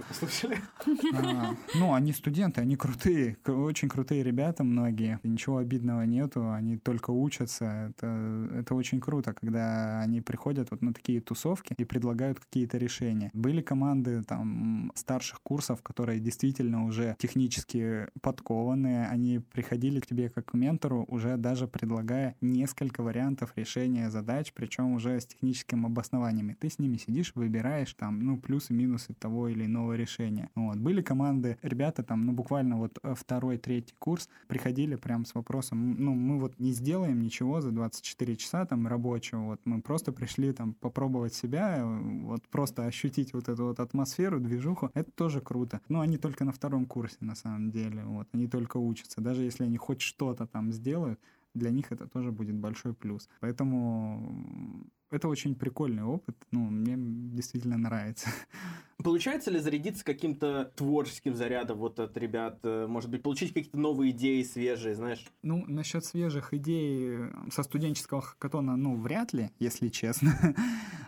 А, 1.14 1.56
ну, 1.76 1.94
они 1.94 2.14
студенты, 2.14 2.62
они 2.62 2.76
крутые, 2.76 3.38
очень 3.46 3.90
крутые 3.90 4.24
ребята 4.24 4.64
многие. 4.64 5.20
Ничего 5.24 5.58
обидного 5.58 6.04
нету, 6.04 6.52
они 6.52 6.78
только 6.78 7.12
учатся. 7.12 7.92
Это, 7.92 8.50
это 8.54 8.76
очень 8.76 9.00
круто, 9.00 9.34
когда 9.34 10.02
они 10.02 10.22
приходят 10.22 10.72
вот 10.72 10.82
на 10.82 10.94
такие 10.94 11.22
тусовки 11.22 11.74
и 11.78 11.84
предлагают 11.84 12.40
какие-то 12.40 12.78
решения. 12.78 13.32
Были 13.34 13.62
команды 13.62 14.24
там 14.24 14.92
старших 14.96 15.42
курсов, 15.42 15.82
которые 15.82 16.20
действительно 16.20 16.86
уже 16.86 17.16
технически 17.20 18.08
подкованные, 18.22 19.08
они 19.08 19.40
приходили 19.40 20.00
к 20.00 20.08
тебе 20.08 20.30
как 20.30 20.50
к 20.50 20.54
ментору, 20.54 21.06
уже 21.08 21.38
даже 21.38 21.68
предлагая 21.68 22.36
не 22.42 22.66
несколько 22.70 23.02
вариантов 23.02 23.54
решения 23.56 24.12
задач, 24.12 24.54
причем 24.54 24.94
уже 24.94 25.20
с 25.20 25.26
техническим 25.26 25.88
обоснованием. 25.88 26.56
ты 26.56 26.70
с 26.70 26.78
ними 26.78 26.98
сидишь, 26.98 27.32
выбираешь 27.34 27.94
там, 27.96 28.20
ну, 28.24 28.38
плюсы, 28.38 28.74
минусы 28.74 29.16
того 29.16 29.48
или 29.48 29.66
иного 29.66 29.94
решения. 29.94 30.52
Вот. 30.54 30.78
Были 30.78 31.02
команды, 31.02 31.58
ребята 31.64 32.04
там, 32.04 32.28
ну, 32.28 32.32
буквально 32.32 32.78
вот 32.78 33.00
э, 33.02 33.16
второй, 33.16 33.58
третий 33.58 33.96
курс 33.98 34.30
приходили 34.48 34.96
прям 34.96 35.26
с 35.26 35.34
вопросом, 35.34 35.96
ну, 35.98 36.14
мы 36.14 36.40
вот 36.40 36.60
не 36.60 36.72
сделаем 36.72 37.22
ничего 37.22 37.60
за 37.60 37.72
24 37.72 38.36
часа 38.36 38.66
там 38.66 38.86
рабочего, 38.88 39.40
вот 39.40 39.62
мы 39.66 39.82
просто 39.82 40.12
пришли 40.12 40.52
там 40.54 40.74
попробовать 40.74 41.34
себя, 41.34 41.84
вот 41.84 42.48
просто 42.50 42.86
ощутить 42.86 43.34
вот 43.34 43.50
эту 43.50 43.66
вот 43.66 43.80
атмосферу, 43.80 44.40
движуху, 44.40 44.92
это 44.94 45.12
тоже 45.12 45.42
круто. 45.42 45.82
Но 45.90 46.02
они 46.02 46.18
только 46.18 46.46
на 46.46 46.52
втором 46.52 46.86
курсе 46.86 47.18
на 47.22 47.36
самом 47.36 47.72
деле, 47.72 48.04
вот, 48.04 48.28
они 48.32 48.48
только 48.48 48.78
учатся. 48.78 49.22
Даже 49.22 49.42
если 49.42 49.64
они 49.64 49.78
хоть 49.78 50.02
что-то 50.02 50.46
там 50.46 50.72
сделают, 50.72 51.20
для 51.60 51.72
них 51.72 51.92
это 51.92 52.08
тоже 52.08 52.32
будет 52.32 52.56
большой 52.56 52.94
плюс. 52.94 53.30
Поэтому 53.42 54.90
это 55.12 55.28
очень 55.28 55.56
прикольный 55.56 56.04
опыт, 56.04 56.36
ну, 56.52 56.62
мне 56.62 56.96
действительно 56.98 57.78
нравится. 57.78 58.30
Получается 59.04 59.50
ли 59.50 59.60
зарядиться 59.60 60.04
каким-то 60.04 60.72
творческим 60.76 61.34
зарядом 61.34 61.78
вот 61.78 62.00
от 62.00 62.16
ребят? 62.18 62.60
Э, 62.64 62.86
может 62.88 63.10
быть, 63.10 63.24
получить 63.24 63.54
какие-то 63.54 63.80
новые 63.80 64.12
идеи 64.12 64.44
свежие, 64.44 64.94
знаешь? 64.94 65.26
Ну, 65.42 65.66
насчет 65.68 66.06
свежих 66.06 66.54
идей 66.54 67.18
со 67.50 67.64
студенческого 67.64 68.22
хакатона, 68.22 68.76
ну, 68.76 68.98
вряд 68.98 69.34
ли, 69.34 69.52
если 69.60 69.90
честно. 69.90 70.34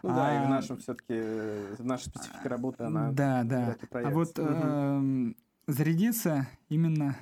Ну 0.03 0.09
а... 0.09 0.15
да, 0.15 0.43
и 0.43 0.47
в 0.47 0.49
нашем 0.49 0.77
все-таки, 0.77 1.13
э, 1.13 1.75
наша 1.77 2.09
специфика 2.09 2.49
работы, 2.49 2.83
она... 2.83 3.11
Да, 3.11 3.43
да. 3.43 3.75
А 3.91 4.09
вот 4.09 4.33
э, 4.37 5.33
зарядиться 5.67 6.47
именно, 6.69 7.15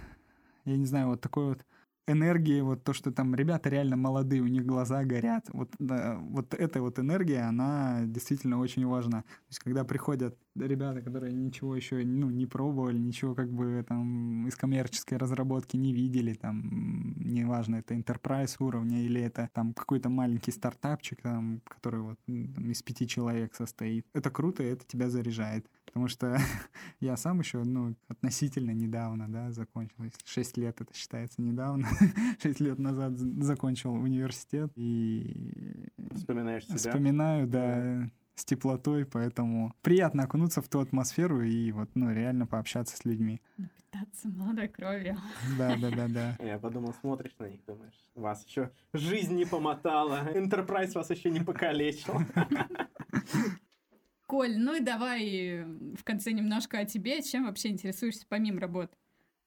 я 0.64 0.78
не 0.78 0.86
знаю, 0.86 1.08
вот 1.08 1.20
такой 1.20 1.50
вот 1.50 1.66
энергии, 2.10 2.62
вот 2.62 2.84
то, 2.84 2.94
что 2.94 3.12
там 3.12 3.36
ребята 3.36 3.70
реально 3.70 3.96
молодые, 3.96 4.42
у 4.42 4.48
них 4.48 4.66
глаза 4.66 5.04
горят, 5.04 5.46
вот, 5.54 5.70
да, 5.80 6.18
вот 6.20 6.54
эта 6.54 6.82
вот 6.82 7.00
энергия, 7.00 7.42
она 7.42 8.02
действительно 8.06 8.60
очень 8.60 8.86
важна. 8.86 9.22
То 9.22 9.50
есть, 9.50 9.60
когда 9.60 9.84
приходят 9.84 10.38
ребята, 10.68 11.02
которые 11.02 11.34
ничего 11.34 11.76
еще 11.76 12.04
ну, 12.06 12.30
не 12.30 12.46
пробовали, 12.46 12.98
ничего 12.98 13.36
как 13.36 13.52
бы 13.52 13.84
там 13.88 14.48
из 14.48 14.56
коммерческой 14.56 15.18
разработки 15.18 15.78
не 15.78 15.94
видели, 15.94 16.34
там, 16.34 17.14
неважно, 17.18 17.78
это 17.78 17.94
enterprise 17.94 18.56
уровня 18.60 19.02
или 19.02 19.22
это 19.22 19.50
там 19.54 19.74
какой-то 19.74 20.10
маленький 20.10 20.52
стартапчик, 20.52 21.22
там, 21.22 21.62
который 21.66 22.02
вот 22.02 22.20
там, 22.26 22.72
из 22.72 22.82
пяти 22.84 23.08
человек 23.08 23.56
состоит. 23.56 24.06
Это 24.14 24.30
круто, 24.30 24.64
и 24.64 24.68
это 24.68 24.86
тебя 24.86 25.10
заряжает. 25.10 25.66
Потому 25.86 26.08
что 26.08 26.38
я 27.00 27.18
сам 27.18 27.40
еще, 27.40 27.64
ну, 27.64 27.96
относительно 28.08 28.72
недавно, 28.72 29.28
да, 29.28 29.52
закончил. 29.52 29.96
Шесть 30.26 30.58
лет 30.58 30.80
это 30.82 30.94
считается 30.94 31.42
недавно. 31.42 31.88
Шесть 32.42 32.60
лет 32.60 32.78
назад 32.80 33.18
закончил 33.18 33.94
университет. 33.94 34.72
И... 34.76 35.88
Вспоминаешь 36.14 36.66
себя? 36.66 36.78
Вспоминаю, 36.78 37.48
да 37.48 38.10
с 38.40 38.46
теплотой, 38.46 39.06
поэтому 39.06 39.74
приятно 39.82 40.24
окунуться 40.24 40.62
в 40.62 40.68
ту 40.68 40.80
атмосферу 40.80 41.42
и 41.42 41.72
вот, 41.72 41.90
ну, 41.96 42.12
реально 42.12 42.48
пообщаться 42.48 42.98
с 42.98 43.06
людьми. 43.06 43.42
Напитаться 43.58 44.30
молодой 44.30 44.68
кровью. 44.68 45.18
Да, 45.58 45.76
да, 45.82 45.90
да, 45.92 46.08
да. 46.08 46.38
Я 46.46 46.58
подумал, 46.58 46.94
смотришь 47.02 47.36
на 47.40 47.50
них, 47.50 47.64
думаешь, 47.66 48.00
вас 48.16 48.46
еще 48.46 48.72
жизнь 48.94 49.36
не 49.36 49.46
помотала, 49.46 50.30
Enterprise 50.34 50.94
вас 50.94 51.10
еще 51.10 51.30
не 51.30 51.42
покалечил. 51.42 52.22
Коль, 54.26 54.58
ну 54.58 54.76
и 54.76 54.80
давай 54.80 55.66
в 55.98 56.04
конце 56.04 56.32
немножко 56.32 56.78
о 56.78 56.86
тебе. 56.86 57.22
Чем 57.24 57.46
вообще 57.46 57.70
интересуешься 57.70 58.26
помимо 58.30 58.62
работы? 58.62 58.96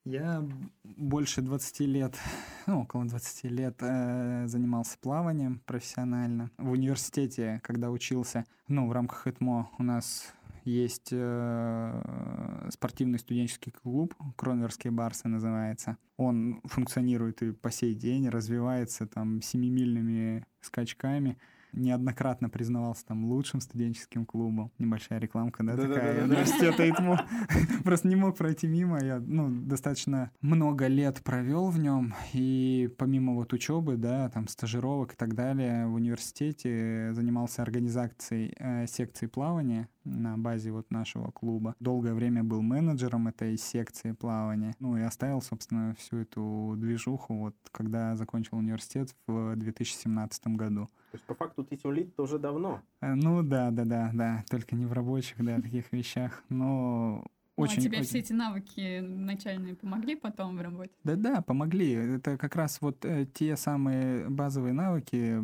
Я 0.05 0.45
больше 0.83 1.41
20 1.41 1.79
лет, 1.81 2.19
ну, 2.67 2.81
около 2.81 3.05
20 3.05 3.43
лет 3.45 3.77
э, 3.79 4.47
занимался 4.47 4.97
плаванием 4.99 5.61
профессионально. 5.65 6.51
В 6.57 6.71
университете, 6.71 7.61
когда 7.63 7.89
учился, 7.89 8.43
ну, 8.67 8.87
в 8.87 8.91
рамках 8.91 9.27
ЭТМО 9.27 9.69
у 9.77 9.83
нас 9.83 10.33
есть 10.65 11.09
э, 11.11 12.69
спортивный 12.69 13.19
студенческий 13.19 13.71
клуб, 13.71 14.13
Кронверские 14.35 14.91
барсы 14.91 15.29
называется. 15.29 15.97
Он 16.17 16.61
функционирует 16.65 17.41
и 17.41 17.53
по 17.53 17.71
сей 17.71 17.95
день, 17.95 18.27
развивается 18.27 19.07
там 19.07 19.41
семимильными 19.41 20.45
скачками 20.59 21.37
неоднократно 21.73 22.49
признавался 22.49 23.05
там 23.05 23.25
лучшим 23.25 23.61
студенческим 23.61 24.25
клубом. 24.25 24.71
Небольшая 24.79 25.19
рекламка, 25.19 25.63
да, 25.63 25.75
такая 25.75 26.23
университета 26.23 26.89
ИТМО. 26.89 27.25
Просто 27.83 28.07
не 28.07 28.15
мог 28.15 28.37
пройти 28.37 28.67
мимо. 28.67 29.03
Я, 29.03 29.19
ну, 29.19 29.49
достаточно 29.49 30.31
много 30.41 30.87
лет 30.87 31.21
провел 31.23 31.69
в 31.69 31.79
нем, 31.79 32.13
и 32.33 32.89
помимо 32.97 33.33
вот 33.33 33.53
учебы, 33.53 33.97
да, 33.97 34.29
там 34.29 34.47
стажировок 34.47 35.13
и 35.13 35.15
так 35.15 35.35
далее, 35.35 35.87
в 35.87 35.95
университете 35.95 37.13
занимался 37.13 37.61
организацией 37.61 38.53
э, 38.57 38.87
секции 38.87 39.27
плавания 39.27 39.89
на 40.03 40.37
базе 40.37 40.71
вот 40.71 40.91
нашего 40.91 41.31
клуба. 41.31 41.75
Долгое 41.79 42.13
время 42.13 42.43
был 42.43 42.61
менеджером 42.61 43.27
этой 43.27 43.57
секции 43.57 44.11
плавания. 44.11 44.75
Ну 44.79 44.97
и 44.97 45.01
оставил, 45.01 45.41
собственно, 45.41 45.95
всю 45.97 46.17
эту 46.17 46.75
движуху 46.77 47.35
вот 47.35 47.55
когда 47.71 48.15
закончил 48.15 48.57
университет 48.57 49.15
в 49.27 49.55
2017 49.55 50.47
году. 50.47 50.89
То 51.11 51.17
есть, 51.17 51.25
по 51.25 51.35
факту, 51.35 51.63
ты 51.63 51.77
тимлит 51.77 52.19
уже 52.19 52.39
давно. 52.39 52.81
Э, 53.01 53.13
ну, 53.13 53.43
да, 53.43 53.71
да, 53.71 53.85
да, 53.85 54.11
да. 54.13 54.43
Только 54.49 54.75
не 54.75 54.85
в 54.85 54.93
рабочих, 54.93 55.43
да, 55.43 55.61
таких 55.61 55.91
вещах. 55.91 56.43
Но 56.49 57.23
очень, 57.55 57.75
ну, 57.75 57.81
а 57.81 57.83
тебе 57.83 57.97
очень... 57.99 58.07
все 58.07 58.19
эти 58.19 58.33
навыки 58.33 58.99
начальные 58.99 59.75
помогли 59.75 60.15
потом 60.15 60.57
в 60.57 60.61
работе? 60.61 60.91
Да-да, 61.03 61.41
помогли. 61.41 61.91
Это 61.91 62.37
как 62.37 62.55
раз 62.55 62.81
вот 62.81 63.05
э, 63.05 63.27
те 63.31 63.55
самые 63.55 64.27
базовые 64.29 64.73
навыки 64.73 65.39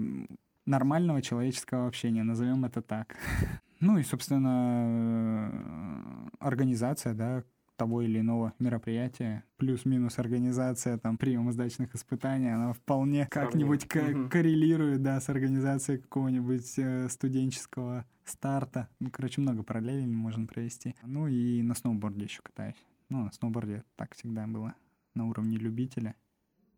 нормального 0.65 1.21
человеческого 1.21 1.87
общения, 1.87 2.23
назовем 2.23 2.65
это 2.65 2.81
так. 2.81 3.15
Ну 3.79 3.97
и, 3.97 4.03
собственно, 4.03 5.49
э, 5.51 6.29
организация, 6.39 7.13
да, 7.13 7.43
того 7.77 8.01
или 8.01 8.19
иного 8.19 8.53
мероприятия, 8.59 9.45
плюс-минус 9.55 10.19
организация 10.19 10.97
там 10.97 11.17
приема 11.17 11.53
сдачных 11.53 11.95
испытаний, 11.95 12.49
она 12.53 12.73
вполне 12.73 13.25
как-нибудь 13.31 13.87
ко- 13.87 14.29
коррелирует, 14.29 15.01
да, 15.01 15.19
с 15.21 15.29
организацией 15.29 15.99
какого-нибудь 15.99 16.73
э, 16.77 17.07
студенческого 17.07 18.05
старта. 18.25 18.89
Ну, 18.99 19.09
короче, 19.11 19.39
много 19.39 19.63
параллелей 19.63 20.05
можно 20.07 20.45
провести. 20.45 20.95
Ну 21.03 21.27
и 21.27 21.61
на 21.61 21.73
сноуборде 21.73 22.25
еще 22.25 22.41
катаюсь. 22.43 22.75
Ну, 23.07 23.23
на 23.23 23.31
сноуборде 23.31 23.83
так 23.95 24.13
всегда 24.13 24.45
было 24.45 24.75
на 25.15 25.27
уровне 25.27 25.57
любителя 25.57 26.15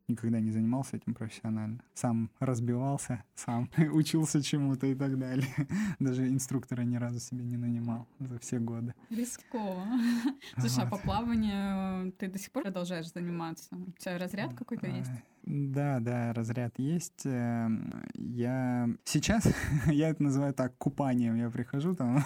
никогда 0.08 0.40
не 0.40 0.52
занимался 0.52 0.98
этим 0.98 1.14
профессионально. 1.14 1.84
Сам 1.94 2.30
разбивался, 2.40 3.24
сам 3.36 3.70
учился 3.94 4.42
чему-то 4.42 4.88
и 4.88 4.96
так 4.96 5.18
далее. 5.18 5.48
Даже 6.00 6.28
инструктора 6.28 6.82
ни 6.82 6.96
разу 6.96 7.20
себе 7.20 7.44
не 7.44 7.58
нанимал 7.58 8.08
за 8.20 8.40
все 8.40 8.60
годы. 8.60 8.94
Рисково. 9.10 9.86
Слушай, 10.58 10.86
а 10.86 10.88
по 10.88 10.98
плаванию 10.98 12.12
ты 12.14 12.28
до 12.28 12.40
сих 12.40 12.52
пор 12.52 12.64
продолжаешь 12.64 13.12
заниматься? 13.12 13.76
У 13.76 13.92
тебя 14.00 14.18
разряд 14.18 14.54
какой-то 14.54 14.88
есть? 14.88 15.12
Да, 15.44 16.00
да, 16.00 16.34
разряд 16.34 16.78
есть. 16.78 17.26
Эм, 17.26 18.04
я 18.16 18.90
сейчас, 19.06 19.48
я 19.88 20.10
это 20.10 20.22
называю 20.24 20.54
так, 20.54 20.78
купанием. 20.78 21.36
Я 21.36 21.50
прихожу 21.50 21.96
там, 21.96 22.24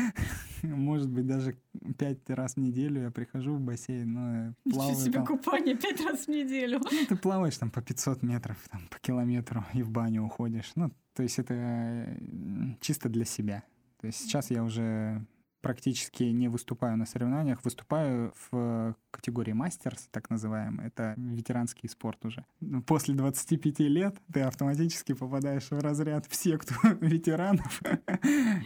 может 0.62 1.10
быть, 1.10 1.26
даже 1.26 1.56
пять 1.98 2.28
раз 2.28 2.54
в 2.54 2.56
неделю 2.58 3.02
я 3.02 3.10
прихожу 3.10 3.54
в 3.54 3.60
бассейн, 3.60 4.12
но 4.12 4.54
плаваю 4.70 4.90
Ничего 4.90 5.04
себе 5.04 5.12
там. 5.12 5.26
купание 5.26 5.76
пять 5.76 6.00
раз 6.00 6.26
в 6.26 6.28
неделю. 6.28 6.80
Ну, 6.90 7.06
ты 7.06 7.16
плаваешь 7.16 7.58
там 7.58 7.70
по 7.70 7.82
500 7.82 8.22
метров, 8.22 8.56
там, 8.70 8.82
по 8.88 8.98
километру 8.98 9.64
и 9.74 9.82
в 9.82 9.90
баню 9.90 10.24
уходишь. 10.24 10.72
Ну, 10.76 10.90
то 11.14 11.22
есть 11.22 11.38
это 11.38 12.16
чисто 12.80 13.08
для 13.08 13.24
себя. 13.24 13.62
То 14.00 14.06
есть 14.06 14.20
сейчас 14.20 14.50
я 14.50 14.62
уже 14.62 15.26
практически 15.60 16.22
не 16.22 16.48
выступаю 16.48 16.96
на 16.96 17.06
соревнованиях, 17.06 17.64
выступаю 17.64 18.32
в 18.50 18.94
категории 19.16 19.52
мастерс, 19.52 20.08
так 20.10 20.30
называемый. 20.30 20.86
Это 20.86 21.14
ветеранский 21.16 21.88
спорт 21.88 22.24
уже. 22.24 22.44
После 22.86 23.14
25 23.14 23.80
лет 23.80 24.16
ты 24.32 24.42
автоматически 24.42 25.14
попадаешь 25.14 25.70
в 25.70 25.78
разряд 25.78 26.26
в 26.26 26.34
секту 26.34 26.74
ветеранов. 27.00 27.82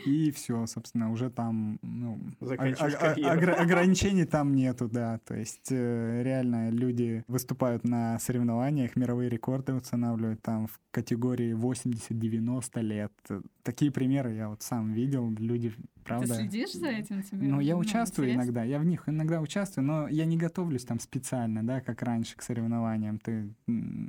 И 0.07 0.31
все, 0.33 0.67
собственно, 0.67 1.11
уже 1.11 1.31
там 1.31 1.79
ну, 1.83 2.21
ограничений 2.41 4.25
там 4.25 4.55
нету, 4.55 4.89
да. 4.89 5.19
То 5.25 5.35
есть 5.35 5.71
э, 5.71 6.23
реально 6.23 6.71
люди 6.71 7.25
выступают 7.29 7.85
на 7.85 8.19
соревнованиях, 8.19 8.97
мировые 8.97 9.31
рекорды 9.31 9.73
устанавливают 9.75 10.43
там 10.43 10.67
в 10.67 10.81
категории 10.91 11.55
80-90 11.55 12.83
лет. 12.83 13.13
Такие 13.63 13.91
примеры 13.91 14.33
я 14.35 14.49
вот 14.49 14.63
сам 14.63 14.93
видел. 14.93 15.31
Люди, 15.39 15.73
правда... 16.05 16.29
Ты 16.29 16.35
следишь 16.35 16.73
за 16.73 16.89
этим? 16.89 17.23
Тебе 17.23 17.47
ну, 17.47 17.61
я 17.61 17.77
участвую 17.77 18.33
иногда. 18.33 18.65
Я 18.65 18.79
в 18.79 18.85
них 18.85 19.09
иногда 19.09 19.41
участвую, 19.41 19.87
но 19.87 20.09
я 20.09 20.25
не 20.25 20.37
готовлюсь 20.41 20.85
там 20.85 20.99
специально, 20.99 21.65
да, 21.65 21.81
как 21.81 22.03
раньше 22.03 22.37
к 22.37 22.43
соревнованиям. 22.43 23.19
Ты 23.19 23.55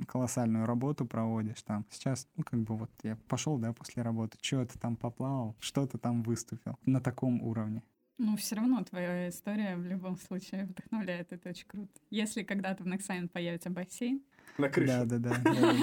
колоссальную 0.06 0.66
работу 0.66 1.06
проводишь 1.06 1.62
там. 1.62 1.86
Сейчас, 1.90 2.26
ну, 2.36 2.44
как 2.44 2.60
бы 2.60 2.76
вот 2.76 2.90
я 3.02 3.16
пошел, 3.28 3.58
да, 3.58 3.72
после 3.72 4.02
работы, 4.02 4.38
что-то 4.40 4.78
там 4.78 4.96
поплавал, 4.96 5.54
что-то 5.60 5.98
там 5.98 6.22
выступил 6.22 6.76
на 6.84 7.00
таком 7.00 7.42
уровне. 7.42 7.82
Ну, 8.18 8.36
все 8.36 8.56
равно 8.56 8.84
твоя 8.84 9.28
история 9.28 9.76
в 9.76 9.84
любом 9.84 10.16
случае 10.16 10.66
вдохновляет, 10.66 11.32
это 11.32 11.48
очень 11.48 11.66
круто. 11.66 11.90
Если 12.10 12.42
когда-то 12.42 12.84
в 12.84 12.86
Нексайн 12.86 13.28
появится 13.28 13.70
бассейн, 13.70 14.22
на 14.58 14.68
крыше. 14.68 14.92
Да, 15.06 15.18
да, 15.18 15.18
да. 15.18 15.74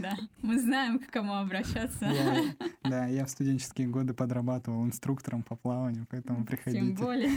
Да, 0.00 0.16
мы 0.42 0.58
знаем, 0.58 0.98
к 0.98 1.10
кому 1.10 1.34
обращаться. 1.34 2.12
Да, 2.82 3.06
я 3.06 3.24
в 3.24 3.30
студенческие 3.30 3.88
годы 3.88 4.14
подрабатывал 4.14 4.84
инструктором 4.84 5.42
по 5.42 5.56
плаванию, 5.56 6.06
поэтому 6.10 6.44
приходите. 6.44 6.84
Тем 6.84 6.94
более. 6.94 7.30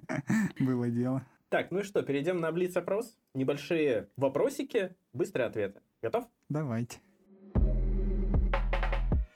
Было 0.58 0.88
дело. 0.90 1.24
Так, 1.54 1.70
ну 1.70 1.78
и 1.78 1.82
что, 1.84 2.02
перейдем 2.02 2.40
на 2.40 2.50
блиц-опрос. 2.50 3.16
Небольшие 3.32 4.08
вопросики, 4.16 4.96
быстрые 5.12 5.46
ответы. 5.46 5.82
Готов? 6.02 6.24
Давайте. 6.48 6.98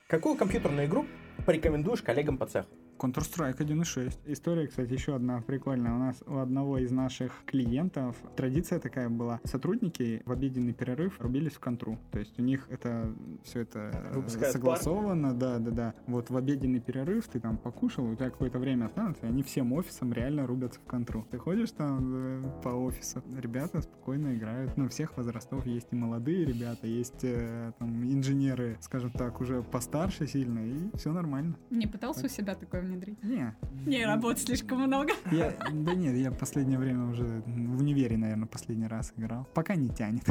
Какую 0.09 0.35
компьютерную 0.35 0.87
игру 0.87 1.05
порекомендуешь 1.45 2.01
коллегам 2.01 2.37
по 2.37 2.45
цеху? 2.45 2.67
Counter-Strike 2.99 3.57
1.6. 3.57 4.17
История, 4.25 4.67
кстати, 4.67 4.91
еще 4.91 5.15
одна 5.15 5.41
прикольная. 5.41 5.93
У 5.93 5.97
нас 5.97 6.21
у 6.27 6.37
одного 6.37 6.77
из 6.77 6.91
наших 6.91 7.31
клиентов 7.45 8.15
традиция 8.35 8.79
такая 8.79 9.09
была. 9.09 9.39
Сотрудники 9.45 10.21
в 10.25 10.31
обеденный 10.31 10.73
перерыв 10.73 11.19
рубились 11.19 11.53
в 11.53 11.59
контру. 11.59 11.97
То 12.11 12.19
есть 12.19 12.37
у 12.39 12.41
них 12.41 12.67
это 12.69 13.13
все 13.43 13.61
это 13.61 14.11
Выпускают 14.13 14.53
согласовано. 14.53 15.29
Пар. 15.29 15.37
Да, 15.37 15.59
да, 15.59 15.71
да. 15.71 15.93
Вот 16.07 16.29
в 16.29 16.35
обеденный 16.35 16.79
перерыв 16.79 17.27
ты 17.27 17.39
там 17.39 17.57
покушал, 17.57 18.05
у 18.05 18.15
тебя 18.15 18.29
какое-то 18.29 18.59
время 18.59 18.85
останется, 18.85 19.25
и 19.25 19.29
они 19.29 19.43
всем 19.43 19.71
офисом 19.73 20.11
реально 20.11 20.45
рубятся 20.45 20.79
в 20.79 20.83
контру. 20.83 21.25
Ты 21.31 21.37
ходишь 21.37 21.71
там 21.71 22.43
э, 22.43 22.61
по 22.63 22.69
офису, 22.69 23.23
ребята 23.37 23.81
спокойно 23.81 24.35
играют. 24.35 24.75
Ну, 24.75 24.89
всех 24.89 25.15
возрастов 25.17 25.65
есть 25.65 25.87
и 25.91 25.95
молодые 25.95 26.45
ребята, 26.45 26.87
есть 26.87 27.23
э, 27.23 27.71
там 27.79 28.03
инженеры, 28.03 28.77
скажем 28.81 29.11
так, 29.11 29.39
уже 29.39 29.63
постарше 29.63 30.27
сильно, 30.27 30.59
и 30.59 30.97
все 30.97 31.13
нормально. 31.13 31.55
Не 31.69 31.87
пытался 31.87 32.25
у 32.25 32.29
себя 32.29 32.55
такое 32.55 32.81
внедрить? 32.89 33.23
Не. 33.23 33.55
Не, 33.85 34.05
работы 34.05 34.41
слишком 34.41 34.81
много. 34.81 35.13
Я, 35.31 35.53
да 35.71 35.93
нет, 35.93 36.15
я 36.15 36.31
последнее 36.31 36.79
время 36.79 37.05
уже 37.05 37.41
в 37.45 37.79
универе, 37.79 38.17
наверное, 38.17 38.47
последний 38.47 38.87
раз 38.87 39.13
играл. 39.15 39.47
Пока 39.53 39.75
не 39.75 39.89
тянет. 39.89 40.23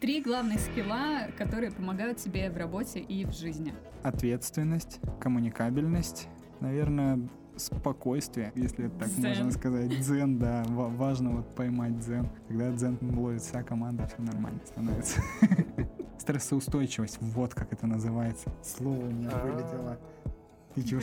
Три 0.00 0.22
главных 0.22 0.60
скилла, 0.60 1.28
которые 1.36 1.72
помогают 1.72 2.18
тебе 2.18 2.50
в 2.50 2.56
работе 2.56 3.00
и 3.00 3.24
в 3.24 3.32
жизни. 3.32 3.74
Ответственность, 4.02 5.00
коммуникабельность, 5.20 6.28
наверное, 6.60 7.20
спокойствие, 7.56 8.52
если 8.54 8.88
так 8.88 9.08
дзен. 9.08 9.28
можно 9.28 9.50
сказать. 9.50 9.88
Дзен, 10.00 10.38
да. 10.38 10.64
важно 10.68 11.30
вот 11.30 11.54
поймать 11.54 11.98
дзен. 12.00 12.28
Когда 12.48 12.70
дзен 12.72 12.98
ловит 13.16 13.42
вся 13.42 13.62
команда, 13.62 14.06
все 14.06 14.22
нормально 14.22 14.60
становится. 14.66 15.22
Стрессоустойчивость, 16.18 17.18
вот 17.20 17.54
как 17.54 17.72
это 17.72 17.86
называется. 17.86 18.52
Слово 18.62 19.06
у 19.06 19.10
меня 19.10 19.30
вылетело. 19.38 19.98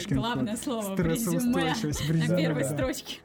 Главное 0.09 0.55
код. 0.55 0.63
слово 0.63 0.95
в 0.95 0.99
резюме 0.99 1.73
на 2.27 2.37
первой 2.37 2.63
да. 2.63 2.69
строчке. 2.69 3.19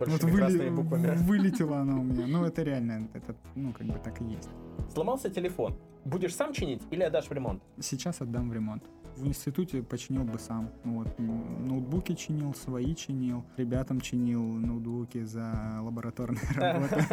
Вот 0.00 0.22
выли... 0.24 0.68
вылетело 0.68 1.78
оно 1.78 2.00
у 2.00 2.04
меня. 2.04 2.26
Ну, 2.26 2.44
это 2.44 2.62
реально, 2.62 3.08
это, 3.14 3.34
ну, 3.54 3.72
как 3.72 3.86
бы 3.86 3.98
так 3.98 4.20
и 4.20 4.24
есть. 4.24 4.48
Сломался 4.92 5.28
телефон. 5.30 5.76
Будешь 6.04 6.34
сам 6.34 6.52
чинить 6.52 6.82
или 6.90 7.02
отдашь 7.02 7.28
в 7.28 7.32
ремонт? 7.32 7.62
Сейчас 7.80 8.20
отдам 8.20 8.48
в 8.50 8.52
ремонт 8.52 8.84
в 9.18 9.26
институте 9.26 9.82
починил 9.82 10.24
бы 10.24 10.38
сам. 10.38 10.70
Вот. 10.84 11.18
Ноутбуки 11.18 12.14
чинил, 12.14 12.54
свои 12.54 12.94
чинил, 12.94 13.44
ребятам 13.56 14.00
чинил 14.00 14.42
ноутбуки 14.42 15.24
за 15.24 15.78
лабораторные 15.80 16.40
работы. 16.54 17.04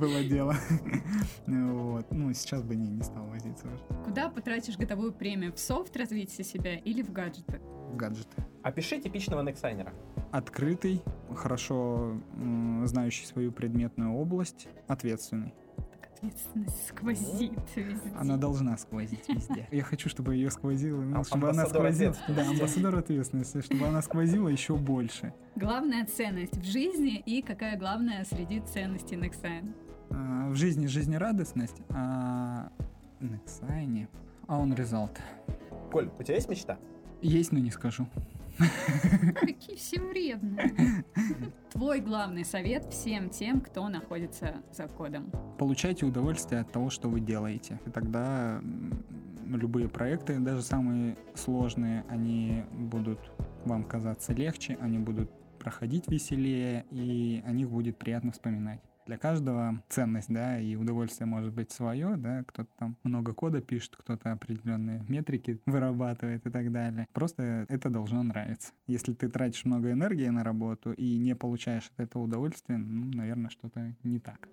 Было 0.00 0.24
дело. 0.24 0.54
Вот. 1.46 2.06
Ну, 2.10 2.32
сейчас 2.32 2.62
бы 2.62 2.76
не, 2.76 2.88
не 2.88 3.02
стал 3.02 3.26
возиться 3.26 3.66
уже. 3.66 4.04
Куда 4.04 4.28
потратишь 4.28 4.76
годовую 4.76 5.12
премию? 5.12 5.52
В 5.52 5.58
софт 5.58 5.96
развитие 5.96 6.44
себя 6.44 6.76
или 6.76 7.02
в 7.02 7.12
гаджеты? 7.12 7.60
В 7.92 7.96
гаджеты. 7.96 8.44
Опиши 8.62 9.00
типичного 9.00 9.42
нексайнера. 9.42 9.92
Открытый, 10.30 11.02
хорошо 11.34 12.16
знающий 12.84 13.26
свою 13.26 13.50
предметную 13.52 14.12
область, 14.12 14.68
ответственный. 14.86 15.54
Ответственность 16.16 16.88
сквозит 16.88 17.52
везде. 17.76 18.12
Она 18.18 18.36
должна 18.36 18.76
сквозить 18.76 19.28
везде. 19.28 19.68
Я 19.70 19.82
хочу, 19.84 20.08
чтобы 20.08 20.34
ее 20.34 20.50
сквозило, 20.50 21.00
ну, 21.00 21.20
А- 21.20 21.24
чтобы 21.24 21.48
она 21.48 21.64
сквозила. 21.66 22.14
Да, 22.28 22.48
амбассадор 22.50 22.96
ответственности, 22.98 23.62
чтобы 23.62 23.86
она 23.86 24.02
сквозила 24.02 24.48
еще 24.48 24.76
больше. 24.76 25.32
Главная 25.54 26.04
ценность 26.06 26.56
в 26.56 26.64
жизни 26.64 27.22
и 27.24 27.40
какая 27.40 27.78
главная 27.78 28.24
среди 28.24 28.60
ценностей 28.60 29.14
Nexign? 29.16 29.72
А, 30.10 30.48
В 30.50 30.56
жизни 30.56 30.86
жизнерадостность, 30.86 31.76
а 31.90 32.70
на 33.20 33.36
Xine 33.46 34.08
он 34.48 34.74
результат. 34.74 35.20
Коль, 35.92 36.10
у 36.18 36.22
тебя 36.22 36.34
есть 36.34 36.48
мечта? 36.48 36.78
Есть, 37.22 37.52
но 37.52 37.60
не 37.60 37.70
скажу. 37.70 38.06
Какие 39.40 39.76
все 39.76 40.00
вредные. 40.00 41.04
Твой 41.70 42.00
главный 42.00 42.44
совет 42.44 42.92
всем 42.92 43.30
тем, 43.30 43.60
кто 43.60 43.88
находится 43.88 44.56
за 44.72 44.88
кодом. 44.88 45.30
Получайте 45.58 46.06
удовольствие 46.06 46.60
от 46.60 46.72
того, 46.72 46.90
что 46.90 47.08
вы 47.08 47.20
делаете. 47.20 47.80
И 47.86 47.90
тогда 47.90 48.60
любые 49.46 49.88
проекты, 49.88 50.38
даже 50.38 50.62
самые 50.62 51.16
сложные, 51.34 52.04
они 52.08 52.64
будут 52.72 53.18
вам 53.64 53.84
казаться 53.84 54.32
легче, 54.32 54.76
они 54.80 54.98
будут 54.98 55.30
проходить 55.58 56.08
веселее, 56.08 56.84
и 56.90 57.42
о 57.46 57.52
них 57.52 57.70
будет 57.70 57.98
приятно 57.98 58.32
вспоминать. 58.32 58.80
Для 59.08 59.16
каждого 59.16 59.82
ценность, 59.88 60.30
да, 60.30 60.60
и 60.60 60.76
удовольствие 60.76 61.26
может 61.26 61.54
быть 61.54 61.72
свое, 61.72 62.16
да, 62.18 62.44
кто-то 62.46 62.68
там 62.78 62.96
много 63.04 63.32
кода 63.32 63.62
пишет, 63.62 63.96
кто-то 63.96 64.32
определенные 64.32 65.02
метрики 65.08 65.62
вырабатывает 65.64 66.46
и 66.46 66.50
так 66.50 66.70
далее. 66.70 67.08
Просто 67.14 67.64
это 67.70 67.88
должно 67.88 68.22
нравиться. 68.22 68.74
Если 68.86 69.14
ты 69.14 69.30
тратишь 69.30 69.64
много 69.64 69.92
энергии 69.92 70.28
на 70.28 70.44
работу 70.44 70.92
и 70.92 71.16
не 71.16 71.34
получаешь 71.34 71.90
от 71.96 72.04
этого 72.04 72.24
удовольствия, 72.24 72.76
ну, 72.76 73.10
наверное, 73.14 73.48
что-то 73.48 73.94
не 74.02 74.20
так. 74.20 74.46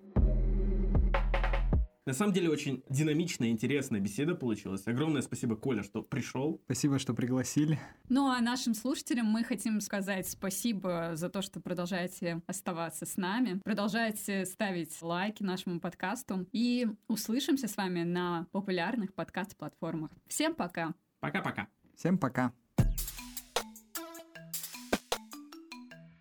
На 2.06 2.12
самом 2.12 2.32
деле 2.32 2.48
очень 2.48 2.84
динамичная, 2.88 3.48
интересная 3.48 3.98
беседа 3.98 4.36
получилась. 4.36 4.86
Огромное 4.86 5.22
спасибо, 5.22 5.56
Коля, 5.56 5.82
что 5.82 6.02
пришел. 6.02 6.60
Спасибо, 6.64 7.00
что 7.00 7.14
пригласили. 7.14 7.80
Ну 8.08 8.28
а 8.30 8.40
нашим 8.40 8.74
слушателям 8.74 9.26
мы 9.26 9.42
хотим 9.42 9.80
сказать 9.80 10.28
спасибо 10.28 11.16
за 11.16 11.28
то, 11.28 11.42
что 11.42 11.60
продолжаете 11.60 12.42
оставаться 12.46 13.06
с 13.06 13.16
нами, 13.16 13.60
продолжаете 13.64 14.46
ставить 14.46 15.02
лайки 15.02 15.42
нашему 15.42 15.80
подкасту 15.80 16.46
и 16.52 16.86
услышимся 17.08 17.66
с 17.66 17.76
вами 17.76 18.04
на 18.04 18.46
популярных 18.52 19.12
подкаст-платформах. 19.12 20.12
Всем 20.28 20.54
пока! 20.54 20.94
Пока-пока. 21.18 21.66
Всем 21.96 22.18
пока. 22.18 22.52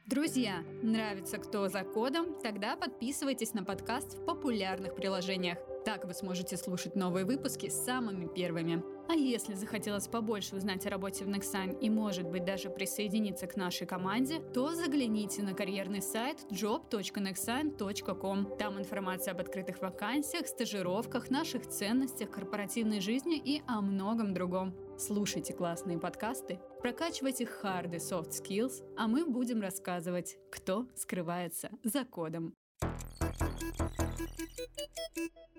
Друзья, 0.08 0.64
нравится 0.84 1.40
кто 1.40 1.68
за 1.68 1.84
кодом? 1.84 2.40
Тогда 2.44 2.76
подписывайтесь 2.76 3.56
на 3.56 3.64
подкаст 3.64 4.20
в 4.20 4.24
популярных 4.24 4.94
приложениях. 4.94 5.58
Так 5.84 6.06
вы 6.06 6.14
сможете 6.14 6.58
слушать 6.58 6.96
новые 6.96 7.26
выпуски 7.26 7.70
самыми 7.70 8.28
первыми. 8.28 8.84
А 9.10 9.14
если 9.14 9.56
захотелось 9.56 10.08
побольше 10.08 10.56
узнать 10.56 10.86
о 10.86 10.92
работе 10.92 11.26
в 11.26 11.28
Nexign 11.28 11.80
и, 11.80 11.90
может 11.90 12.28
быть, 12.28 12.46
даже 12.46 12.70
присоединиться 12.70 13.48
к 13.48 13.56
нашей 13.56 13.88
команде, 13.88 14.42
то 14.54 14.76
загляните 14.76 15.42
на 15.42 15.56
карьерный 15.56 16.04
сайт 16.04 16.38
job.nexign.com. 16.52 18.58
Там 18.60 18.78
информация 18.78 19.34
об 19.34 19.42
открытых 19.42 19.82
вакансиях, 19.82 20.46
стажировках, 20.46 21.32
наших 21.32 21.66
ценностях, 21.66 22.30
корпоративной 22.30 23.00
жизни 23.00 23.42
и 23.44 23.64
о 23.66 23.82
многом 23.82 24.36
другом. 24.36 24.76
Слушайте 24.98 25.54
классные 25.54 25.98
подкасты, 25.98 26.60
Прокачивайте 26.86 27.46
hard 27.46 27.96
и 27.96 27.98
soft 27.98 28.30
skills, 28.30 28.84
а 28.96 29.08
мы 29.08 29.26
будем 29.26 29.60
рассказывать, 29.60 30.38
кто 30.52 30.88
скрывается 30.96 31.72
за 31.84 32.06
кодом. 32.06 32.54
Thank 32.80 33.96
you. 35.18 35.55